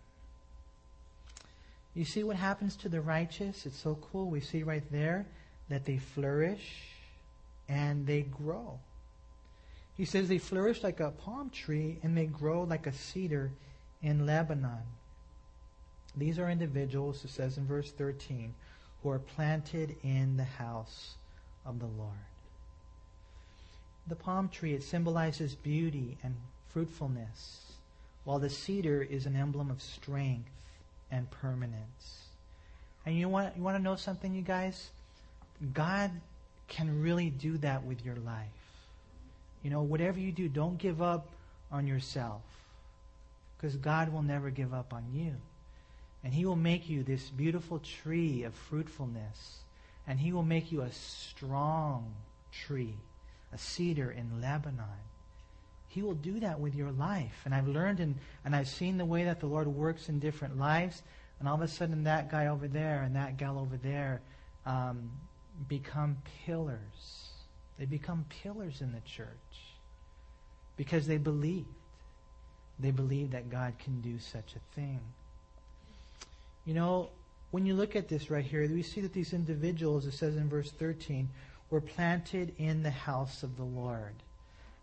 You 1.93 2.05
see 2.05 2.23
what 2.23 2.35
happens 2.35 2.75
to 2.77 2.89
the 2.89 3.01
righteous? 3.01 3.65
It's 3.65 3.77
so 3.77 3.97
cool. 4.11 4.29
We 4.29 4.39
see 4.39 4.63
right 4.63 4.83
there 4.91 5.25
that 5.69 5.85
they 5.85 5.97
flourish 5.97 6.96
and 7.69 8.05
they 8.05 8.21
grow. 8.21 8.79
He 9.95 10.05
says 10.05 10.27
they 10.27 10.37
flourish 10.37 10.83
like 10.83 10.99
a 10.99 11.11
palm 11.11 11.49
tree 11.49 11.97
and 12.03 12.15
they 12.15 12.25
grow 12.25 12.63
like 12.63 12.85
a 12.85 12.93
cedar 12.93 13.51
in 14.01 14.25
Lebanon. 14.25 14.83
These 16.15 16.39
are 16.39 16.49
individuals, 16.49 17.23
it 17.23 17.29
says 17.29 17.57
in 17.57 17.65
verse 17.65 17.91
13, 17.91 18.53
who 19.01 19.09
are 19.09 19.19
planted 19.19 19.95
in 20.03 20.37
the 20.37 20.43
house 20.43 21.15
of 21.65 21.79
the 21.79 21.85
Lord. 21.85 22.13
The 24.07 24.15
palm 24.15 24.49
tree, 24.49 24.73
it 24.73 24.83
symbolizes 24.83 25.55
beauty 25.55 26.17
and 26.23 26.35
fruitfulness, 26.69 27.73
while 28.23 28.39
the 28.39 28.49
cedar 28.49 29.01
is 29.01 29.25
an 29.25 29.35
emblem 29.35 29.69
of 29.69 29.81
strength 29.81 30.49
and 31.11 31.29
permanence. 31.29 32.27
And 33.05 33.17
you 33.17 33.29
want, 33.29 33.55
you 33.55 33.63
want 33.63 33.77
to 33.77 33.83
know 33.83 33.95
something, 33.95 34.33
you 34.33 34.41
guys? 34.41 34.89
God 35.73 36.11
can 36.67 37.01
really 37.01 37.29
do 37.29 37.57
that 37.59 37.83
with 37.83 38.03
your 38.03 38.15
life. 38.15 38.47
You 39.63 39.69
know, 39.69 39.81
whatever 39.81 40.19
you 40.19 40.31
do, 40.31 40.47
don't 40.47 40.77
give 40.77 41.01
up 41.01 41.29
on 41.71 41.87
yourself. 41.87 42.41
Because 43.57 43.75
God 43.75 44.13
will 44.13 44.21
never 44.21 44.49
give 44.49 44.73
up 44.73 44.93
on 44.93 45.05
you. 45.13 45.33
And 46.23 46.33
He 46.33 46.45
will 46.45 46.55
make 46.55 46.89
you 46.89 47.03
this 47.03 47.29
beautiful 47.29 47.79
tree 47.79 48.43
of 48.43 48.53
fruitfulness. 48.53 49.59
And 50.05 50.19
He 50.19 50.31
will 50.31 50.43
make 50.43 50.71
you 50.71 50.81
a 50.81 50.91
strong 50.91 52.13
tree, 52.51 52.95
a 53.53 53.57
cedar 53.57 54.11
in 54.11 54.41
Lebanon. 54.41 54.85
He 55.87 56.01
will 56.01 56.13
do 56.13 56.39
that 56.41 56.59
with 56.59 56.75
your 56.75 56.91
life. 56.91 57.41
And 57.45 57.55
I've 57.55 57.67
learned 57.67 57.99
and, 57.99 58.15
and 58.45 58.55
I've 58.55 58.67
seen 58.67 58.97
the 58.97 59.05
way 59.05 59.23
that 59.23 59.39
the 59.39 59.47
Lord 59.47 59.67
works 59.67 60.09
in 60.09 60.19
different 60.19 60.57
lives. 60.57 61.01
And 61.39 61.47
all 61.47 61.55
of 61.55 61.61
a 61.61 61.67
sudden, 61.67 62.03
that 62.03 62.29
guy 62.29 62.47
over 62.47 62.67
there 62.67 63.01
and 63.03 63.15
that 63.15 63.37
gal 63.37 63.57
over 63.57 63.77
there 63.77 64.21
um, 64.65 65.09
become 65.67 66.17
pillars. 66.45 67.29
They 67.77 67.85
become 67.85 68.25
pillars 68.43 68.81
in 68.81 68.91
the 68.91 69.01
church 69.01 69.27
because 70.75 71.07
they 71.07 71.17
believed. 71.17 71.67
They 72.79 72.91
believed 72.91 73.31
that 73.31 73.49
God 73.49 73.73
can 73.79 74.01
do 74.01 74.19
such 74.19 74.55
a 74.55 74.75
thing. 74.75 74.99
You 76.65 76.73
know, 76.73 77.09
when 77.51 77.65
you 77.65 77.75
look 77.75 77.95
at 77.95 78.07
this 78.07 78.29
right 78.29 78.45
here, 78.45 78.67
we 78.69 78.83
see 78.83 79.01
that 79.01 79.13
these 79.13 79.33
individuals, 79.33 80.05
it 80.05 80.13
says 80.13 80.35
in 80.35 80.49
verse 80.49 80.71
13, 80.71 81.29
were 81.69 81.81
planted 81.81 82.53
in 82.57 82.83
the 82.83 82.91
house 82.91 83.43
of 83.43 83.57
the 83.57 83.63
Lord. 83.63 84.13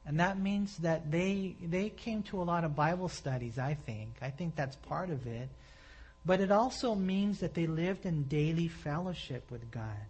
And 0.06 0.20
that 0.20 0.38
means 0.38 0.76
that 0.78 1.10
they 1.10 1.56
they 1.62 1.88
came 1.88 2.22
to 2.24 2.42
a 2.42 2.44
lot 2.44 2.64
of 2.64 2.76
Bible 2.76 3.08
studies, 3.08 3.58
I 3.58 3.74
think. 3.74 4.16
I 4.20 4.30
think 4.30 4.54
that's 4.54 4.76
part 4.76 5.10
of 5.10 5.26
it. 5.26 5.48
But 6.26 6.40
it 6.40 6.50
also 6.50 6.94
means 6.94 7.40
that 7.40 7.54
they 7.54 7.66
lived 7.66 8.06
in 8.06 8.24
daily 8.24 8.68
fellowship 8.68 9.50
with 9.50 9.70
God, 9.70 10.06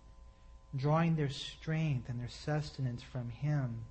drawing 0.77 1.17
their 1.17 1.31
strength 1.31 2.09
and 2.09 2.21
their 2.21 2.29
sustenance 2.29 3.03
from 3.03 3.31
Him 3.31 3.85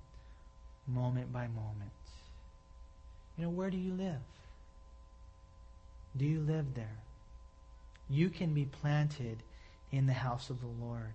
moment 0.86 1.32
by 1.32 1.46
moment. 1.48 1.90
You 3.36 3.44
know, 3.44 3.50
where 3.50 3.70
do 3.70 3.76
you 3.76 3.92
live? 3.94 4.20
Do 6.16 6.24
you 6.24 6.40
live 6.40 6.74
there? 6.74 6.98
You 8.08 8.28
can 8.28 8.54
be 8.54 8.66
planted 8.66 9.42
in 9.90 10.06
the 10.06 10.12
house 10.12 10.50
of 10.50 10.60
the 10.60 10.84
Lord. 10.84 11.14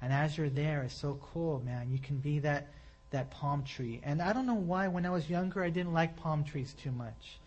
And 0.00 0.12
as 0.12 0.36
you're 0.38 0.50
there, 0.50 0.82
it's 0.82 0.94
so 0.94 1.18
cool, 1.32 1.60
man. 1.64 1.90
You 1.90 1.98
can 1.98 2.18
be 2.18 2.38
that 2.40 2.68
that 3.10 3.30
palm 3.30 3.64
tree. 3.64 4.00
And 4.04 4.20
I 4.20 4.34
don't 4.34 4.46
know 4.46 4.54
why, 4.54 4.86
when 4.88 5.06
I 5.06 5.10
was 5.10 5.30
younger, 5.30 5.64
I 5.64 5.70
didn't 5.70 5.94
like 5.94 6.16
palm 6.16 6.44
trees 6.44 6.74
too 6.74 6.92
much. 6.92 7.38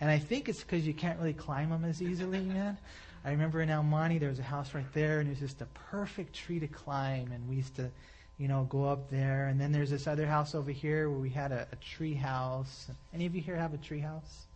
And 0.00 0.10
I 0.10 0.18
think 0.18 0.48
it's 0.48 0.62
because 0.62 0.86
you 0.86 0.94
can't 0.94 1.18
really 1.18 1.34
climb 1.34 1.68
them 1.68 1.84
as 1.84 2.00
easily, 2.00 2.40
man. 2.40 2.78
I 3.24 3.30
remember 3.30 3.60
in 3.60 3.68
Monte, 3.86 4.18
there 4.18 4.30
was 4.30 4.38
a 4.38 4.42
house 4.42 4.74
right 4.74 4.90
there, 4.94 5.20
and 5.20 5.28
it 5.28 5.32
was 5.32 5.40
just 5.40 5.60
a 5.60 5.66
perfect 5.90 6.34
tree 6.34 6.58
to 6.58 6.66
climb. 6.66 7.32
And 7.32 7.48
we 7.48 7.56
used 7.56 7.76
to, 7.76 7.90
you 8.38 8.48
know, 8.48 8.66
go 8.70 8.84
up 8.84 9.10
there. 9.10 9.48
And 9.48 9.60
then 9.60 9.72
there's 9.72 9.90
this 9.90 10.06
other 10.06 10.26
house 10.26 10.54
over 10.54 10.70
here 10.70 11.10
where 11.10 11.18
we 11.18 11.28
had 11.28 11.52
a, 11.52 11.66
a 11.70 11.76
tree 11.76 12.14
house. 12.14 12.88
Any 13.12 13.26
of 13.26 13.34
you 13.34 13.42
here 13.42 13.56
have 13.56 13.74
a 13.74 13.78
tree 13.78 14.00
house? 14.00 14.46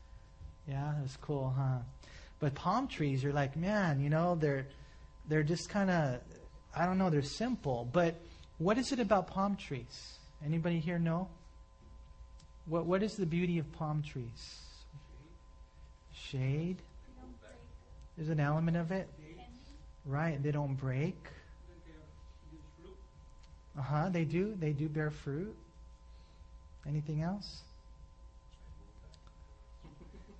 Yeah, 0.66 0.98
it 0.98 1.02
was 1.02 1.16
cool, 1.20 1.54
huh? 1.56 1.80
But 2.40 2.54
palm 2.54 2.88
trees, 2.88 3.22
you're 3.22 3.32
like, 3.32 3.54
man, 3.56 4.00
you 4.00 4.10
know, 4.10 4.34
they're 4.34 4.66
they're 5.28 5.42
just 5.42 5.68
kind 5.68 5.90
of, 5.90 6.20
I 6.76 6.86
don't 6.86 6.98
know, 6.98 7.10
they're 7.10 7.22
simple. 7.22 7.88
But 7.92 8.20
what 8.58 8.78
is 8.78 8.92
it 8.92 9.00
about 9.00 9.28
palm 9.28 9.56
trees? 9.56 10.18
Anybody 10.44 10.78
here 10.80 10.98
know? 10.98 11.28
What 12.66 12.86
What 12.86 13.02
is 13.02 13.14
the 13.16 13.26
beauty 13.26 13.58
of 13.58 13.70
palm 13.72 14.02
trees? 14.02 14.60
Shade. 16.12 16.82
There's 18.16 18.28
an 18.28 18.40
element 18.40 18.76
of 18.76 18.92
it, 18.92 19.08
right? 20.04 20.40
They 20.42 20.52
don't 20.52 20.74
break. 20.74 21.16
Uh 23.76 23.82
huh. 23.82 24.08
They 24.10 24.24
do. 24.24 24.54
They 24.58 24.72
do 24.72 24.88
bear 24.88 25.10
fruit. 25.10 25.54
Anything 26.86 27.22
else? 27.22 27.62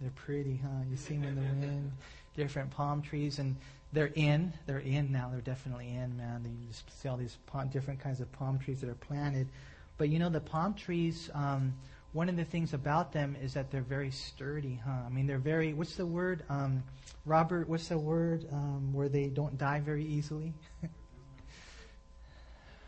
They're 0.00 0.10
pretty, 0.10 0.60
huh? 0.62 0.84
You 0.90 0.96
see 0.96 1.14
them 1.14 1.24
in 1.24 1.34
the 1.34 1.66
wind. 1.66 1.92
Different 2.36 2.70
palm 2.70 3.00
trees, 3.00 3.38
and 3.38 3.56
they're 3.92 4.12
in. 4.14 4.52
They're 4.66 4.80
in 4.80 5.10
now. 5.10 5.30
They're 5.32 5.40
definitely 5.40 5.88
in, 5.88 6.16
man. 6.16 6.42
You 6.44 6.68
just 6.68 7.00
see 7.00 7.08
all 7.08 7.16
these 7.16 7.38
palm, 7.46 7.68
different 7.68 8.00
kinds 8.00 8.20
of 8.20 8.30
palm 8.32 8.58
trees 8.58 8.80
that 8.82 8.90
are 8.90 8.94
planted. 8.94 9.48
But 9.96 10.08
you 10.08 10.18
know, 10.18 10.28
the 10.28 10.40
palm 10.40 10.74
trees, 10.74 11.30
um, 11.32 11.74
one 12.14 12.28
of 12.28 12.36
the 12.36 12.44
things 12.44 12.72
about 12.72 13.12
them 13.12 13.36
is 13.42 13.54
that 13.54 13.72
they're 13.72 13.82
very 13.82 14.12
sturdy, 14.12 14.80
huh? 14.84 15.02
I 15.04 15.08
mean, 15.08 15.26
they're 15.26 15.36
very, 15.36 15.74
what's 15.74 15.96
the 15.96 16.06
word? 16.06 16.44
Um, 16.48 16.84
Robert, 17.26 17.68
what's 17.68 17.88
the 17.88 17.98
word 17.98 18.46
um, 18.52 18.92
where 18.92 19.08
they 19.08 19.26
don't 19.26 19.58
die 19.58 19.80
very 19.80 20.04
easily? 20.04 20.54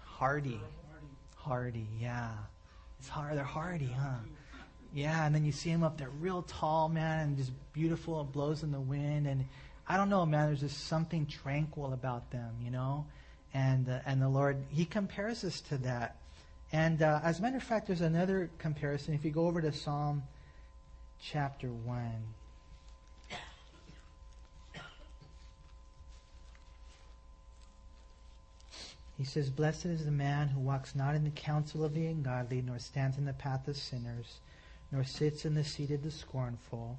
hardy. 0.04 0.60
Hardy, 1.34 1.88
yeah. 2.00 2.30
It's 3.00 3.08
hard. 3.08 3.36
They're 3.36 3.42
hardy, 3.42 3.92
huh? 3.98 4.18
Yeah, 4.94 5.26
and 5.26 5.34
then 5.34 5.44
you 5.44 5.50
see 5.50 5.72
them 5.72 5.82
up 5.82 5.98
there 5.98 6.08
real 6.20 6.42
tall, 6.42 6.88
man, 6.88 7.20
and 7.20 7.36
just 7.36 7.50
beautiful. 7.72 8.20
It 8.20 8.32
blows 8.32 8.62
in 8.62 8.70
the 8.70 8.80
wind. 8.80 9.26
And 9.26 9.44
I 9.88 9.96
don't 9.96 10.08
know, 10.08 10.24
man, 10.24 10.46
there's 10.46 10.60
just 10.60 10.86
something 10.86 11.26
tranquil 11.26 11.92
about 11.92 12.30
them, 12.30 12.54
you 12.62 12.70
know? 12.70 13.06
And, 13.52 13.88
uh, 13.88 13.98
and 14.06 14.22
the 14.22 14.28
Lord, 14.28 14.56
He 14.68 14.84
compares 14.84 15.42
us 15.42 15.60
to 15.62 15.78
that. 15.78 16.16
And 16.72 17.02
uh, 17.02 17.20
as 17.22 17.38
a 17.38 17.42
matter 17.42 17.56
of 17.56 17.62
fact, 17.62 17.86
there's 17.86 18.00
another 18.00 18.50
comparison. 18.58 19.14
If 19.14 19.24
you 19.24 19.30
go 19.30 19.46
over 19.46 19.60
to 19.60 19.72
Psalm 19.72 20.22
chapter 21.20 21.68
1. 21.68 22.10
He 29.16 29.24
says, 29.24 29.48
Blessed 29.48 29.86
is 29.86 30.04
the 30.04 30.10
man 30.10 30.48
who 30.48 30.60
walks 30.60 30.94
not 30.94 31.14
in 31.14 31.24
the 31.24 31.30
counsel 31.30 31.84
of 31.84 31.94
the 31.94 32.06
ungodly, 32.06 32.60
nor 32.60 32.78
stands 32.78 33.16
in 33.16 33.24
the 33.24 33.32
path 33.32 33.66
of 33.66 33.76
sinners, 33.76 34.40
nor 34.92 35.04
sits 35.04 35.46
in 35.46 35.54
the 35.54 35.64
seat 35.64 35.90
of 35.90 36.02
the 36.02 36.10
scornful. 36.10 36.98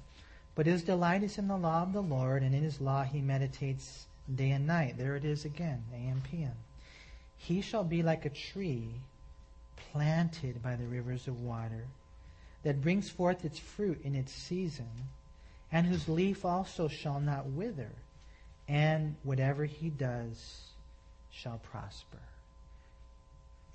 But 0.56 0.66
his 0.66 0.82
delight 0.82 1.22
is 1.22 1.38
in 1.38 1.46
the 1.46 1.56
law 1.56 1.82
of 1.82 1.92
the 1.92 2.02
Lord, 2.02 2.42
and 2.42 2.54
in 2.54 2.64
his 2.64 2.80
law 2.80 3.04
he 3.04 3.20
meditates 3.20 4.06
day 4.34 4.50
and 4.50 4.66
night. 4.66 4.98
There 4.98 5.14
it 5.14 5.24
is 5.24 5.44
again, 5.44 5.84
AM 5.94 6.20
PM. 6.28 6.56
He 7.36 7.60
shall 7.60 7.84
be 7.84 8.02
like 8.02 8.24
a 8.24 8.30
tree 8.30 8.90
planted 9.92 10.62
by 10.62 10.76
the 10.76 10.86
rivers 10.86 11.26
of 11.26 11.40
water, 11.40 11.84
that 12.62 12.82
brings 12.82 13.08
forth 13.08 13.44
its 13.44 13.58
fruit 13.58 14.00
in 14.04 14.14
its 14.14 14.32
season, 14.32 14.90
and 15.70 15.86
whose 15.86 16.08
leaf 16.08 16.44
also 16.44 16.88
shall 16.88 17.20
not 17.20 17.46
wither, 17.46 17.90
and 18.66 19.16
whatever 19.22 19.64
he 19.64 19.90
does 19.90 20.60
shall 21.30 21.58
prosper. 21.58 22.18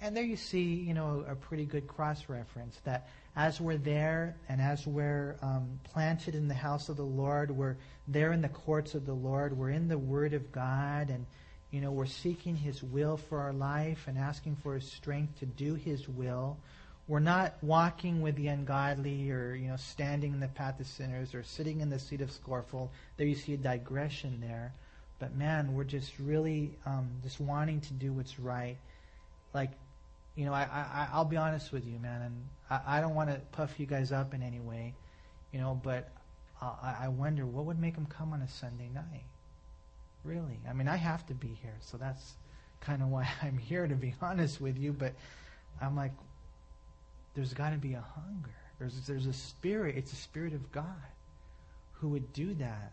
And 0.01 0.17
there 0.17 0.23
you 0.23 0.35
see, 0.35 0.73
you 0.73 0.93
know, 0.93 1.23
a 1.29 1.35
pretty 1.35 1.63
good 1.63 1.87
cross 1.87 2.27
reference 2.27 2.77
that 2.83 3.07
as 3.37 3.61
we're 3.61 3.77
there 3.77 4.35
and 4.49 4.59
as 4.59 4.85
we're 4.85 5.37
um, 5.41 5.79
planted 5.85 6.35
in 6.35 6.49
the 6.49 6.53
house 6.53 6.89
of 6.89 6.97
the 6.97 7.05
Lord, 7.05 7.51
we're 7.51 7.77
there 8.07 8.33
in 8.33 8.41
the 8.41 8.49
courts 8.49 8.95
of 8.95 9.05
the 9.05 9.13
Lord, 9.13 9.57
we're 9.57 9.69
in 9.69 9.87
the 9.87 9.97
Word 9.97 10.33
of 10.33 10.51
God, 10.51 11.09
and 11.09 11.25
you 11.73 11.81
know, 11.81 11.91
we're 11.91 12.05
seeking 12.05 12.55
His 12.55 12.83
will 12.83 13.17
for 13.17 13.39
our 13.39 13.51
life 13.51 14.05
and 14.07 14.15
asking 14.15 14.57
for 14.57 14.75
His 14.75 14.89
strength 14.89 15.39
to 15.39 15.47
do 15.47 15.73
His 15.73 16.07
will. 16.07 16.57
We're 17.07 17.19
not 17.19 17.55
walking 17.63 18.21
with 18.21 18.35
the 18.35 18.47
ungodly 18.47 19.31
or, 19.31 19.55
you 19.55 19.69
know, 19.69 19.75
standing 19.77 20.33
in 20.33 20.39
the 20.39 20.47
path 20.47 20.79
of 20.79 20.85
sinners 20.85 21.33
or 21.33 21.41
sitting 21.43 21.81
in 21.81 21.89
the 21.89 21.97
seat 21.97 22.21
of 22.21 22.31
scornful. 22.31 22.91
There 23.17 23.25
you 23.25 23.33
see 23.33 23.55
a 23.55 23.57
digression 23.57 24.39
there. 24.39 24.71
But 25.17 25.35
man, 25.35 25.73
we're 25.73 25.83
just 25.83 26.11
really 26.19 26.77
um, 26.85 27.09
just 27.23 27.39
wanting 27.41 27.81
to 27.81 27.93
do 27.93 28.13
what's 28.13 28.39
right. 28.39 28.77
Like 29.51 29.71
you 30.35 30.45
know, 30.45 30.53
I, 30.53 30.63
I, 30.63 31.07
I'll 31.11 31.25
be 31.25 31.37
honest 31.37 31.71
with 31.71 31.85
you, 31.85 31.99
man, 31.99 32.21
and 32.21 32.47
I, 32.69 32.97
I 32.97 33.01
don't 33.01 33.15
want 33.15 33.29
to 33.29 33.39
puff 33.51 33.79
you 33.79 33.85
guys 33.85 34.11
up 34.11 34.33
in 34.33 34.41
any 34.41 34.59
way, 34.59 34.95
you 35.51 35.59
know, 35.59 35.79
but 35.83 36.09
uh, 36.61 36.73
I, 36.81 37.05
I 37.05 37.07
wonder 37.09 37.45
what 37.45 37.65
would 37.65 37.79
make 37.79 37.95
them 37.95 38.07
come 38.07 38.33
on 38.33 38.41
a 38.41 38.47
Sunday 38.47 38.89
night. 38.93 39.25
Really, 40.23 40.59
I 40.69 40.73
mean, 40.73 40.87
I 40.87 40.95
have 40.95 41.25
to 41.27 41.33
be 41.33 41.57
here, 41.61 41.75
so 41.81 41.97
that's 41.97 42.35
kind 42.79 43.01
of 43.01 43.09
why 43.09 43.27
I'm 43.41 43.57
here, 43.57 43.87
to 43.87 43.95
be 43.95 44.15
honest 44.21 44.61
with 44.61 44.77
you. 44.77 44.93
But 44.93 45.13
I'm 45.81 45.95
like, 45.95 46.13
there's 47.35 47.53
got 47.53 47.71
to 47.71 47.77
be 47.77 47.93
a 47.93 48.03
hunger. 48.15 48.55
There's 48.79 49.05
there's 49.07 49.27
a 49.27 49.33
spirit. 49.33 49.95
It's 49.97 50.13
a 50.13 50.17
spirit 50.17 50.53
of 50.53 50.71
God 50.71 50.85
who 51.93 52.09
would 52.09 52.33
do 52.33 52.53
that. 52.55 52.91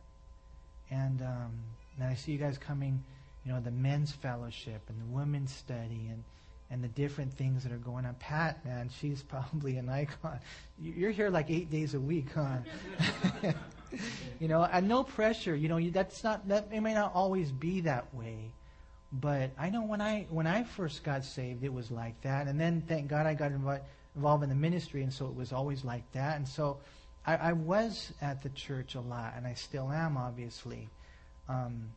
And 0.90 1.22
um, 1.22 1.52
and 1.96 2.08
I 2.08 2.14
see 2.14 2.32
you 2.32 2.38
guys 2.38 2.58
coming, 2.58 3.02
you 3.44 3.52
know, 3.52 3.60
the 3.60 3.70
men's 3.70 4.12
fellowship 4.12 4.82
and 4.88 5.00
the 5.00 5.14
women's 5.14 5.52
study 5.52 6.08
and 6.10 6.24
and 6.70 6.84
the 6.84 6.88
different 6.88 7.34
things 7.34 7.64
that 7.64 7.72
are 7.72 7.78
going 7.78 8.06
on. 8.06 8.14
Pat, 8.14 8.64
man, 8.64 8.90
she's 9.00 9.22
probably 9.28 9.76
an 9.76 9.88
icon. 9.88 10.38
You're 10.80 11.10
here 11.10 11.30
like 11.30 11.50
eight 11.50 11.70
days 11.70 11.94
a 11.94 12.00
week, 12.00 12.26
huh? 12.34 12.58
you 14.40 14.48
know, 14.48 14.62
and 14.64 14.88
no 14.88 15.02
pressure. 15.02 15.54
You 15.54 15.68
know, 15.68 15.80
that's 15.90 16.22
not 16.24 16.46
that. 16.48 16.68
It 16.72 16.80
may 16.80 16.94
not 16.94 17.12
always 17.14 17.50
be 17.50 17.82
that 17.82 18.14
way, 18.14 18.50
but 19.12 19.50
I 19.58 19.70
know 19.70 19.82
when 19.82 20.00
I 20.00 20.26
when 20.30 20.46
I 20.46 20.64
first 20.64 21.04
got 21.04 21.24
saved, 21.24 21.64
it 21.64 21.72
was 21.72 21.90
like 21.90 22.20
that. 22.22 22.46
And 22.46 22.60
then, 22.60 22.82
thank 22.86 23.08
God, 23.08 23.26
I 23.26 23.34
got 23.34 23.52
involved 23.52 23.82
involved 24.16 24.42
in 24.42 24.48
the 24.48 24.56
ministry, 24.56 25.02
and 25.02 25.12
so 25.12 25.26
it 25.26 25.34
was 25.34 25.52
always 25.52 25.84
like 25.84 26.10
that. 26.12 26.36
And 26.36 26.46
so, 26.48 26.78
I, 27.24 27.36
I 27.36 27.52
was 27.52 28.12
at 28.20 28.42
the 28.42 28.48
church 28.50 28.94
a 28.94 29.00
lot, 29.00 29.34
and 29.36 29.46
I 29.46 29.54
still 29.54 29.90
am, 29.90 30.16
obviously. 30.16 30.88
Um, 31.48 31.90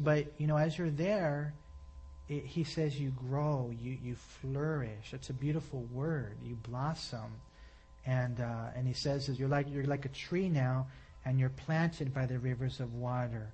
but 0.00 0.26
you 0.38 0.46
know, 0.46 0.56
as 0.56 0.76
you're 0.76 0.90
there 0.90 1.54
it, 2.28 2.44
he 2.44 2.64
says 2.64 2.98
you 3.00 3.10
grow, 3.10 3.72
you, 3.80 3.96
you 4.02 4.14
flourish. 4.14 5.12
It's 5.12 5.30
a 5.30 5.34
beautiful 5.34 5.86
word. 5.92 6.36
You 6.44 6.56
blossom. 6.56 7.40
And, 8.06 8.40
uh, 8.40 8.68
and 8.76 8.86
he 8.86 8.92
says 8.92 9.28
you're 9.38 9.48
like, 9.48 9.66
you're 9.70 9.84
like 9.84 10.04
a 10.04 10.10
tree 10.10 10.48
now, 10.48 10.86
and 11.28 11.38
you're 11.38 11.50
planted 11.50 12.14
by 12.14 12.24
the 12.24 12.38
rivers 12.38 12.80
of 12.80 12.94
water. 12.94 13.52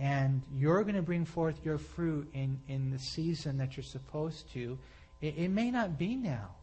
And 0.00 0.42
you're 0.56 0.82
going 0.82 0.96
to 0.96 1.02
bring 1.02 1.24
forth 1.24 1.64
your 1.64 1.78
fruit 1.78 2.28
in, 2.34 2.58
in 2.68 2.90
the 2.90 2.98
season 2.98 3.56
that 3.58 3.76
you're 3.76 3.84
supposed 3.84 4.52
to. 4.54 4.76
It, 5.20 5.38
it 5.38 5.48
may 5.48 5.70
not 5.70 5.96
be 5.96 6.16
now. 6.16 6.56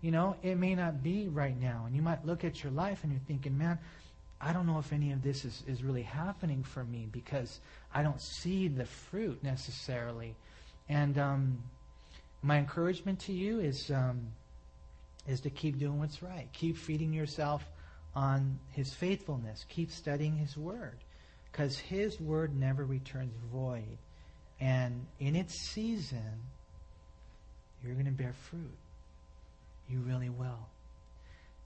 You 0.00 0.12
know, 0.12 0.36
it 0.44 0.58
may 0.58 0.76
not 0.76 1.02
be 1.02 1.26
right 1.26 1.60
now. 1.60 1.84
And 1.86 1.96
you 1.96 2.02
might 2.02 2.24
look 2.24 2.44
at 2.44 2.62
your 2.62 2.70
life 2.70 3.00
and 3.02 3.10
you're 3.10 3.20
thinking, 3.26 3.58
man, 3.58 3.80
I 4.40 4.52
don't 4.52 4.66
know 4.66 4.78
if 4.78 4.92
any 4.92 5.10
of 5.10 5.22
this 5.22 5.44
is, 5.44 5.64
is 5.66 5.82
really 5.82 6.02
happening 6.02 6.62
for 6.62 6.84
me 6.84 7.08
because 7.10 7.58
I 7.92 8.04
don't 8.04 8.20
see 8.20 8.68
the 8.68 8.84
fruit 8.84 9.42
necessarily. 9.42 10.36
And 10.88 11.18
um, 11.18 11.58
my 12.42 12.58
encouragement 12.58 13.18
to 13.20 13.32
you 13.32 13.58
is 13.58 13.90
um, 13.90 14.28
is 15.26 15.40
to 15.40 15.50
keep 15.50 15.78
doing 15.78 15.98
what's 15.98 16.22
right. 16.22 16.48
Keep 16.52 16.76
feeding 16.76 17.12
yourself 17.12 17.64
on 18.14 18.58
His 18.70 18.92
faithfulness. 18.94 19.64
Keep 19.68 19.90
studying 19.90 20.36
His 20.36 20.56
Word, 20.56 20.98
because 21.50 21.78
His 21.78 22.20
Word 22.20 22.58
never 22.58 22.84
returns 22.84 23.34
void. 23.52 23.98
And 24.60 25.06
in 25.18 25.36
its 25.36 25.54
season, 25.72 26.40
you're 27.82 27.94
going 27.94 28.06
to 28.06 28.12
bear 28.12 28.34
fruit. 28.50 28.78
You 29.88 29.98
really 30.00 30.30
will. 30.30 30.68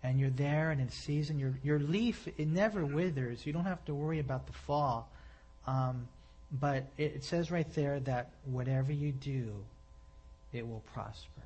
And 0.02 0.18
you're 0.18 0.30
there, 0.30 0.70
and 0.70 0.80
in 0.80 0.90
season, 0.90 1.38
your 1.38 1.58
your 1.62 1.80
leaf 1.80 2.28
it 2.36 2.46
never 2.46 2.84
withers. 2.84 3.44
You 3.44 3.52
don't 3.52 3.64
have 3.64 3.84
to 3.86 3.94
worry 3.94 4.20
about 4.20 4.46
the 4.46 4.52
fall. 4.52 5.10
Um, 5.66 6.08
but 6.52 6.86
it 6.96 7.24
says 7.24 7.50
right 7.50 7.70
there 7.74 8.00
that 8.00 8.30
whatever 8.44 8.92
you 8.92 9.12
do, 9.12 9.52
it 10.52 10.66
will 10.66 10.82
prosper. 10.94 11.42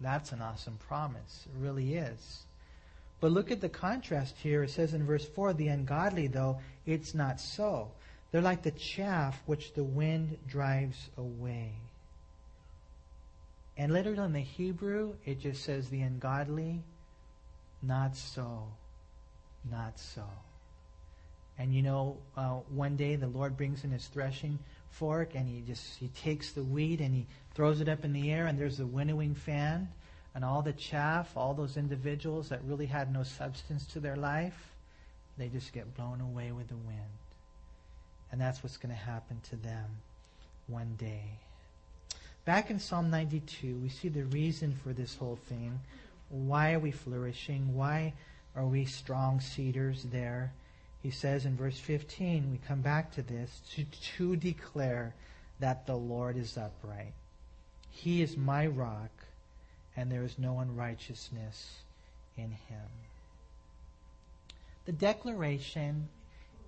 That's 0.00 0.32
an 0.32 0.40
awesome 0.40 0.78
promise. 0.88 1.46
It 1.46 1.60
really 1.60 1.96
is. 1.96 2.44
But 3.20 3.32
look 3.32 3.50
at 3.50 3.60
the 3.60 3.68
contrast 3.68 4.36
here. 4.38 4.62
It 4.62 4.70
says 4.70 4.94
in 4.94 5.06
verse 5.06 5.24
4 5.24 5.54
the 5.54 5.68
ungodly, 5.68 6.26
though, 6.26 6.58
it's 6.84 7.14
not 7.14 7.40
so. 7.40 7.92
They're 8.30 8.42
like 8.42 8.62
the 8.62 8.72
chaff 8.72 9.40
which 9.46 9.72
the 9.74 9.84
wind 9.84 10.38
drives 10.46 11.08
away. 11.16 11.72
And 13.78 13.92
literally 13.92 14.24
in 14.24 14.32
the 14.32 14.40
Hebrew, 14.40 15.14
it 15.24 15.40
just 15.40 15.64
says 15.64 15.88
the 15.88 16.00
ungodly, 16.00 16.82
not 17.82 18.16
so, 18.16 18.64
not 19.70 19.98
so. 19.98 20.24
And 21.58 21.74
you 21.74 21.82
know, 21.82 22.18
uh, 22.36 22.60
one 22.68 22.96
day 22.96 23.16
the 23.16 23.26
Lord 23.26 23.56
brings 23.56 23.84
in 23.84 23.90
his 23.90 24.06
threshing 24.06 24.58
fork 24.90 25.34
and 25.34 25.48
he 25.48 25.62
just 25.62 25.96
he 25.98 26.08
takes 26.08 26.52
the 26.52 26.62
wheat 26.62 27.00
and 27.00 27.14
he 27.14 27.26
throws 27.54 27.80
it 27.80 27.88
up 27.88 28.04
in 28.04 28.12
the 28.12 28.30
air 28.30 28.46
and 28.46 28.58
there's 28.58 28.80
a 28.80 28.86
winnowing 28.86 29.34
fan 29.34 29.88
and 30.36 30.44
all 30.44 30.60
the 30.60 30.74
chaff, 30.74 31.34
all 31.36 31.54
those 31.54 31.76
individuals 31.76 32.50
that 32.50 32.62
really 32.62 32.86
had 32.86 33.10
no 33.10 33.22
substance 33.22 33.86
to 33.86 33.98
their 33.98 34.16
life, 34.16 34.70
they 35.38 35.48
just 35.48 35.72
get 35.72 35.96
blown 35.96 36.20
away 36.20 36.52
with 36.52 36.68
the 36.68 36.76
wind. 36.76 37.16
And 38.30 38.38
that's 38.40 38.62
what's 38.62 38.76
going 38.76 38.94
to 38.94 39.00
happen 39.00 39.40
to 39.50 39.56
them 39.56 39.86
one 40.68 40.94
day. 40.98 41.24
Back 42.44 42.70
in 42.70 42.78
Psalm 42.78 43.10
92, 43.10 43.76
we 43.82 43.88
see 43.88 44.08
the 44.08 44.24
reason 44.24 44.78
for 44.84 44.92
this 44.92 45.16
whole 45.16 45.38
thing. 45.48 45.80
Why 46.28 46.74
are 46.74 46.80
we 46.80 46.90
flourishing? 46.92 47.74
Why 47.74 48.12
are 48.54 48.66
we 48.66 48.84
strong 48.84 49.40
cedars 49.40 50.04
there? 50.12 50.52
he 51.02 51.12
says 51.12 51.46
in 51.46 51.56
verse 51.56 51.78
15, 51.78 52.50
we 52.50 52.58
come 52.66 52.80
back 52.80 53.12
to 53.12 53.22
this, 53.22 53.60
to, 53.76 53.84
to 54.16 54.34
declare 54.34 55.14
that 55.60 55.86
the 55.86 55.94
Lord 55.94 56.36
is 56.36 56.58
upright. 56.58 57.12
He 57.90 58.22
is 58.22 58.36
my 58.36 58.66
rock, 58.66 59.10
and 59.96 60.10
there 60.10 60.22
is 60.22 60.38
no 60.38 60.58
unrighteousness 60.58 61.80
in 62.36 62.50
him. 62.50 62.88
The 64.84 64.92
declaration 64.92 66.08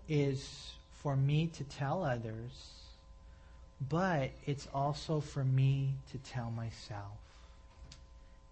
is 0.08 0.72
for 1.02 1.14
me 1.14 1.46
to 1.48 1.64
tell 1.64 2.04
others, 2.04 2.72
but 3.88 4.30
it's 4.46 4.66
also 4.74 5.20
for 5.20 5.44
me 5.44 5.94
to 6.10 6.18
tell 6.18 6.50
myself. 6.50 7.18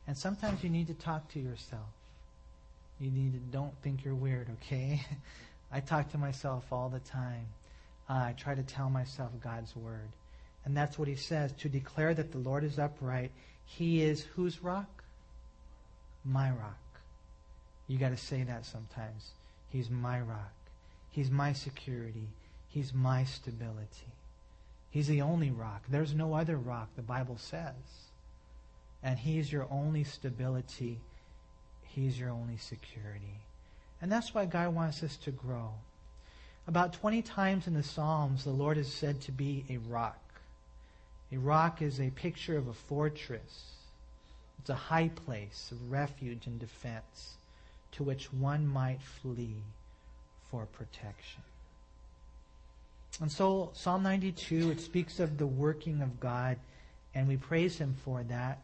And 0.07 0.17
sometimes 0.17 0.63
you 0.63 0.71
need 0.71 0.87
to 0.87 0.95
talk 0.95 1.29
to 1.33 1.41
yourself. 1.41 1.89
You 3.01 3.11
need 3.11 3.33
to 3.33 3.39
don't 3.39 3.75
think 3.83 4.05
you're 4.05 4.15
weird, 4.15 4.49
okay? 4.63 5.03
I 5.73 5.81
talk 5.81 6.13
to 6.13 6.19
myself 6.19 6.65
all 6.71 6.89
the 6.89 7.01
time. 7.01 7.47
Uh, 8.09 8.13
I 8.13 8.35
try 8.39 8.55
to 8.55 8.63
tell 8.63 8.89
myself 8.89 9.31
God's 9.43 9.75
word. 9.75 10.09
And 10.65 10.77
that's 10.77 10.99
what 10.99 11.09
he 11.09 11.17
says 11.17 11.53
to 11.61 11.69
declare 11.69 12.15
that 12.15 12.33
the 12.33 12.39
Lord 12.39 12.63
is 12.63 12.79
upright. 12.79 13.33
He 13.67 14.03
is 14.03 14.23
whose 14.23 14.63
rock? 14.63 15.05
My 16.25 16.51
rock. 16.51 16.79
You 17.89 17.99
got 17.99 18.11
to 18.11 18.17
say 18.17 18.43
that 18.43 18.65
sometimes. 18.65 19.33
He's 19.69 19.91
my 19.91 20.21
rock. 20.21 20.53
He's 21.11 21.31
my 21.31 21.53
security. 21.53 22.29
He's 22.69 22.93
my 22.93 23.25
stability. 23.25 24.13
He's 24.91 25.09
the 25.09 25.23
only 25.23 25.51
rock. 25.51 25.83
There's 25.89 26.15
no 26.15 26.35
other 26.35 26.57
rock, 26.57 26.89
the 26.97 27.03
Bible 27.03 27.37
says. 27.39 27.75
And 29.03 29.19
He's 29.19 29.53
your 29.53 29.67
only 29.71 30.05
stability. 30.05 30.99
He's 31.85 32.19
your 32.19 32.31
only 32.31 32.57
security. 32.57 33.41
And 34.01 34.11
that's 34.11 34.35
why 34.35 34.47
God 34.47 34.75
wants 34.75 35.03
us 35.03 35.17
to 35.19 35.31
grow. 35.31 35.71
About 36.67 36.93
20 36.93 37.23
times 37.23 37.67
in 37.67 37.75
the 37.75 37.83
Psalms, 37.83 38.45
the 38.45 38.51
Lord 38.51 38.77
is 38.77 38.93
said 38.93 39.21
to 39.23 39.33
be 39.33 39.65
a 39.71 39.79
rock. 39.79 40.19
A 41.33 41.37
rock 41.37 41.83
is 41.83 42.01
a 42.01 42.11
picture 42.11 42.57
of 42.57 42.69
a 42.69 42.73
fortress. 42.73 43.73
It's 44.61 44.71
a 44.71 44.75
high 44.75 45.09
place 45.09 45.71
of 45.73 45.91
refuge 45.91 46.47
and 46.47 46.59
defense 46.59 47.37
to 47.93 48.05
which 48.05 48.33
one 48.33 48.67
might 48.67 49.03
flee 49.03 49.63
for 50.51 50.67
protection. 50.67 51.43
And 53.21 53.33
so, 53.33 53.71
Psalm 53.73 54.03
92, 54.03 54.71
it 54.71 54.81
speaks 54.81 55.21
of 55.21 55.39
the 55.39 55.47
working 55.47 56.03
of 56.03 56.21
God, 56.21 56.59
and 57.15 57.27
we 57.27 57.37
praise 57.37 57.79
Him 57.79 57.97
for 58.05 58.23
that. 58.25 58.59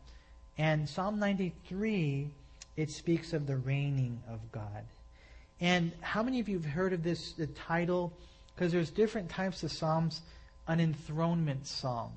And 0.58 0.88
Psalm 0.88 1.18
93, 1.18 2.28
it 2.76 2.90
speaks 2.90 3.32
of 3.32 3.46
the 3.46 3.56
reigning 3.56 4.20
of 4.28 4.40
God. 4.52 4.84
And 5.60 5.92
how 6.00 6.22
many 6.22 6.40
of 6.40 6.48
you 6.48 6.58
have 6.58 6.70
heard 6.70 6.92
of 6.92 7.02
this 7.02 7.32
the 7.32 7.46
title? 7.46 8.12
Because 8.54 8.72
there's 8.72 8.90
different 8.90 9.30
types 9.30 9.62
of 9.62 9.72
psalms. 9.72 10.20
An 10.68 10.80
enthronement 10.80 11.66
psalm. 11.66 12.12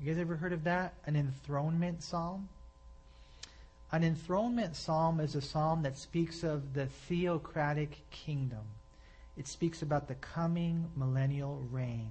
You 0.00 0.10
guys 0.10 0.18
ever 0.18 0.36
heard 0.36 0.54
of 0.54 0.64
that? 0.64 0.94
An 1.04 1.14
enthronement 1.14 2.02
psalm? 2.02 2.48
An 3.92 4.02
enthronement 4.02 4.74
psalm 4.74 5.20
is 5.20 5.34
a 5.34 5.42
psalm 5.42 5.82
that 5.82 5.98
speaks 5.98 6.42
of 6.42 6.72
the 6.72 6.86
theocratic 6.86 7.98
kingdom. 8.10 8.64
It 9.36 9.46
speaks 9.46 9.82
about 9.82 10.08
the 10.08 10.14
coming 10.14 10.88
millennial 10.96 11.62
reign 11.70 12.08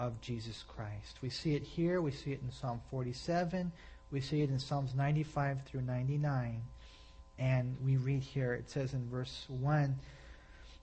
of 0.00 0.20
Jesus 0.20 0.64
Christ. 0.66 1.18
We 1.22 1.30
see 1.30 1.54
it 1.54 1.62
here, 1.62 2.00
we 2.00 2.10
see 2.10 2.32
it 2.32 2.40
in 2.42 2.50
Psalm 2.50 2.80
47, 2.90 3.70
we 4.10 4.20
see 4.20 4.42
it 4.42 4.50
in 4.50 4.58
Psalms 4.58 4.92
95 4.92 5.62
through 5.64 5.82
99. 5.82 6.60
And 7.38 7.76
we 7.84 7.98
read 7.98 8.22
here, 8.22 8.52
it 8.54 8.68
says 8.68 8.94
in 8.94 9.08
verse 9.08 9.46
1 9.48 9.96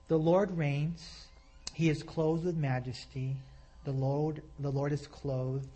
The 0.08 0.18
Lord 0.18 0.56
reigns, 0.56 1.26
he 1.74 1.90
is 1.90 2.02
clothed 2.02 2.46
with 2.46 2.56
majesty, 2.56 3.36
the 3.84 3.92
Lord, 3.92 4.42
the 4.58 4.70
Lord 4.70 4.92
is 4.92 5.06
clothed, 5.06 5.68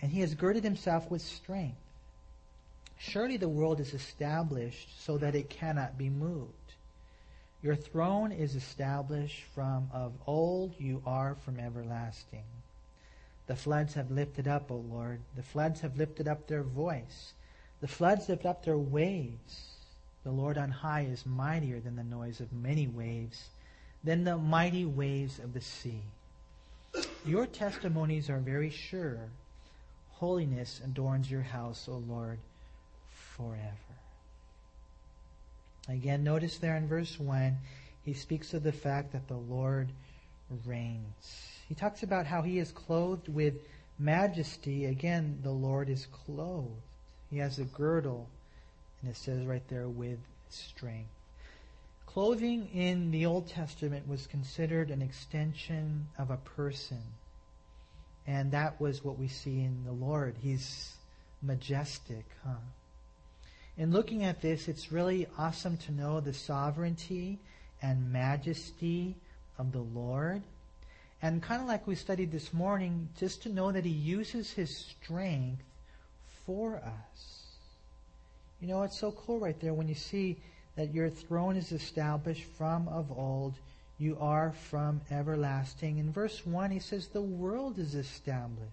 and 0.00 0.10
he 0.10 0.20
has 0.20 0.34
girded 0.34 0.64
himself 0.64 1.10
with 1.10 1.22
strength. 1.22 1.76
Surely 2.98 3.36
the 3.36 3.48
world 3.48 3.80
is 3.80 3.94
established 3.94 4.88
so 5.04 5.18
that 5.18 5.34
it 5.34 5.50
cannot 5.50 5.98
be 5.98 6.08
moved. 6.08 6.52
Your 7.62 7.76
throne 7.76 8.32
is 8.32 8.54
established 8.54 9.42
from 9.54 9.90
of 9.92 10.12
old, 10.26 10.74
you 10.78 11.02
are 11.06 11.36
from 11.44 11.58
everlasting. 11.58 12.44
The 13.46 13.56
floods 13.56 13.94
have 13.94 14.10
lifted 14.10 14.48
up, 14.48 14.70
O 14.70 14.76
Lord. 14.76 15.20
The 15.36 15.42
floods 15.42 15.80
have 15.80 15.96
lifted 15.96 16.28
up 16.28 16.46
their 16.46 16.62
voice. 16.62 17.32
The 17.80 17.88
floods 17.88 18.28
lift 18.28 18.44
up 18.44 18.64
their 18.64 18.78
waves. 18.78 19.70
The 20.24 20.30
Lord 20.32 20.58
on 20.58 20.70
high 20.70 21.02
is 21.02 21.24
mightier 21.24 21.78
than 21.78 21.96
the 21.96 22.02
noise 22.02 22.40
of 22.40 22.52
many 22.52 22.88
waves, 22.88 23.48
than 24.02 24.24
the 24.24 24.36
mighty 24.36 24.84
waves 24.84 25.38
of 25.38 25.54
the 25.54 25.60
sea. 25.60 26.02
Your 27.24 27.46
testimonies 27.46 28.28
are 28.28 28.38
very 28.38 28.70
sure. 28.70 29.28
Holiness 30.18 30.80
adorns 30.82 31.30
your 31.30 31.42
house, 31.42 31.88
O 31.90 32.02
Lord, 32.08 32.38
forever. 33.10 33.76
Again, 35.88 36.24
notice 36.24 36.56
there 36.56 36.76
in 36.76 36.88
verse 36.88 37.20
1, 37.20 37.56
he 38.02 38.14
speaks 38.14 38.54
of 38.54 38.62
the 38.62 38.72
fact 38.72 39.12
that 39.12 39.28
the 39.28 39.36
Lord 39.36 39.90
reigns. 40.64 41.50
He 41.68 41.74
talks 41.74 42.02
about 42.02 42.26
how 42.26 42.42
he 42.42 42.58
is 42.58 42.72
clothed 42.72 43.28
with 43.28 43.54
majesty. 43.98 44.86
Again, 44.86 45.38
the 45.42 45.50
Lord 45.50 45.88
is 45.90 46.06
clothed. 46.06 46.70
He 47.30 47.38
has 47.38 47.58
a 47.58 47.64
girdle, 47.64 48.28
and 49.02 49.10
it 49.10 49.16
says 49.16 49.44
right 49.44 49.66
there, 49.68 49.88
with 49.88 50.18
strength. 50.48 51.10
Clothing 52.06 52.68
in 52.72 53.10
the 53.10 53.26
Old 53.26 53.48
Testament 53.48 54.08
was 54.08 54.26
considered 54.26 54.90
an 54.90 55.02
extension 55.02 56.08
of 56.16 56.30
a 56.30 56.38
person. 56.38 57.02
And 58.26 58.50
that 58.52 58.80
was 58.80 59.04
what 59.04 59.18
we 59.18 59.28
see 59.28 59.60
in 59.60 59.84
the 59.84 59.92
Lord. 59.92 60.34
He's 60.42 60.92
majestic, 61.42 62.24
huh? 62.44 62.54
In 63.78 63.92
looking 63.92 64.24
at 64.24 64.40
this, 64.40 64.68
it's 64.68 64.90
really 64.90 65.26
awesome 65.38 65.76
to 65.76 65.92
know 65.92 66.20
the 66.20 66.32
sovereignty 66.32 67.38
and 67.82 68.10
majesty 68.10 69.14
of 69.58 69.70
the 69.72 69.80
Lord. 69.80 70.42
And 71.22 71.42
kind 71.42 71.60
of 71.60 71.68
like 71.68 71.86
we 71.86 71.94
studied 71.94 72.32
this 72.32 72.52
morning, 72.52 73.08
just 73.18 73.42
to 73.42 73.48
know 73.48 73.70
that 73.72 73.84
He 73.84 73.90
uses 73.90 74.50
His 74.50 74.74
strength 74.76 75.62
for 76.46 76.76
us. 76.76 77.46
You 78.60 78.68
know, 78.68 78.82
it's 78.82 78.98
so 78.98 79.12
cool 79.12 79.38
right 79.38 79.58
there 79.60 79.74
when 79.74 79.88
you 79.88 79.94
see 79.94 80.38
that 80.76 80.94
your 80.94 81.10
throne 81.10 81.56
is 81.56 81.72
established 81.72 82.44
from 82.56 82.88
of 82.88 83.10
old. 83.10 83.54
You 83.98 84.18
are 84.20 84.52
from 84.52 85.00
everlasting. 85.10 85.98
In 85.98 86.12
verse 86.12 86.44
1, 86.44 86.70
he 86.70 86.78
says, 86.78 87.08
The 87.08 87.22
world 87.22 87.78
is 87.78 87.94
established. 87.94 88.72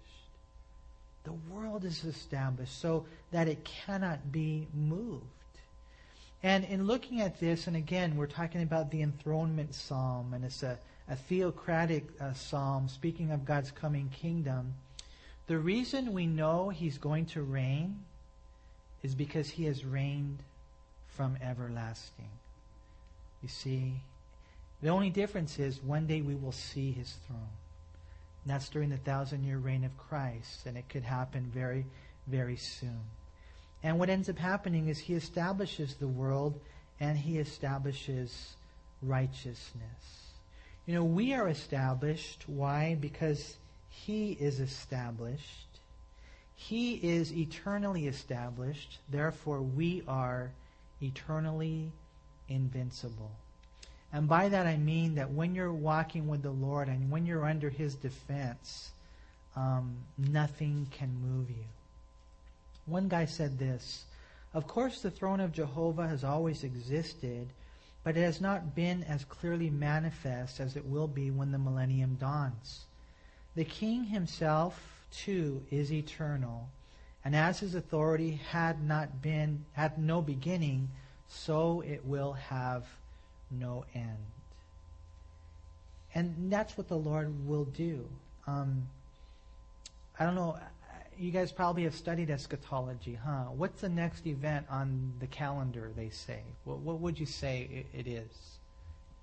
The 1.23 1.33
world 1.49 1.85
is 1.85 2.03
established 2.03 2.79
so 2.79 3.05
that 3.31 3.47
it 3.47 3.63
cannot 3.63 4.31
be 4.31 4.67
moved. 4.73 5.23
And 6.41 6.65
in 6.65 6.85
looking 6.85 7.21
at 7.21 7.39
this, 7.39 7.67
and 7.67 7.77
again, 7.77 8.17
we're 8.17 8.27
talking 8.27 8.63
about 8.63 8.91
the 8.91 9.01
enthronement 9.01 9.73
psalm, 9.73 10.33
and 10.33 10.43
it's 10.43 10.61
a, 10.61 10.77
a 11.07 11.15
theocratic 11.15 12.03
uh, 12.19 12.33
psalm 12.33 12.89
speaking 12.89 13.31
of 13.31 13.45
God's 13.45 13.71
coming 13.71 14.09
kingdom. 14.09 14.73
The 15.47 15.57
reason 15.57 16.11
we 16.11 16.27
know 16.27 16.67
he's 16.67 16.97
going 16.97 17.27
to 17.27 17.43
reign 17.43 18.03
is 19.03 19.15
because 19.15 19.49
he 19.49 19.63
has 19.65 19.85
reigned 19.85 20.43
from 21.07 21.37
everlasting. 21.41 22.29
You 23.41 23.47
see, 23.47 24.01
the 24.83 24.89
only 24.89 25.09
difference 25.09 25.59
is 25.59 25.81
one 25.81 26.05
day 26.07 26.21
we 26.21 26.35
will 26.35 26.51
see 26.51 26.91
his 26.91 27.13
throne. 27.25 27.39
And 28.43 28.53
that's 28.53 28.67
during 28.67 28.89
the 28.89 28.97
thousand 28.97 29.45
year 29.45 29.57
reign 29.57 29.85
of 29.85 29.97
Christ, 29.97 30.65
and 30.65 30.77
it 30.77 30.89
could 30.89 31.03
happen 31.03 31.49
very, 31.53 31.85
very 32.27 32.57
soon. 32.57 32.99
And 33.81 33.97
what 33.97 34.09
ends 34.09 34.27
up 34.27 34.37
happening 34.37 34.89
is 34.89 34.99
he 34.99 35.13
establishes 35.13 35.95
the 35.95 36.07
world 36.07 36.59
and 36.99 37.17
he 37.17 37.37
establishes 37.37 38.55
righteousness. 39.01 40.33
You 40.85 40.95
know, 40.95 41.03
we 41.05 41.33
are 41.33 41.47
established. 41.47 42.43
Why? 42.47 42.97
Because 42.99 43.55
he 43.89 44.33
is 44.33 44.59
established. 44.59 45.79
He 46.55 46.95
is 46.95 47.31
eternally 47.31 48.07
established. 48.07 48.99
Therefore, 49.09 49.61
we 49.61 50.03
are 50.09 50.51
eternally 51.01 51.91
invincible. 52.49 53.31
And 54.13 54.27
by 54.27 54.49
that 54.49 54.67
I 54.67 54.77
mean 54.77 55.15
that 55.15 55.31
when 55.31 55.55
you're 55.55 55.73
walking 55.73 56.27
with 56.27 56.43
the 56.43 56.51
Lord 56.51 56.87
and 56.87 57.09
when 57.09 57.25
you're 57.25 57.45
under 57.45 57.69
His 57.69 57.95
defense, 57.95 58.91
um, 59.55 59.97
nothing 60.17 60.87
can 60.91 61.09
move 61.21 61.49
you. 61.49 61.65
One 62.85 63.09
guy 63.09 63.25
said 63.25 63.57
this 63.59 64.05
Of 64.53 64.67
course, 64.67 65.01
the 65.01 65.11
throne 65.11 65.39
of 65.39 65.51
Jehovah 65.51 66.07
has 66.07 66.23
always 66.23 66.63
existed, 66.63 67.47
but 68.03 68.15
it 68.15 68.21
has 68.21 68.39
not 68.39 68.75
been 68.75 69.03
as 69.03 69.25
clearly 69.25 69.69
manifest 69.69 70.59
as 70.59 70.75
it 70.75 70.85
will 70.85 71.07
be 71.07 71.31
when 71.31 71.51
the 71.51 71.57
millennium 71.57 72.15
dawns. 72.15 72.85
The 73.55 73.65
king 73.65 74.03
himself, 74.05 74.79
too, 75.11 75.63
is 75.71 75.91
eternal 75.91 76.69
and 77.25 77.35
as 77.35 77.59
his 77.59 77.75
authority 77.75 78.41
had 78.49 78.83
not 78.83 79.21
been, 79.21 79.65
had 79.73 79.97
no 79.97 80.21
beginning, 80.21 80.89
so 81.27 81.81
it 81.81 82.05
will 82.05 82.33
have 82.33 82.85
no 83.59 83.85
end. 83.93 84.17
And 86.15 86.51
that's 86.51 86.77
what 86.77 86.87
the 86.87 86.97
Lord 86.97 87.47
will 87.47 87.65
do. 87.65 88.07
Um, 88.45 88.87
I 90.19 90.25
don't 90.25 90.35
know. 90.35 90.57
You 91.17 91.31
guys 91.31 91.51
probably 91.51 91.83
have 91.83 91.95
studied 91.95 92.29
eschatology, 92.29 93.17
huh? 93.23 93.45
What's 93.55 93.81
the 93.81 93.89
next 93.89 94.25
event 94.25 94.65
on 94.69 95.13
the 95.19 95.27
calendar? 95.27 95.91
They 95.95 96.09
say. 96.09 96.41
What, 96.65 96.79
what 96.79 96.99
would 96.99 97.19
you 97.19 97.25
say 97.25 97.85
it, 97.93 98.07
it 98.07 98.09
is? 98.09 98.59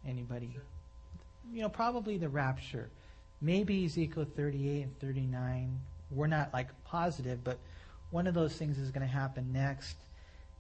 Anybody? 0.07 0.51
You 1.53 1.62
know, 1.62 1.68
probably 1.68 2.16
the 2.16 2.28
rapture. 2.28 2.91
Maybe 3.41 3.85
Ezekiel 3.85 4.26
38 4.37 4.83
and 4.83 5.01
39. 5.01 5.81
We're 6.11 6.26
not 6.26 6.53
like 6.53 6.68
positive, 6.85 7.43
but 7.45 7.59
one 8.11 8.26
of 8.26 8.35
those 8.35 8.55
things 8.55 8.78
is 8.78 8.91
going 8.91 9.07
to 9.07 9.12
happen 9.12 9.53
next. 9.53 9.97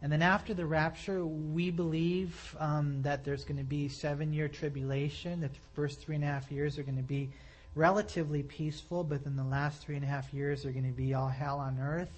And 0.02 0.10
then 0.10 0.22
after 0.22 0.54
the 0.54 0.64
rapture, 0.64 1.24
we 1.26 1.70
believe 1.70 2.56
um, 2.58 3.02
that 3.02 3.22
there's 3.22 3.44
going 3.44 3.58
to 3.58 3.64
be 3.64 3.88
seven 3.88 4.32
year 4.32 4.48
tribulation. 4.48 5.40
The 5.40 5.50
first 5.74 6.00
three 6.00 6.14
and 6.14 6.24
a 6.24 6.26
half 6.26 6.50
years 6.50 6.78
are 6.78 6.82
going 6.82 6.96
to 6.96 7.02
be 7.02 7.30
relatively 7.74 8.42
peaceful, 8.42 9.04
but 9.04 9.24
then 9.24 9.36
the 9.36 9.44
last 9.44 9.82
three 9.82 9.96
and 9.96 10.04
a 10.04 10.08
half 10.08 10.32
years 10.32 10.64
are 10.64 10.72
going 10.72 10.86
to 10.86 10.96
be 10.96 11.12
all 11.12 11.28
hell 11.28 11.58
on 11.58 11.78
earth. 11.78 12.10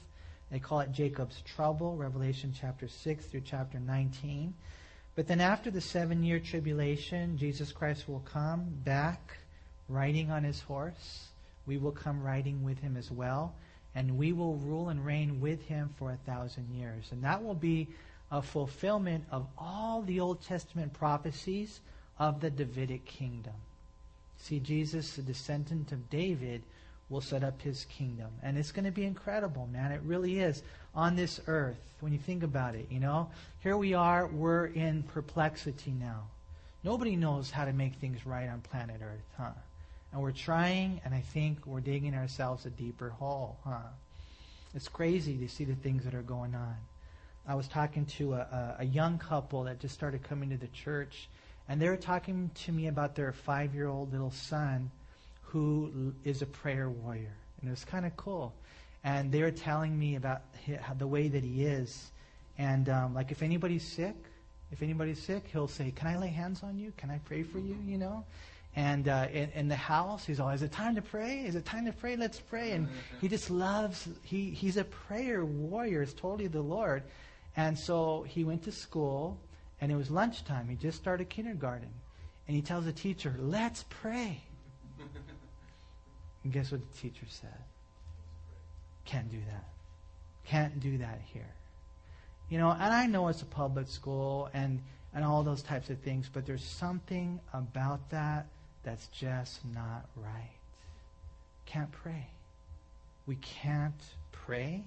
They 0.50 0.60
call 0.60 0.80
it 0.80 0.92
Jacob's 0.92 1.40
trouble, 1.40 1.96
Revelation 1.96 2.54
chapter 2.58 2.86
6 2.86 3.24
through 3.24 3.42
chapter 3.44 3.80
19. 3.80 4.54
But 5.16 5.26
then 5.26 5.40
after 5.40 5.70
the 5.70 5.80
seven 5.80 6.22
year 6.22 6.38
tribulation, 6.38 7.36
Jesus 7.36 7.72
Christ 7.72 8.08
will 8.08 8.20
come 8.20 8.66
back 8.84 9.38
riding 9.88 10.30
on 10.30 10.44
his 10.44 10.60
horse. 10.60 11.26
We 11.66 11.78
will 11.78 11.92
come 11.92 12.22
riding 12.22 12.62
with 12.62 12.78
him 12.78 12.96
as 12.96 13.10
well 13.10 13.54
and 13.94 14.18
we 14.18 14.32
will 14.32 14.56
rule 14.56 14.88
and 14.88 15.04
reign 15.04 15.40
with 15.40 15.62
him 15.66 15.90
for 15.98 16.10
a 16.10 16.30
thousand 16.30 16.68
years. 16.74 17.08
And 17.10 17.22
that 17.24 17.42
will 17.42 17.54
be 17.54 17.88
a 18.30 18.40
fulfillment 18.40 19.24
of 19.30 19.46
all 19.58 20.02
the 20.02 20.20
Old 20.20 20.42
Testament 20.42 20.92
prophecies 20.92 21.80
of 22.18 22.40
the 22.40 22.50
Davidic 22.50 23.04
kingdom. 23.04 23.52
See, 24.38 24.58
Jesus, 24.58 25.16
the 25.16 25.22
descendant 25.22 25.92
of 25.92 26.10
David, 26.10 26.62
will 27.10 27.20
set 27.20 27.44
up 27.44 27.60
his 27.60 27.84
kingdom. 27.84 28.30
And 28.42 28.56
it's 28.56 28.72
going 28.72 28.86
to 28.86 28.90
be 28.90 29.04
incredible, 29.04 29.68
man. 29.70 29.92
It 29.92 30.00
really 30.02 30.40
is 30.40 30.62
on 30.94 31.14
this 31.14 31.40
earth 31.46 31.76
when 32.00 32.12
you 32.12 32.18
think 32.18 32.42
about 32.42 32.74
it, 32.74 32.86
you 32.90 33.00
know. 33.00 33.28
Here 33.62 33.76
we 33.76 33.94
are, 33.94 34.26
we're 34.26 34.66
in 34.66 35.02
perplexity 35.02 35.92
now. 35.92 36.24
Nobody 36.84 37.14
knows 37.14 37.50
how 37.50 37.64
to 37.64 37.72
make 37.72 37.94
things 37.96 38.26
right 38.26 38.48
on 38.48 38.60
planet 38.60 39.00
Earth, 39.02 39.22
huh? 39.38 39.50
And 40.12 40.20
we're 40.20 40.32
trying, 40.32 41.00
and 41.04 41.14
I 41.14 41.20
think 41.20 41.66
we're 41.66 41.80
digging 41.80 42.14
ourselves 42.14 42.66
a 42.66 42.70
deeper 42.70 43.08
hole, 43.08 43.56
huh? 43.64 43.88
It's 44.74 44.88
crazy 44.88 45.36
to 45.38 45.48
see 45.48 45.64
the 45.64 45.74
things 45.74 46.04
that 46.04 46.14
are 46.14 46.22
going 46.22 46.54
on. 46.54 46.76
I 47.46 47.54
was 47.54 47.66
talking 47.66 48.06
to 48.18 48.34
a, 48.34 48.76
a, 48.80 48.84
young 48.84 49.18
couple 49.18 49.64
that 49.64 49.80
just 49.80 49.94
started 49.94 50.22
coming 50.22 50.50
to 50.50 50.56
the 50.56 50.68
church, 50.68 51.28
and 51.68 51.80
they 51.80 51.88
were 51.88 51.96
talking 51.96 52.50
to 52.66 52.72
me 52.72 52.86
about 52.86 53.16
their 53.16 53.32
five 53.32 53.74
year 53.74 53.88
old 53.88 54.12
little 54.12 54.30
son 54.30 54.90
who 55.42 56.14
is 56.24 56.40
a 56.40 56.46
prayer 56.46 56.88
warrior. 56.88 57.34
And 57.60 57.68
it 57.68 57.70
was 57.70 57.84
kind 57.84 58.06
of 58.06 58.16
cool. 58.16 58.54
And 59.04 59.32
they 59.32 59.42
were 59.42 59.50
telling 59.50 59.98
me 59.98 60.16
about 60.16 60.42
the 60.98 61.06
way 61.06 61.28
that 61.28 61.42
he 61.42 61.64
is. 61.64 62.10
And, 62.58 62.88
um, 62.88 63.14
like, 63.14 63.32
if 63.32 63.42
anybody's 63.42 63.86
sick, 63.86 64.14
if 64.70 64.82
anybody's 64.82 65.20
sick, 65.20 65.48
he'll 65.52 65.68
say, 65.68 65.90
Can 65.90 66.06
I 66.08 66.18
lay 66.18 66.28
hands 66.28 66.62
on 66.62 66.78
you? 66.78 66.92
Can 66.96 67.10
I 67.10 67.18
pray 67.18 67.42
for 67.42 67.58
you? 67.58 67.76
You 67.84 67.98
know? 67.98 68.24
And 68.74 69.06
uh, 69.06 69.28
in, 69.30 69.50
in, 69.54 69.68
the 69.68 69.76
house, 69.76 70.24
he's 70.24 70.40
always, 70.40 70.60
is 70.60 70.68
it 70.68 70.72
time 70.72 70.94
to 70.94 71.02
pray? 71.02 71.40
Is 71.40 71.56
it 71.56 71.66
time 71.66 71.84
to 71.84 71.92
pray? 71.92 72.16
Let's 72.16 72.40
pray. 72.40 72.70
And 72.70 72.88
he 73.20 73.28
just 73.28 73.50
loves, 73.50 74.08
he, 74.22 74.50
he's 74.50 74.78
a 74.78 74.84
prayer 74.84 75.44
warrior. 75.44 76.00
It's 76.00 76.14
totally 76.14 76.46
the 76.46 76.62
Lord. 76.62 77.02
And 77.54 77.78
so 77.78 78.24
he 78.26 78.44
went 78.44 78.62
to 78.62 78.72
school, 78.72 79.38
and 79.82 79.92
it 79.92 79.96
was 79.96 80.10
lunchtime. 80.10 80.68
He 80.68 80.76
just 80.76 80.96
started 80.96 81.28
kindergarten. 81.28 81.90
And 82.48 82.56
he 82.56 82.62
tells 82.62 82.86
the 82.86 82.92
teacher, 82.92 83.36
let's 83.38 83.84
pray. 83.90 84.42
and 86.42 86.52
guess 86.52 86.72
what 86.72 86.80
the 86.80 86.98
teacher 86.98 87.26
said? 87.28 87.50
Can't 89.04 89.30
do 89.30 89.38
that. 89.50 89.68
Can't 90.44 90.80
do 90.80 90.96
that 90.96 91.20
here. 91.32 91.54
You 92.48 92.58
know, 92.58 92.70
and 92.70 92.92
I 92.92 93.06
know 93.06 93.28
it's 93.28 93.42
a 93.42 93.46
public 93.46 93.88
school 93.88 94.48
and, 94.54 94.82
and 95.14 95.24
all 95.24 95.42
those 95.42 95.62
types 95.62 95.90
of 95.90 95.98
things, 95.98 96.30
but 96.32 96.46
there's 96.46 96.64
something 96.64 97.38
about 97.52 98.08
that 98.10 98.46
that's 98.84 99.06
just 99.08 99.64
not 99.74 100.06
right. 100.16 100.58
Can't 101.66 101.92
pray. 101.92 102.28
We 103.26 103.36
can't 103.36 104.02
pray. 104.32 104.84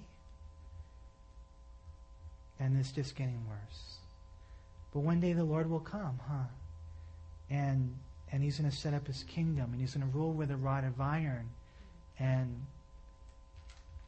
And 2.58 2.78
it's 2.78 2.92
just 2.92 3.16
getting 3.16 3.42
worse. 3.48 3.96
But 4.92 5.00
one 5.00 5.20
day 5.20 5.32
the 5.32 5.44
Lord 5.44 5.68
will 5.68 5.80
come, 5.80 6.20
huh? 6.28 6.44
And 7.50 7.96
and 8.32 8.42
he's 8.42 8.58
going 8.58 8.70
to 8.70 8.76
set 8.76 8.94
up 8.94 9.06
his 9.06 9.22
kingdom 9.24 9.72
and 9.72 9.80
he's 9.80 9.94
going 9.94 10.10
to 10.10 10.18
rule 10.18 10.32
with 10.32 10.50
a 10.50 10.56
rod 10.56 10.84
of 10.84 11.00
iron 11.00 11.48
and 12.18 12.66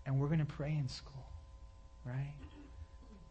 and 0.07 0.19
we're 0.19 0.27
going 0.27 0.39
to 0.39 0.45
pray 0.45 0.73
in 0.73 0.89
school 0.89 1.27
right 2.05 2.35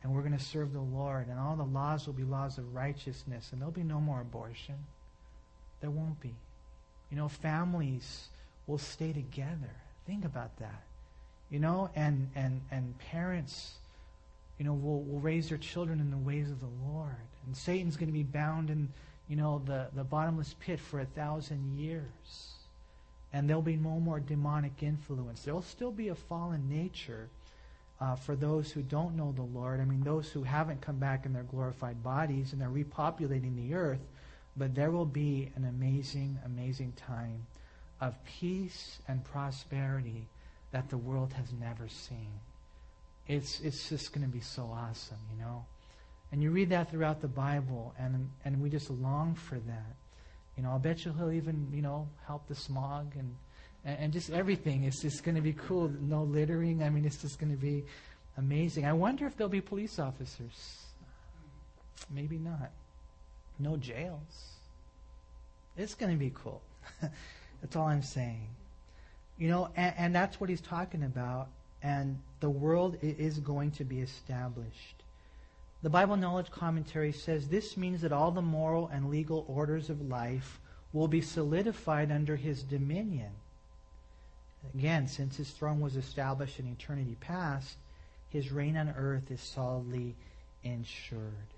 and 0.04 0.14
we're 0.14 0.22
going 0.22 0.38
to 0.38 0.44
serve 0.44 0.74
the 0.74 0.80
lord 0.80 1.28
and 1.28 1.40
all 1.40 1.56
the 1.56 1.64
laws 1.64 2.06
will 2.06 2.14
be 2.14 2.24
laws 2.24 2.58
of 2.58 2.74
righteousness 2.74 3.50
and 3.52 3.62
there'll 3.62 3.72
be 3.72 3.84
no 3.84 4.00
more 4.00 4.22
abortion 4.22 4.76
there 5.82 5.90
won't 5.92 6.20
be 6.22 6.34
you 7.12 7.18
know 7.18 7.28
families 7.28 8.28
will 8.66 8.78
stay 8.78 9.14
together 9.14 9.72
think 10.06 10.26
about 10.26 10.56
that 10.58 10.84
you 11.50 11.60
know 11.60 11.90
and 11.96 12.30
and 12.36 12.62
and 12.72 12.98
parents 13.00 13.74
you 14.58 14.66
know 14.66 14.74
will, 14.74 15.02
will 15.04 15.20
raise 15.20 15.50
their 15.50 15.58
children 15.58 16.00
in 16.00 16.12
the 16.12 16.18
ways 16.18 16.50
of 16.50 16.60
the 16.60 16.92
lord 16.92 17.16
and 17.46 17.56
satan's 17.56 17.96
going 17.96 18.08
to 18.08 18.14
be 18.14 18.24
bound 18.24 18.70
in 18.70 18.90
you 19.28 19.36
know, 19.36 19.62
the, 19.66 19.88
the 19.94 20.04
bottomless 20.04 20.56
pit 20.60 20.80
for 20.80 21.00
a 21.00 21.06
thousand 21.06 21.78
years. 21.78 22.54
And 23.34 23.48
there'll 23.48 23.62
be 23.62 23.76
no 23.76 24.00
more 24.00 24.20
demonic 24.20 24.82
influence. 24.82 25.42
There'll 25.42 25.62
still 25.62 25.92
be 25.92 26.08
a 26.08 26.16
fallen 26.16 26.70
nature 26.70 27.28
uh, 28.00 28.16
for 28.16 28.36
those 28.36 28.72
who 28.72 28.82
don't 28.82 29.18
know 29.18 29.34
the 29.36 29.42
Lord. 29.42 29.82
I 29.82 29.86
mean, 29.86 30.02
those 30.02 30.30
who 30.30 30.44
haven't 30.44 30.82
come 30.82 30.98
back 30.98 31.26
in 31.26 31.34
their 31.34 31.44
glorified 31.44 32.02
bodies 32.04 32.54
and 32.54 32.62
they're 32.62 32.70
repopulating 32.70 33.56
the 33.56 33.76
earth. 33.76 34.00
But 34.58 34.74
there 34.74 34.92
will 34.92 35.06
be 35.06 35.52
an 35.56 35.66
amazing, 35.66 36.40
amazing 36.46 36.94
time 36.94 37.46
of 38.02 38.16
peace 38.26 39.00
and 39.08 39.24
prosperity 39.24 40.28
that 40.72 40.90
the 40.90 40.98
world 40.98 41.34
has 41.34 41.54
never 41.60 41.88
seen. 41.88 42.32
It's, 43.28 43.60
it's 43.62 43.90
just 43.90 44.14
going 44.14 44.26
to 44.26 44.32
be 44.32 44.42
so 44.42 44.64
awesome, 44.64 45.20
you 45.32 45.40
know. 45.40 45.66
And 46.32 46.42
you 46.42 46.52
read 46.52 46.70
that 46.70 46.92
throughout 46.92 47.22
the 47.22 47.28
Bible, 47.28 47.94
and, 48.00 48.30
and 48.46 48.62
we 48.62 48.70
just 48.70 48.90
long 48.90 49.36
for 49.36 49.56
that. 49.56 49.96
You 50.58 50.64
know, 50.64 50.72
I'll 50.72 50.80
bet 50.80 51.06
you 51.06 51.14
he'll 51.14 51.32
even, 51.32 51.68
you 51.72 51.82
know, 51.82 52.08
help 52.26 52.48
the 52.48 52.56
smog 52.56 53.14
and, 53.16 53.36
and, 53.86 54.12
just 54.12 54.32
everything. 54.32 54.84
It's 54.84 55.02
just 55.02 55.24
going 55.24 55.36
to 55.36 55.42
be 55.42 55.54
cool. 55.54 55.88
No 56.02 56.24
littering. 56.24 56.82
I 56.84 56.90
mean, 56.90 57.06
it's 57.06 57.22
just 57.22 57.40
going 57.40 57.52
to 57.52 57.58
be 57.58 57.86
amazing. 58.38 58.86
I 58.86 58.94
wonder 58.94 59.28
if 59.28 59.38
there'll 59.38 59.50
be 59.50 59.62
police 59.62 60.00
officers. 60.00 60.84
Maybe 62.10 62.38
not. 62.38 62.72
No 63.60 63.78
jails. 63.78 64.58
It's 65.76 65.96
going 65.96 66.12
to 66.12 66.18
be 66.18 66.32
cool. 66.34 66.62
that's 67.62 67.76
all 67.76 67.88
I'm 67.88 68.04
saying. 68.04 68.48
You 69.38 69.50
know, 69.50 69.70
and, 69.76 69.94
and 69.98 70.16
that's 70.16 70.40
what 70.40 70.50
he's 70.50 70.62
talking 70.62 71.04
about. 71.04 71.50
And 71.84 72.20
the 72.40 72.50
world 72.50 72.98
is 73.02 73.40
going 73.40 73.72
to 73.72 73.84
be 73.84 74.00
established. 74.00 75.04
The 75.84 75.90
Bible 75.90 76.18
Knowledge 76.18 76.50
Commentary 76.50 77.12
says 77.12 77.48
this 77.48 77.78
means 77.78 78.02
that 78.02 78.12
all 78.12 78.32
the 78.32 78.42
moral 78.42 78.88
and 78.88 79.10
legal 79.10 79.46
orders 79.48 79.90
of 79.90 80.02
life 80.02 80.60
will 80.92 81.08
be 81.08 81.22
solidified 81.22 82.12
under 82.12 82.36
his 82.36 82.64
dominion. 82.64 83.32
Again, 84.74 85.08
since 85.08 85.38
his 85.38 85.52
throne 85.52 85.80
was 85.80 85.96
established 85.96 86.60
in 86.60 86.68
eternity 86.68 87.16
past, 87.20 87.78
his 88.30 88.52
reign 88.52 88.76
on 88.76 88.90
earth 88.90 89.30
is 89.30 89.40
solidly 89.40 90.16
ensured. 90.64 91.54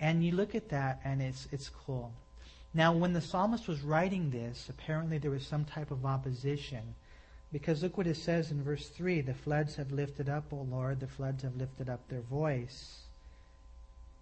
And 0.00 0.24
you 0.24 0.32
look 0.32 0.54
at 0.54 0.70
that 0.70 1.00
and 1.04 1.20
it's 1.20 1.46
it's 1.52 1.68
cool. 1.68 2.12
Now 2.72 2.92
when 2.92 3.12
the 3.12 3.20
psalmist 3.20 3.68
was 3.68 3.82
writing 3.82 4.30
this, 4.30 4.68
apparently 4.68 5.18
there 5.18 5.30
was 5.30 5.46
some 5.46 5.64
type 5.64 5.90
of 5.90 6.06
opposition 6.06 6.94
because 7.52 7.82
look 7.82 7.98
what 7.98 8.06
it 8.06 8.16
says 8.16 8.50
in 8.50 8.62
verse 8.62 8.88
3 8.88 9.20
The 9.22 9.34
floods 9.34 9.76
have 9.76 9.90
lifted 9.92 10.28
up, 10.28 10.52
O 10.52 10.66
Lord, 10.70 11.00
the 11.00 11.06
floods 11.06 11.42
have 11.42 11.56
lifted 11.56 11.88
up 11.88 12.00
their 12.08 12.20
voice. 12.20 13.00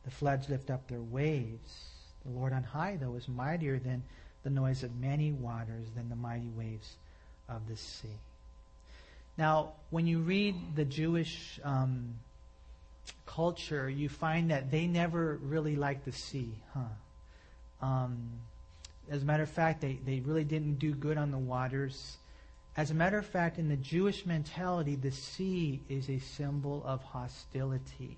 The 0.04 0.10
floods 0.10 0.48
lift 0.48 0.70
up 0.70 0.88
their 0.88 1.00
waves. 1.02 1.90
The 2.24 2.32
Lord 2.32 2.52
on 2.52 2.62
high, 2.62 2.96
though, 2.96 3.14
is 3.14 3.28
mightier 3.28 3.78
than 3.78 4.02
the 4.42 4.50
noise 4.50 4.82
of 4.82 4.98
many 4.98 5.32
waters, 5.32 5.86
than 5.94 6.08
the 6.08 6.16
mighty 6.16 6.48
waves 6.56 6.96
of 7.48 7.68
the 7.68 7.76
sea. 7.76 8.16
Now, 9.36 9.72
when 9.90 10.06
you 10.06 10.20
read 10.20 10.56
the 10.74 10.84
Jewish 10.84 11.60
um, 11.62 12.14
culture, 13.28 13.88
you 13.88 14.08
find 14.08 14.50
that 14.50 14.70
they 14.70 14.86
never 14.86 15.38
really 15.42 15.76
liked 15.76 16.04
the 16.04 16.12
sea, 16.12 16.50
huh? 16.74 17.86
Um, 17.86 18.30
as 19.10 19.22
a 19.22 19.24
matter 19.24 19.42
of 19.42 19.50
fact, 19.50 19.80
they, 19.80 19.98
they 20.04 20.20
really 20.20 20.44
didn't 20.44 20.78
do 20.78 20.92
good 20.92 21.16
on 21.16 21.30
the 21.30 21.38
waters. 21.38 22.16
As 22.76 22.90
a 22.90 22.94
matter 22.94 23.18
of 23.18 23.26
fact, 23.26 23.58
in 23.58 23.68
the 23.68 23.76
Jewish 23.76 24.26
mentality, 24.26 24.96
the 24.96 25.10
sea 25.10 25.80
is 25.88 26.08
a 26.08 26.18
symbol 26.18 26.82
of 26.84 27.02
hostility. 27.02 28.16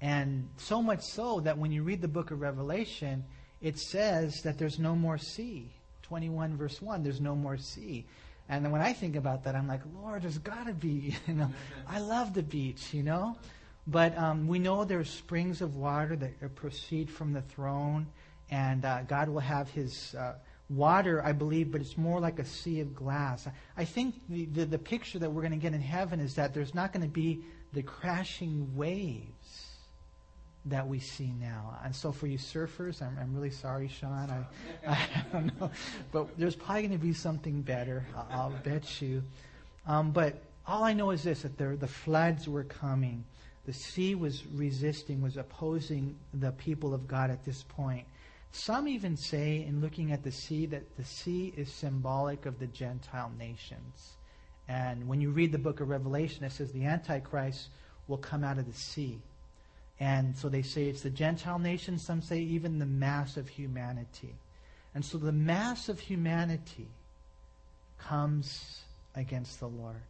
And 0.00 0.48
so 0.56 0.82
much 0.82 1.02
so 1.02 1.40
that 1.40 1.58
when 1.58 1.70
you 1.70 1.82
read 1.82 2.00
the 2.00 2.08
book 2.08 2.30
of 2.30 2.40
Revelation, 2.40 3.24
it 3.60 3.78
says 3.78 4.40
that 4.42 4.58
there's 4.58 4.78
no 4.78 4.96
more 4.96 5.18
sea. 5.18 5.70
21 6.02 6.56
verse 6.56 6.82
1, 6.82 7.02
there's 7.02 7.20
no 7.20 7.34
more 7.36 7.56
sea. 7.56 8.04
And 8.48 8.70
when 8.72 8.80
I 8.82 8.92
think 8.92 9.16
about 9.16 9.44
that, 9.44 9.54
I'm 9.54 9.68
like, 9.68 9.80
Lord, 10.02 10.22
there's 10.22 10.38
got 10.38 10.66
to 10.66 10.74
be, 10.74 11.16
you 11.26 11.34
know. 11.34 11.50
I 11.88 12.00
love 12.00 12.34
the 12.34 12.42
beach, 12.42 12.92
you 12.92 13.02
know. 13.02 13.36
But 13.86 14.16
um, 14.16 14.46
we 14.46 14.58
know 14.58 14.84
there's 14.84 15.10
springs 15.10 15.60
of 15.60 15.76
water 15.76 16.14
that 16.16 16.54
proceed 16.54 17.10
from 17.10 17.32
the 17.32 17.42
throne, 17.42 18.06
and 18.50 18.84
uh, 18.84 19.02
God 19.02 19.28
will 19.28 19.40
have 19.40 19.68
His 19.70 20.14
uh, 20.14 20.34
water, 20.70 21.22
I 21.24 21.32
believe, 21.32 21.72
but 21.72 21.80
it's 21.80 21.98
more 21.98 22.20
like 22.20 22.38
a 22.38 22.44
sea 22.44 22.80
of 22.80 22.94
glass. 22.94 23.46
I 23.76 23.84
think 23.84 24.14
the, 24.28 24.46
the, 24.46 24.64
the 24.64 24.78
picture 24.78 25.18
that 25.18 25.30
we're 25.30 25.42
going 25.42 25.52
to 25.52 25.58
get 25.58 25.74
in 25.74 25.80
heaven 25.80 26.20
is 26.20 26.34
that 26.34 26.54
there's 26.54 26.74
not 26.74 26.92
going 26.92 27.02
to 27.02 27.12
be 27.12 27.40
the 27.72 27.82
crashing 27.82 28.76
waves 28.76 29.66
that 30.66 30.86
we 30.86 31.00
see 31.00 31.32
now. 31.40 31.76
And 31.84 31.94
so 31.94 32.12
for 32.12 32.26
you 32.26 32.38
surfers, 32.38 33.02
I'm, 33.02 33.18
I'm 33.20 33.34
really 33.34 33.50
sorry, 33.50 33.88
Sean. 33.88 34.30
I, 34.30 34.88
I 34.88 35.24
don't 35.32 35.60
know. 35.60 35.70
But 36.12 36.38
there's 36.38 36.54
probably 36.54 36.82
going 36.82 36.98
to 36.98 37.04
be 37.04 37.12
something 37.12 37.62
better, 37.62 38.06
I'll, 38.14 38.28
I'll 38.30 38.50
bet 38.62 39.02
you. 39.02 39.24
Um, 39.86 40.12
but 40.12 40.40
all 40.66 40.84
I 40.84 40.92
know 40.92 41.10
is 41.10 41.24
this, 41.24 41.42
that 41.42 41.58
there, 41.58 41.76
the 41.76 41.88
floods 41.88 42.48
were 42.48 42.64
coming. 42.64 43.24
The 43.64 43.72
sea 43.72 44.14
was 44.14 44.44
resisting, 44.46 45.22
was 45.22 45.36
opposing 45.36 46.16
the 46.34 46.52
people 46.52 46.94
of 46.94 47.06
God 47.06 47.30
at 47.30 47.44
this 47.44 47.62
point. 47.62 48.06
Some 48.50 48.88
even 48.88 49.16
say, 49.16 49.64
in 49.66 49.80
looking 49.80 50.12
at 50.12 50.24
the 50.24 50.32
sea, 50.32 50.66
that 50.66 50.96
the 50.96 51.04
sea 51.04 51.54
is 51.56 51.72
symbolic 51.72 52.44
of 52.44 52.58
the 52.58 52.66
Gentile 52.66 53.32
nations. 53.38 54.16
And 54.68 55.08
when 55.08 55.20
you 55.20 55.30
read 55.30 55.52
the 55.52 55.58
book 55.58 55.80
of 55.80 55.88
Revelation, 55.88 56.44
it 56.44 56.52
says 56.52 56.72
the 56.72 56.84
Antichrist 56.84 57.68
will 58.08 58.18
come 58.18 58.44
out 58.44 58.58
of 58.58 58.66
the 58.66 58.78
sea. 58.78 59.20
And 60.00 60.36
so 60.36 60.48
they 60.48 60.62
say 60.62 60.86
it's 60.88 61.02
the 61.02 61.10
Gentile 61.10 61.58
nations. 61.58 62.04
Some 62.04 62.20
say 62.20 62.40
even 62.40 62.78
the 62.78 62.86
mass 62.86 63.36
of 63.36 63.48
humanity. 63.48 64.34
And 64.94 65.04
so 65.04 65.18
the 65.18 65.32
mass 65.32 65.88
of 65.88 66.00
humanity 66.00 66.88
comes 67.98 68.82
against 69.14 69.60
the 69.60 69.68
Lord. 69.68 70.02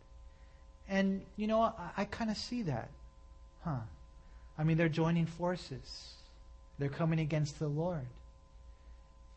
And, 0.89 1.23
you 1.37 1.47
know, 1.47 1.61
I, 1.61 1.91
I 1.99 2.05
kind 2.07 2.31
of 2.31 2.37
see 2.37 2.63
that. 2.63 2.89
Huh. 3.65 3.81
I 4.59 4.65
mean, 4.65 4.77
they're 4.77 4.89
joining 4.89 5.27
forces, 5.27 6.15
they're 6.79 6.89
coming 6.89 7.21
against 7.21 7.59
the 7.59 7.69
Lord 7.69 8.07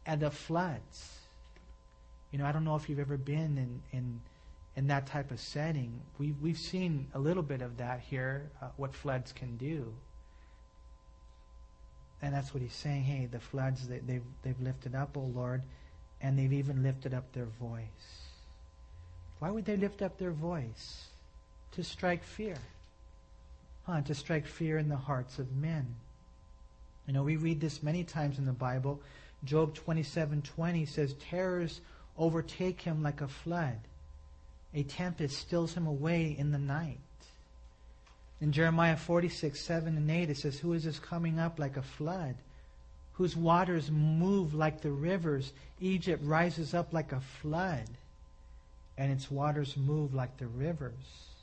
and 0.05 0.21
the 0.21 0.31
floods. 0.31 1.19
You 2.31 2.39
know, 2.39 2.45
I 2.45 2.51
don't 2.51 2.63
know 2.63 2.75
if 2.75 2.89
you've 2.89 2.99
ever 2.99 3.17
been 3.17 3.57
in, 3.57 3.81
in, 3.91 4.21
in 4.75 4.87
that 4.87 5.07
type 5.07 5.31
of 5.31 5.39
setting. 5.39 6.01
We've, 6.17 6.35
we've 6.41 6.57
seen 6.57 7.07
a 7.13 7.19
little 7.19 7.43
bit 7.43 7.61
of 7.61 7.77
that 7.77 8.01
here, 8.01 8.51
uh, 8.61 8.67
what 8.77 8.93
floods 8.93 9.31
can 9.31 9.57
do. 9.57 9.93
And 12.21 12.33
that's 12.33 12.53
what 12.53 12.61
he's 12.61 12.73
saying. 12.73 13.03
Hey, 13.03 13.27
the 13.31 13.39
floods, 13.39 13.87
they, 13.87 13.99
they've, 13.99 14.23
they've 14.41 14.59
lifted 14.59 14.95
up, 14.95 15.15
O 15.15 15.21
oh 15.21 15.31
Lord, 15.33 15.63
and 16.21 16.37
they've 16.37 16.53
even 16.53 16.83
lifted 16.83 17.13
up 17.13 17.31
their 17.33 17.45
voice. 17.45 17.83
Why 19.39 19.51
would 19.51 19.65
they 19.65 19.77
lift 19.77 20.01
up 20.01 20.17
their 20.17 20.31
voice? 20.31 21.07
To 21.73 21.83
strike 21.83 22.23
fear. 22.23 22.57
Huh, 23.85 24.01
to 24.01 24.15
strike 24.15 24.47
fear 24.47 24.77
in 24.77 24.89
the 24.89 24.95
hearts 24.95 25.37
of 25.39 25.55
men. 25.55 25.95
You 27.07 27.13
know, 27.13 27.23
we 27.23 27.37
read 27.37 27.61
this 27.61 27.83
many 27.83 28.03
times 28.03 28.39
in 28.39 28.45
the 28.45 28.51
Bible 28.51 29.01
Job 29.45 29.75
27:20 29.75 30.87
says 30.87 31.13
terrors 31.13 31.81
overtake 32.17 32.81
him 32.81 33.03
like 33.03 33.21
a 33.21 33.27
flood. 33.27 33.79
A 34.73 34.83
tempest 34.83 35.37
steals 35.37 35.75
him 35.75 35.85
away 35.87 36.35
in 36.37 36.51
the 36.51 36.57
night. 36.57 36.99
In 38.41 38.51
Jeremiah 38.51 38.97
46, 38.97 39.59
7 39.59 39.95
and 39.95 40.11
8, 40.11 40.29
it 40.29 40.37
says, 40.37 40.59
Who 40.59 40.73
is 40.73 40.83
this 40.83 40.99
coming 40.99 41.39
up 41.39 41.59
like 41.59 41.77
a 41.77 41.81
flood? 41.81 42.35
Whose 43.13 43.37
waters 43.37 43.89
move 43.89 44.53
like 44.53 44.81
the 44.81 44.91
rivers. 44.91 45.53
Egypt 45.79 46.21
rises 46.25 46.73
up 46.73 46.91
like 46.91 47.13
a 47.13 47.21
flood, 47.21 47.89
and 48.97 49.11
its 49.11 49.31
waters 49.31 49.77
move 49.77 50.13
like 50.13 50.35
the 50.37 50.47
rivers. 50.47 51.34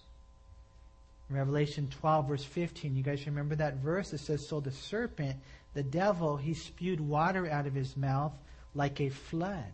Revelation 1.33 1.89
12, 2.01 2.29
verse 2.29 2.45
15, 2.45 2.97
you 2.97 3.03
guys 3.03 3.27
remember 3.27 3.55
that 3.57 3.77
verse? 3.77 4.13
It 4.13 4.19
says, 4.19 4.47
So 4.47 4.61
the 4.61 4.71
serpent, 4.71 5.37
the 5.75 5.83
devil, 5.83 6.37
he 6.37 6.55
spewed 6.55 7.01
water 7.01 7.49
out 7.49 7.67
of 7.67 7.75
his 7.75 7.97
mouth 7.97 8.33
like 8.75 9.01
a 9.01 9.09
flood 9.09 9.73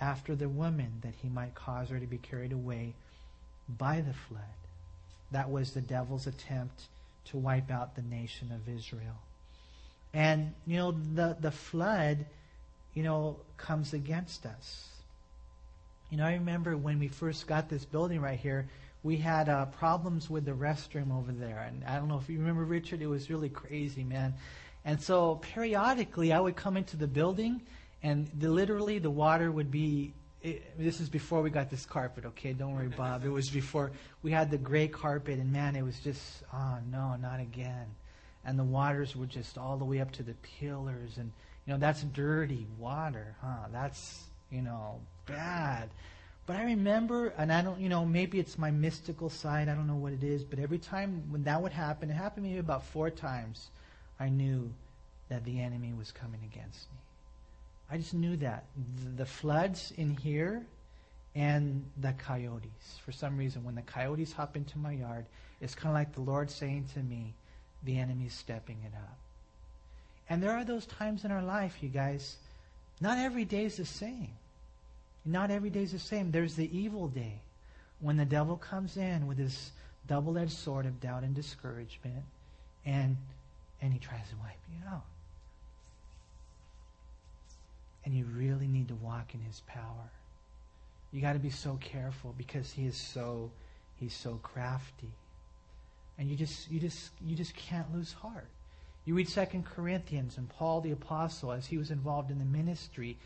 after 0.00 0.34
the 0.34 0.48
woman 0.48 0.92
that 1.02 1.14
he 1.22 1.28
might 1.28 1.54
cause 1.54 1.88
her 1.90 1.98
to 1.98 2.06
be 2.06 2.18
carried 2.18 2.52
away 2.52 2.94
by 3.68 4.00
the 4.00 4.12
flood. 4.12 4.42
That 5.30 5.50
was 5.50 5.72
the 5.72 5.80
devil's 5.80 6.26
attempt 6.26 6.82
to 7.26 7.38
wipe 7.38 7.70
out 7.70 7.94
the 7.94 8.02
nation 8.02 8.50
of 8.52 8.68
Israel. 8.68 9.20
And, 10.12 10.52
you 10.66 10.76
know, 10.76 10.92
the, 10.92 11.36
the 11.40 11.50
flood, 11.50 12.26
you 12.94 13.02
know, 13.02 13.38
comes 13.56 13.94
against 13.94 14.44
us. 14.44 14.88
You 16.10 16.18
know, 16.18 16.26
I 16.26 16.34
remember 16.34 16.76
when 16.76 16.98
we 16.98 17.08
first 17.08 17.46
got 17.46 17.70
this 17.70 17.84
building 17.86 18.20
right 18.20 18.38
here, 18.38 18.68
we 19.02 19.16
had 19.16 19.48
uh, 19.48 19.66
problems 19.66 20.30
with 20.30 20.44
the 20.44 20.52
restroom 20.52 21.16
over 21.16 21.32
there. 21.32 21.64
And 21.68 21.84
I 21.84 21.96
don't 21.96 22.08
know 22.08 22.18
if 22.18 22.28
you 22.28 22.38
remember, 22.38 22.64
Richard, 22.64 23.02
it 23.02 23.06
was 23.06 23.30
really 23.30 23.48
crazy, 23.48 24.04
man. 24.04 24.34
And 24.84 25.00
so 25.00 25.36
periodically 25.36 26.32
I 26.32 26.40
would 26.40 26.56
come 26.56 26.76
into 26.76 26.96
the 26.96 27.06
building 27.06 27.62
and 28.02 28.30
the, 28.38 28.48
literally 28.48 28.98
the 28.98 29.10
water 29.10 29.50
would 29.50 29.70
be 29.70 30.12
it, 30.42 30.76
this 30.78 31.00
is 31.00 31.08
before 31.08 31.40
we 31.40 31.50
got 31.50 31.70
this 31.70 31.86
carpet, 31.86 32.24
okay? 32.26 32.52
Don't 32.52 32.74
worry, 32.74 32.88
Bob. 32.88 33.24
It 33.24 33.28
was 33.28 33.48
before 33.48 33.92
we 34.22 34.32
had 34.32 34.50
the 34.50 34.58
gray 34.58 34.88
carpet, 34.88 35.38
and 35.38 35.52
man, 35.52 35.76
it 35.76 35.82
was 35.82 35.98
just, 36.00 36.42
oh 36.52 36.78
no, 36.90 37.16
not 37.16 37.40
again. 37.40 37.86
And 38.44 38.58
the 38.58 38.64
waters 38.64 39.14
were 39.14 39.26
just 39.26 39.56
all 39.56 39.76
the 39.76 39.84
way 39.84 40.00
up 40.00 40.10
to 40.12 40.24
the 40.24 40.34
pillars, 40.58 41.16
and 41.16 41.30
you 41.64 41.72
know 41.72 41.78
that's 41.78 42.02
dirty 42.02 42.66
water, 42.76 43.36
huh? 43.40 43.68
That's 43.72 44.24
you 44.50 44.62
know 44.62 45.00
bad. 45.26 45.90
But 46.46 46.56
I 46.56 46.64
remember, 46.64 47.28
and 47.38 47.52
I 47.52 47.62
don't, 47.62 47.80
you 47.80 47.88
know, 47.88 48.04
maybe 48.04 48.40
it's 48.40 48.58
my 48.58 48.70
mystical 48.70 49.30
side. 49.30 49.68
I 49.68 49.74
don't 49.74 49.86
know 49.86 49.94
what 49.94 50.12
it 50.12 50.24
is, 50.24 50.42
but 50.42 50.58
every 50.58 50.78
time 50.78 51.22
when 51.30 51.44
that 51.44 51.62
would 51.62 51.72
happen, 51.72 52.10
it 52.10 52.14
happened 52.14 52.46
maybe 52.46 52.58
about 52.58 52.84
four 52.84 53.10
times. 53.10 53.70
I 54.18 54.28
knew 54.28 54.72
that 55.28 55.44
the 55.44 55.60
enemy 55.60 55.92
was 55.96 56.10
coming 56.10 56.40
against 56.52 56.90
me. 56.90 56.98
I 57.90 57.96
just 57.96 58.14
knew 58.14 58.36
that. 58.38 58.64
The 59.16 59.26
floods 59.26 59.92
in 59.96 60.16
here 60.16 60.66
and 61.34 61.84
the 62.00 62.12
coyotes. 62.12 62.98
For 63.04 63.12
some 63.12 63.36
reason, 63.36 63.64
when 63.64 63.74
the 63.74 63.82
coyotes 63.82 64.32
hop 64.32 64.56
into 64.56 64.78
my 64.78 64.92
yard, 64.92 65.26
it's 65.60 65.74
kind 65.74 65.88
of 65.88 65.94
like 65.94 66.12
the 66.12 66.20
Lord 66.22 66.50
saying 66.50 66.86
to 66.94 67.00
me, 67.00 67.34
the 67.84 67.98
enemy's 67.98 68.34
stepping 68.34 68.78
it 68.84 68.94
up. 68.96 69.18
And 70.28 70.42
there 70.42 70.52
are 70.52 70.64
those 70.64 70.86
times 70.86 71.24
in 71.24 71.30
our 71.30 71.42
life, 71.42 71.78
you 71.82 71.88
guys, 71.88 72.36
not 73.00 73.18
every 73.18 73.44
day 73.44 73.64
is 73.64 73.76
the 73.76 73.84
same. 73.84 74.30
Not 75.24 75.50
every 75.50 75.70
day 75.70 75.82
is 75.82 75.92
the 75.92 75.98
same. 75.98 76.30
There's 76.30 76.56
the 76.56 76.76
evil 76.76 77.08
day 77.08 77.40
when 78.00 78.16
the 78.16 78.24
devil 78.24 78.56
comes 78.56 78.96
in 78.96 79.26
with 79.26 79.38
his 79.38 79.70
double 80.06 80.36
edged 80.36 80.52
sword 80.52 80.86
of 80.86 81.00
doubt 81.00 81.22
and 81.22 81.34
discouragement 81.34 82.24
and 82.84 83.16
and 83.80 83.92
he 83.92 83.98
tries 83.98 84.28
to 84.28 84.36
wipe 84.36 84.58
you 84.68 84.78
out. 84.88 85.04
And 88.04 88.14
you 88.14 88.24
really 88.24 88.66
need 88.66 88.88
to 88.88 88.94
walk 88.94 89.34
in 89.34 89.40
his 89.40 89.62
power. 89.66 90.10
You 91.12 91.20
got 91.20 91.34
to 91.34 91.38
be 91.38 91.50
so 91.50 91.78
careful 91.80 92.34
because 92.36 92.72
he 92.72 92.86
is 92.86 92.96
so 92.96 93.50
he's 93.96 94.14
so 94.14 94.40
crafty. 94.42 95.12
And 96.18 96.28
you 96.28 96.36
just 96.36 96.70
you 96.70 96.80
just 96.80 97.10
you 97.24 97.36
just 97.36 97.54
can't 97.54 97.92
lose 97.94 98.12
heart. 98.12 98.48
You 99.04 99.14
read 99.14 99.28
Second 99.28 99.66
Corinthians 99.66 100.36
and 100.38 100.48
Paul 100.48 100.80
the 100.80 100.92
apostle 100.92 101.52
as 101.52 101.66
he 101.66 101.76
was 101.76 101.90
involved 101.90 102.30
in 102.30 102.38
the 102.38 102.44
ministry, 102.44 103.18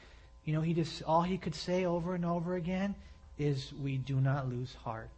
you 0.47 0.55
know, 0.55 0.63
he 0.63 0.73
just 0.73 1.03
all 1.03 1.23
he 1.23 1.37
could 1.37 1.55
say 1.55 1.85
over 1.85 2.15
and 2.15 2.25
over 2.25 2.55
again 2.57 2.95
is 3.39 3.73
we 3.83 3.99
do 3.99 4.17
not 4.17 4.49
lose 4.49 4.75
heart. 4.83 5.11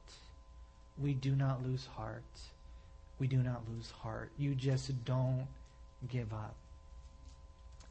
We 1.00 1.14
do 1.14 1.36
not 1.36 1.64
lose 1.64 1.86
heart. 1.86 2.24
We 3.20 3.28
do 3.28 3.36
not 3.36 3.62
lose 3.72 3.92
heart. 3.92 4.32
You 4.36 4.56
just 4.56 5.04
don't 5.04 5.46
give 6.08 6.32
up 6.32 6.56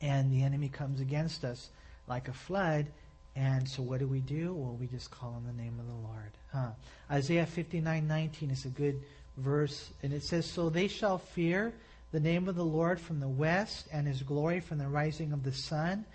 and 0.02 0.32
the 0.32 0.44
enemy 0.44 0.70
comes 0.70 1.02
against 1.02 1.44
us 1.44 1.70
like 2.08 2.28
a 2.28 2.34
flood. 2.34 2.88
And 3.36 3.68
so 3.68 3.84
what 3.84 4.00
do 4.00 4.08
we 4.08 4.20
do? 4.20 4.54
Well, 4.54 4.76
we 4.80 4.88
just 4.88 5.12
call 5.12 5.34
on 5.34 5.46
the 5.46 5.62
name 5.62 5.80
of 5.80 5.86
the 5.86 6.08
Lord. 6.08 6.32
Huh. 6.52 6.72
Isaiah 7.12 7.46
59, 7.46 8.08
19 8.08 8.52
is 8.52 8.66
a 8.66 8.70
good 8.70 9.04
verse. 9.38 9.92
And 10.02 10.14
it 10.14 10.24
says, 10.24 10.46
So 10.46 10.70
they 10.70 10.88
shall 10.88 11.18
fear 11.18 11.74
the 12.12 12.20
name 12.20 12.48
of 12.48 12.56
the 12.56 12.66
Lord 12.66 13.00
from 13.00 13.20
the 13.20 13.28
west 13.28 13.88
and 13.92 14.08
his 14.08 14.24
glory 14.24 14.60
from 14.60 14.80
the 14.80 14.88
rising 14.88 15.34
of 15.34 15.44
the 15.44 15.52
sun. 15.52 16.06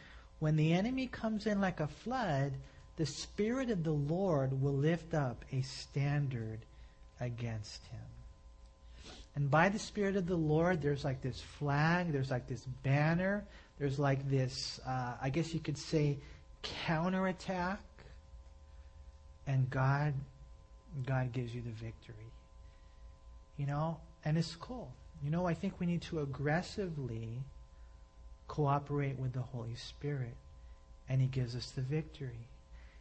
When 0.42 0.56
the 0.56 0.72
enemy 0.72 1.06
comes 1.06 1.46
in 1.46 1.60
like 1.60 1.78
a 1.78 1.86
flood, 1.86 2.54
the 2.96 3.06
Spirit 3.06 3.70
of 3.70 3.84
the 3.84 3.92
Lord 3.92 4.60
will 4.60 4.72
lift 4.72 5.14
up 5.14 5.44
a 5.52 5.62
standard 5.62 6.58
against 7.20 7.86
him. 7.86 9.14
And 9.36 9.48
by 9.48 9.68
the 9.68 9.78
Spirit 9.78 10.16
of 10.16 10.26
the 10.26 10.34
Lord, 10.34 10.82
there's 10.82 11.04
like 11.04 11.22
this 11.22 11.40
flag, 11.40 12.10
there's 12.10 12.32
like 12.32 12.48
this 12.48 12.64
banner, 12.82 13.44
there's 13.78 14.00
like 14.00 14.28
this, 14.28 14.80
uh, 14.84 15.12
I 15.22 15.30
guess 15.30 15.54
you 15.54 15.60
could 15.60 15.78
say, 15.78 16.18
counterattack, 16.62 17.78
and 19.46 19.70
God, 19.70 20.12
God 21.06 21.30
gives 21.30 21.54
you 21.54 21.60
the 21.60 21.70
victory. 21.70 22.32
You 23.58 23.66
know, 23.66 24.00
and 24.24 24.36
it's 24.36 24.56
cool. 24.56 24.90
You 25.22 25.30
know, 25.30 25.46
I 25.46 25.54
think 25.54 25.78
we 25.78 25.86
need 25.86 26.02
to 26.02 26.18
aggressively 26.18 27.28
cooperate 28.52 29.18
with 29.18 29.32
the 29.32 29.40
Holy 29.40 29.74
Spirit, 29.76 30.34
and 31.08 31.22
He 31.22 31.26
gives 31.26 31.56
us 31.56 31.70
the 31.70 31.80
victory. 31.80 32.48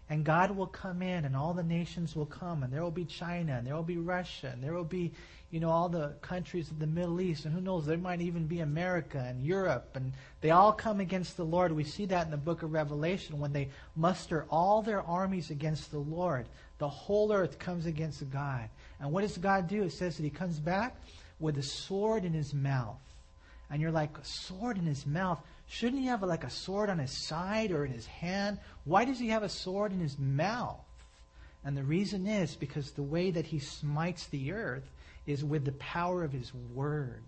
And 0.10 0.24
God 0.24 0.52
will 0.52 0.66
come 0.66 1.02
in, 1.02 1.26
and 1.26 1.36
all 1.36 1.54
the 1.54 1.62
nations 1.62 2.16
will 2.16 2.26
come, 2.26 2.64
and 2.64 2.72
there 2.72 2.82
will 2.82 2.90
be 2.90 3.04
China, 3.04 3.58
and 3.58 3.68
there 3.68 3.76
will 3.76 3.84
be 3.84 3.98
Russia, 3.98 4.50
and 4.54 4.64
there 4.64 4.74
will 4.74 4.86
be, 4.86 5.12
you 5.52 5.60
know, 5.60 5.70
all 5.70 5.90
the 5.90 6.14
countries 6.22 6.72
of 6.72 6.80
the 6.80 6.88
Middle 6.88 7.20
East, 7.20 7.44
and 7.44 7.54
who 7.54 7.60
knows, 7.60 7.86
there 7.86 7.98
might 7.98 8.22
even 8.22 8.48
be 8.48 8.62
America 8.62 9.26
and 9.28 9.46
Europe, 9.46 9.90
and 9.96 10.14
they 10.40 10.52
all 10.52 10.72
come 10.72 11.02
against 11.02 11.36
the 11.36 11.44
Lord. 11.44 11.74
We 11.74 11.84
see 11.84 12.06
that 12.06 12.24
in 12.26 12.32
the 12.32 12.38
book 12.38 12.64
of 12.64 12.72
Revelation 12.72 13.38
when 13.38 13.52
they 13.52 13.68
muster 13.98 14.46
all 14.50 14.82
their 14.82 15.02
armies 15.02 15.50
against 15.50 15.92
the 15.92 16.00
Lord. 16.00 16.46
The 16.78 16.88
whole 16.88 17.34
earth 17.34 17.60
comes 17.60 17.86
against 17.86 18.30
God. 18.32 18.70
And 19.02 19.12
what 19.12 19.22
does 19.22 19.38
God 19.38 19.68
do? 19.68 19.84
It 19.84 19.92
says 19.92 20.16
that 20.16 20.24
He 20.24 20.30
comes 20.30 20.60
back 20.62 20.96
with 21.42 21.58
a 21.58 21.64
sword 21.64 22.24
in 22.24 22.32
His 22.32 22.54
mouth. 22.54 23.00
And 23.72 23.82
you're 23.82 23.92
like, 23.92 24.18
a 24.18 24.26
sword 24.26 24.78
in 24.78 24.86
His 24.86 25.06
mouth? 25.06 25.42
Shouldn't 25.72 26.02
he 26.02 26.08
have 26.08 26.22
like 26.22 26.44
a 26.44 26.50
sword 26.50 26.90
on 26.90 27.00
his 27.00 27.26
side 27.26 27.72
or 27.72 27.86
in 27.86 27.94
his 27.94 28.06
hand? 28.06 28.60
Why 28.84 29.06
does 29.06 29.18
he 29.18 29.30
have 29.30 29.42
a 29.42 29.48
sword 29.48 29.94
in 29.94 30.02
his 30.02 30.20
mouth? 30.20 30.84
And 31.64 31.78
the 31.78 31.84
reason 31.84 32.28
is 32.28 32.56
because 32.56 32.92
the 32.92 33.04
way 33.04 33.32
that 33.32 33.46
he 33.46 33.60
smites 33.60 34.28
the 34.28 34.52
earth 34.52 34.92
is 35.26 35.46
with 35.46 35.64
the 35.64 35.72
power 35.74 36.26
of 36.26 36.34
his 36.34 36.52
word. 36.76 37.24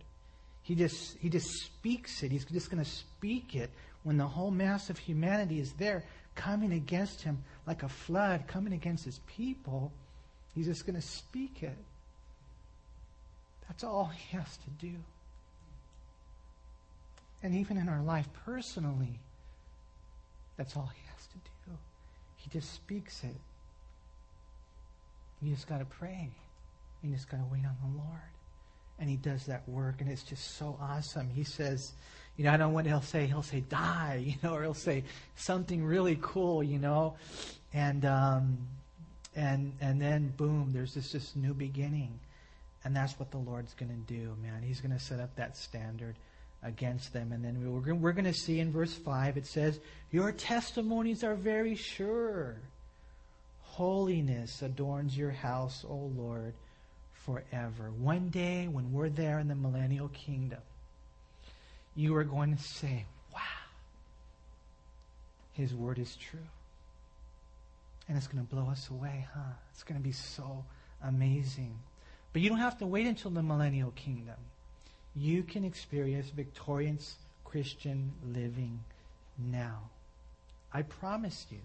He 0.61 0.75
just 0.75 1.17
he 1.19 1.29
just 1.29 1.47
speaks 1.51 2.21
it. 2.21 2.31
He's 2.31 2.43
just 2.43 2.69
going 2.69 2.83
to 2.83 2.89
speak 2.89 3.55
it 3.55 3.71
when 4.03 4.17
the 4.17 4.27
whole 4.27 4.51
mass 4.51 4.89
of 4.89 4.97
humanity 4.97 5.61
is 5.61 5.71
there 5.73 6.03
coming 6.35 6.73
against 6.73 7.21
him 7.21 7.45
like 7.65 7.83
a 7.83 7.89
flood 7.89 8.43
coming 8.45 8.73
against 8.73 9.05
his 9.05 9.19
people. 9.25 9.93
He's 10.53 10.65
just 10.65 10.85
going 10.85 10.99
to 10.99 11.07
speak 11.07 11.63
it. 11.63 11.77
That's 13.69 13.85
all 13.85 14.11
he 14.13 14.35
has 14.37 14.57
to 14.57 14.69
do. 14.85 14.95
And 17.43 17.53
even 17.55 17.77
in 17.77 17.89
our 17.89 18.01
life 18.01 18.27
personally, 18.45 19.19
that's 20.55 20.77
all 20.77 20.89
he 20.95 21.01
has 21.13 21.27
to 21.27 21.33
do. 21.33 21.77
He 22.37 22.49
just 22.49 22.73
speaks 22.73 23.23
it. 23.23 23.35
You 25.41 25.53
just 25.53 25.67
got 25.67 25.79
to 25.79 25.85
pray. 25.85 26.29
You 27.03 27.13
just 27.13 27.29
got 27.29 27.37
to 27.37 27.45
wait 27.51 27.65
on 27.65 27.75
the 27.81 27.97
Lord. 27.97 28.19
And 28.97 29.09
he 29.09 29.17
does 29.17 29.45
that 29.47 29.67
work, 29.67 29.95
and 29.99 30.09
it's 30.09 30.23
just 30.23 30.55
so 30.57 30.77
awesome. 30.79 31.29
He 31.29 31.43
says, 31.43 31.91
you 32.37 32.45
know, 32.45 32.53
I 32.53 32.57
don't 32.57 32.69
know 32.69 32.73
what 32.73 32.85
he'll 32.85 33.01
say. 33.01 33.25
He'll 33.25 33.43
say, 33.43 33.59
die, 33.61 34.23
you 34.25 34.35
know, 34.41 34.55
or 34.55 34.61
he'll 34.61 34.73
say 34.73 35.03
something 35.35 35.83
really 35.83 36.17
cool, 36.21 36.63
you 36.63 36.79
know. 36.79 37.15
And, 37.73 38.05
um, 38.05 38.57
and, 39.35 39.73
and 39.81 40.01
then, 40.01 40.33
boom, 40.37 40.71
there's 40.71 40.93
this, 40.93 41.11
this 41.11 41.35
new 41.35 41.53
beginning. 41.53 42.19
And 42.85 42.95
that's 42.95 43.19
what 43.19 43.31
the 43.31 43.37
Lord's 43.37 43.73
going 43.73 43.89
to 43.89 44.13
do, 44.13 44.35
man. 44.41 44.61
He's 44.61 44.79
going 44.79 44.93
to 44.93 44.99
set 44.99 45.19
up 45.19 45.35
that 45.35 45.57
standard 45.57 46.15
against 46.63 47.13
them. 47.13 47.31
And 47.31 47.43
then 47.43 47.83
we're, 47.85 47.93
we're 47.93 48.11
going 48.13 48.25
to 48.25 48.33
see 48.33 48.59
in 48.59 48.71
verse 48.71 48.93
5, 48.93 49.37
it 49.37 49.45
says, 49.45 49.79
Your 50.11 50.31
testimonies 50.31 51.23
are 51.23 51.35
very 51.35 51.75
sure. 51.75 52.57
Holiness 53.61 54.61
adorns 54.61 55.17
your 55.17 55.31
house, 55.31 55.85
O 55.89 56.11
Lord, 56.15 56.53
forever. 57.13 57.91
One 57.91 58.29
day, 58.29 58.67
when 58.67 58.91
we're 58.93 59.09
there 59.09 59.39
in 59.39 59.47
the 59.47 59.55
millennial 59.55 60.09
kingdom, 60.09 60.61
you 61.95 62.15
are 62.15 62.23
going 62.23 62.55
to 62.55 62.63
say, 62.63 63.05
Wow, 63.33 63.39
His 65.53 65.73
word 65.73 65.99
is 65.99 66.15
true. 66.15 66.39
And 68.07 68.17
it's 68.17 68.27
going 68.27 68.45
to 68.45 68.55
blow 68.55 68.69
us 68.69 68.89
away, 68.89 69.25
huh? 69.33 69.53
It's 69.73 69.83
going 69.83 69.99
to 69.99 70.03
be 70.03 70.11
so 70.11 70.65
amazing. 71.03 71.79
But 72.33 72.41
you 72.41 72.49
don't 72.49 72.59
have 72.59 72.77
to 72.79 72.85
wait 72.85 73.07
until 73.07 73.31
the 73.31 73.41
millennial 73.41 73.91
kingdom 73.91 74.35
you 75.15 75.43
can 75.43 75.63
experience 75.63 76.29
victorious 76.29 77.15
Christian 77.43 78.11
living 78.33 78.79
now. 79.37 79.79
I 80.73 80.81
promise 80.81 81.45
you 81.51 81.59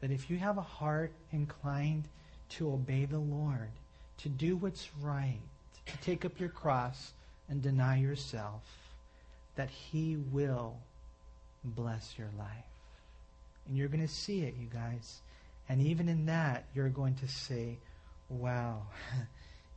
that 0.00 0.10
if 0.10 0.28
you 0.30 0.36
have 0.38 0.58
a 0.58 0.62
heart 0.62 1.12
inclined 1.32 2.08
to 2.50 2.72
obey 2.72 3.04
the 3.04 3.18
Lord, 3.18 3.70
to 4.18 4.28
do 4.28 4.56
what's 4.56 4.88
right, 5.00 5.40
to 5.86 5.96
take 5.98 6.24
up 6.24 6.40
your 6.40 6.48
cross 6.48 7.12
and 7.48 7.62
deny 7.62 7.98
yourself, 7.98 8.62
that 9.56 9.70
He 9.70 10.16
will 10.32 10.76
bless 11.64 12.14
your 12.18 12.30
life. 12.38 12.48
And 13.68 13.76
you're 13.76 13.88
going 13.88 14.06
to 14.06 14.12
see 14.12 14.42
it, 14.42 14.54
you 14.58 14.66
guys. 14.66 15.20
And 15.68 15.80
even 15.80 16.08
in 16.08 16.26
that, 16.26 16.64
you're 16.74 16.88
going 16.88 17.14
to 17.16 17.28
say, 17.28 17.78
wow, 18.28 18.82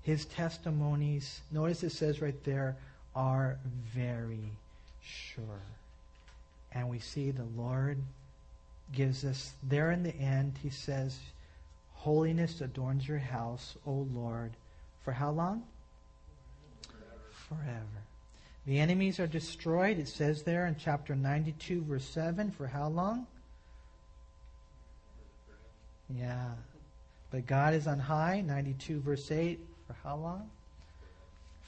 his 0.01 0.25
testimonies, 0.25 1.41
notice 1.51 1.83
it 1.83 1.91
says 1.91 2.21
right 2.21 2.43
there, 2.43 2.77
are 3.15 3.57
very 3.93 4.51
sure. 5.01 5.61
And 6.71 6.89
we 6.89 6.99
see 6.99 7.31
the 7.31 7.47
Lord 7.55 7.97
gives 8.91 9.23
us, 9.23 9.53
there 9.63 9.91
in 9.91 10.03
the 10.03 10.15
end, 10.15 10.59
he 10.61 10.69
says, 10.69 11.17
Holiness 11.93 12.61
adorns 12.61 13.07
your 13.07 13.19
house, 13.19 13.75
O 13.87 14.07
Lord, 14.13 14.51
for 15.03 15.11
how 15.11 15.31
long? 15.31 15.63
Forever. 17.49 18.03
The 18.67 18.79
enemies 18.79 19.19
are 19.19 19.27
destroyed, 19.27 19.99
it 19.99 20.07
says 20.07 20.43
there 20.43 20.65
in 20.65 20.75
chapter 20.77 21.15
92, 21.15 21.83
verse 21.83 22.05
7, 22.05 22.51
for 22.51 22.67
how 22.67 22.89
long? 22.89 23.27
Yeah. 26.09 26.49
But 27.31 27.45
God 27.47 27.73
is 27.73 27.87
on 27.87 27.99
high, 27.99 28.41
92 28.41 28.99
verse 28.99 29.31
8, 29.31 29.59
for 29.87 29.95
how 30.03 30.17
long? 30.17 30.49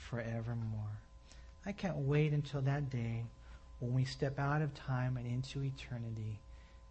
Forevermore. 0.09 0.97
I 1.67 1.73
can't 1.73 1.97
wait 1.97 2.31
until 2.31 2.61
that 2.61 2.89
day 2.89 3.25
when 3.79 3.93
we 3.93 4.05
step 4.05 4.39
out 4.39 4.61
of 4.61 4.73
time 4.73 5.17
and 5.17 5.27
into 5.27 5.61
eternity 5.65 6.39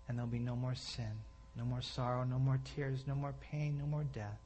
and 0.07 0.19
there'll 0.19 0.31
be 0.31 0.39
no 0.39 0.55
more 0.55 0.75
sin, 0.75 1.11
no 1.57 1.65
more 1.65 1.81
sorrow, 1.81 2.25
no 2.25 2.39
more 2.39 2.61
tears, 2.77 3.05
no 3.07 3.15
more 3.15 3.33
pain, 3.51 3.79
no 3.79 3.87
more 3.87 4.05
death. 4.05 4.39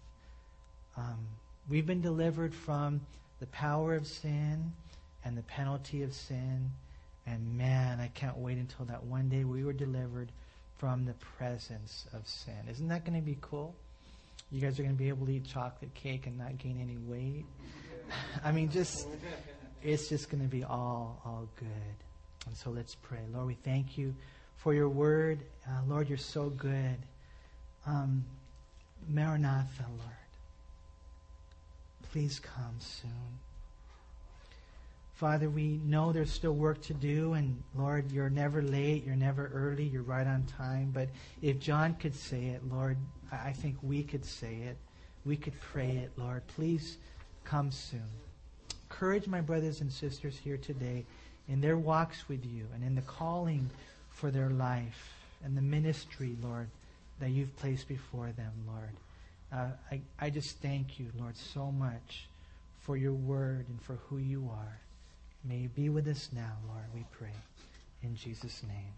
Um, 0.96 1.26
we've 1.68 1.84
been 1.84 2.00
delivered 2.00 2.54
from 2.54 3.00
the 3.40 3.46
power 3.46 3.96
of 3.96 4.06
sin 4.06 4.72
and 5.24 5.36
the 5.36 5.42
penalty 5.42 6.04
of 6.04 6.14
sin. 6.14 6.70
And 7.26 7.58
man, 7.58 7.98
I 7.98 8.06
can't 8.06 8.38
wait 8.38 8.56
until 8.56 8.84
that 8.84 9.02
one 9.02 9.28
day 9.28 9.42
we 9.42 9.64
were 9.64 9.72
delivered 9.72 10.30
from 10.78 11.06
the 11.06 11.14
presence 11.38 12.06
of 12.12 12.28
sin. 12.28 12.54
Isn't 12.70 12.86
that 12.88 13.04
going 13.04 13.18
to 13.18 13.24
be 13.24 13.36
cool? 13.40 13.74
You 14.52 14.60
guys 14.60 14.78
are 14.78 14.84
going 14.84 14.94
to 14.94 14.98
be 14.98 15.08
able 15.08 15.26
to 15.26 15.32
eat 15.32 15.44
chocolate 15.44 15.92
cake 15.94 16.28
and 16.28 16.38
not 16.38 16.56
gain 16.58 16.78
any 16.80 16.98
weight. 16.98 17.46
I 18.44 18.52
mean, 18.52 18.70
just 18.70 19.08
it's 19.82 20.08
just 20.08 20.30
going 20.30 20.42
to 20.42 20.48
be 20.48 20.64
all 20.64 21.20
all 21.24 21.48
good. 21.58 21.94
And 22.46 22.56
so 22.56 22.70
let's 22.70 22.94
pray. 22.94 23.20
Lord, 23.32 23.46
we 23.46 23.54
thank 23.54 23.98
you 23.98 24.14
for 24.56 24.74
your 24.74 24.88
word. 24.88 25.40
Uh, 25.66 25.80
Lord, 25.88 26.08
you're 26.08 26.18
so 26.18 26.50
good. 26.50 26.96
Um, 27.86 28.24
Maranatha, 29.08 29.84
Lord. 29.88 30.10
Please 32.12 32.40
come 32.40 32.76
soon. 32.78 33.38
Father, 35.14 35.50
we 35.50 35.80
know 35.84 36.12
there's 36.12 36.32
still 36.32 36.54
work 36.54 36.80
to 36.82 36.94
do, 36.94 37.34
and 37.34 37.62
Lord, 37.76 38.10
you're 38.10 38.30
never 38.30 38.62
late, 38.62 39.04
you're 39.04 39.14
never 39.14 39.50
early, 39.52 39.84
you're 39.84 40.02
right 40.02 40.26
on 40.26 40.44
time. 40.44 40.90
But 40.94 41.10
if 41.42 41.60
John 41.60 41.94
could 41.94 42.14
say 42.14 42.46
it, 42.46 42.62
Lord, 42.70 42.96
I 43.30 43.52
think 43.52 43.76
we 43.82 44.02
could 44.02 44.24
say 44.24 44.54
it. 44.54 44.78
We 45.26 45.36
could 45.36 45.60
pray 45.60 45.90
it, 45.90 46.12
Lord. 46.16 46.46
Please 46.46 46.96
come 47.44 47.70
soon. 47.70 48.08
Encourage 49.00 49.28
my 49.28 49.40
brothers 49.40 49.80
and 49.80 49.90
sisters 49.90 50.38
here 50.44 50.58
today 50.58 51.06
in 51.48 51.62
their 51.62 51.78
walks 51.78 52.28
with 52.28 52.44
you 52.44 52.66
and 52.74 52.84
in 52.84 52.94
the 52.94 53.00
calling 53.00 53.70
for 54.10 54.30
their 54.30 54.50
life 54.50 55.14
and 55.42 55.56
the 55.56 55.62
ministry, 55.62 56.36
Lord, 56.42 56.68
that 57.18 57.30
you've 57.30 57.56
placed 57.56 57.88
before 57.88 58.30
them, 58.36 58.52
Lord. 58.66 58.90
Uh, 59.50 59.72
I, 59.90 60.26
I 60.26 60.28
just 60.28 60.58
thank 60.58 61.00
you, 61.00 61.06
Lord, 61.18 61.34
so 61.34 61.72
much 61.72 62.26
for 62.82 62.98
your 62.98 63.14
word 63.14 63.64
and 63.70 63.80
for 63.80 63.94
who 64.10 64.18
you 64.18 64.50
are. 64.52 64.78
May 65.44 65.56
you 65.60 65.68
be 65.70 65.88
with 65.88 66.06
us 66.06 66.28
now, 66.34 66.58
Lord, 66.68 66.84
we 66.94 67.06
pray. 67.10 67.32
In 68.02 68.14
Jesus' 68.14 68.62
name. 68.68 68.92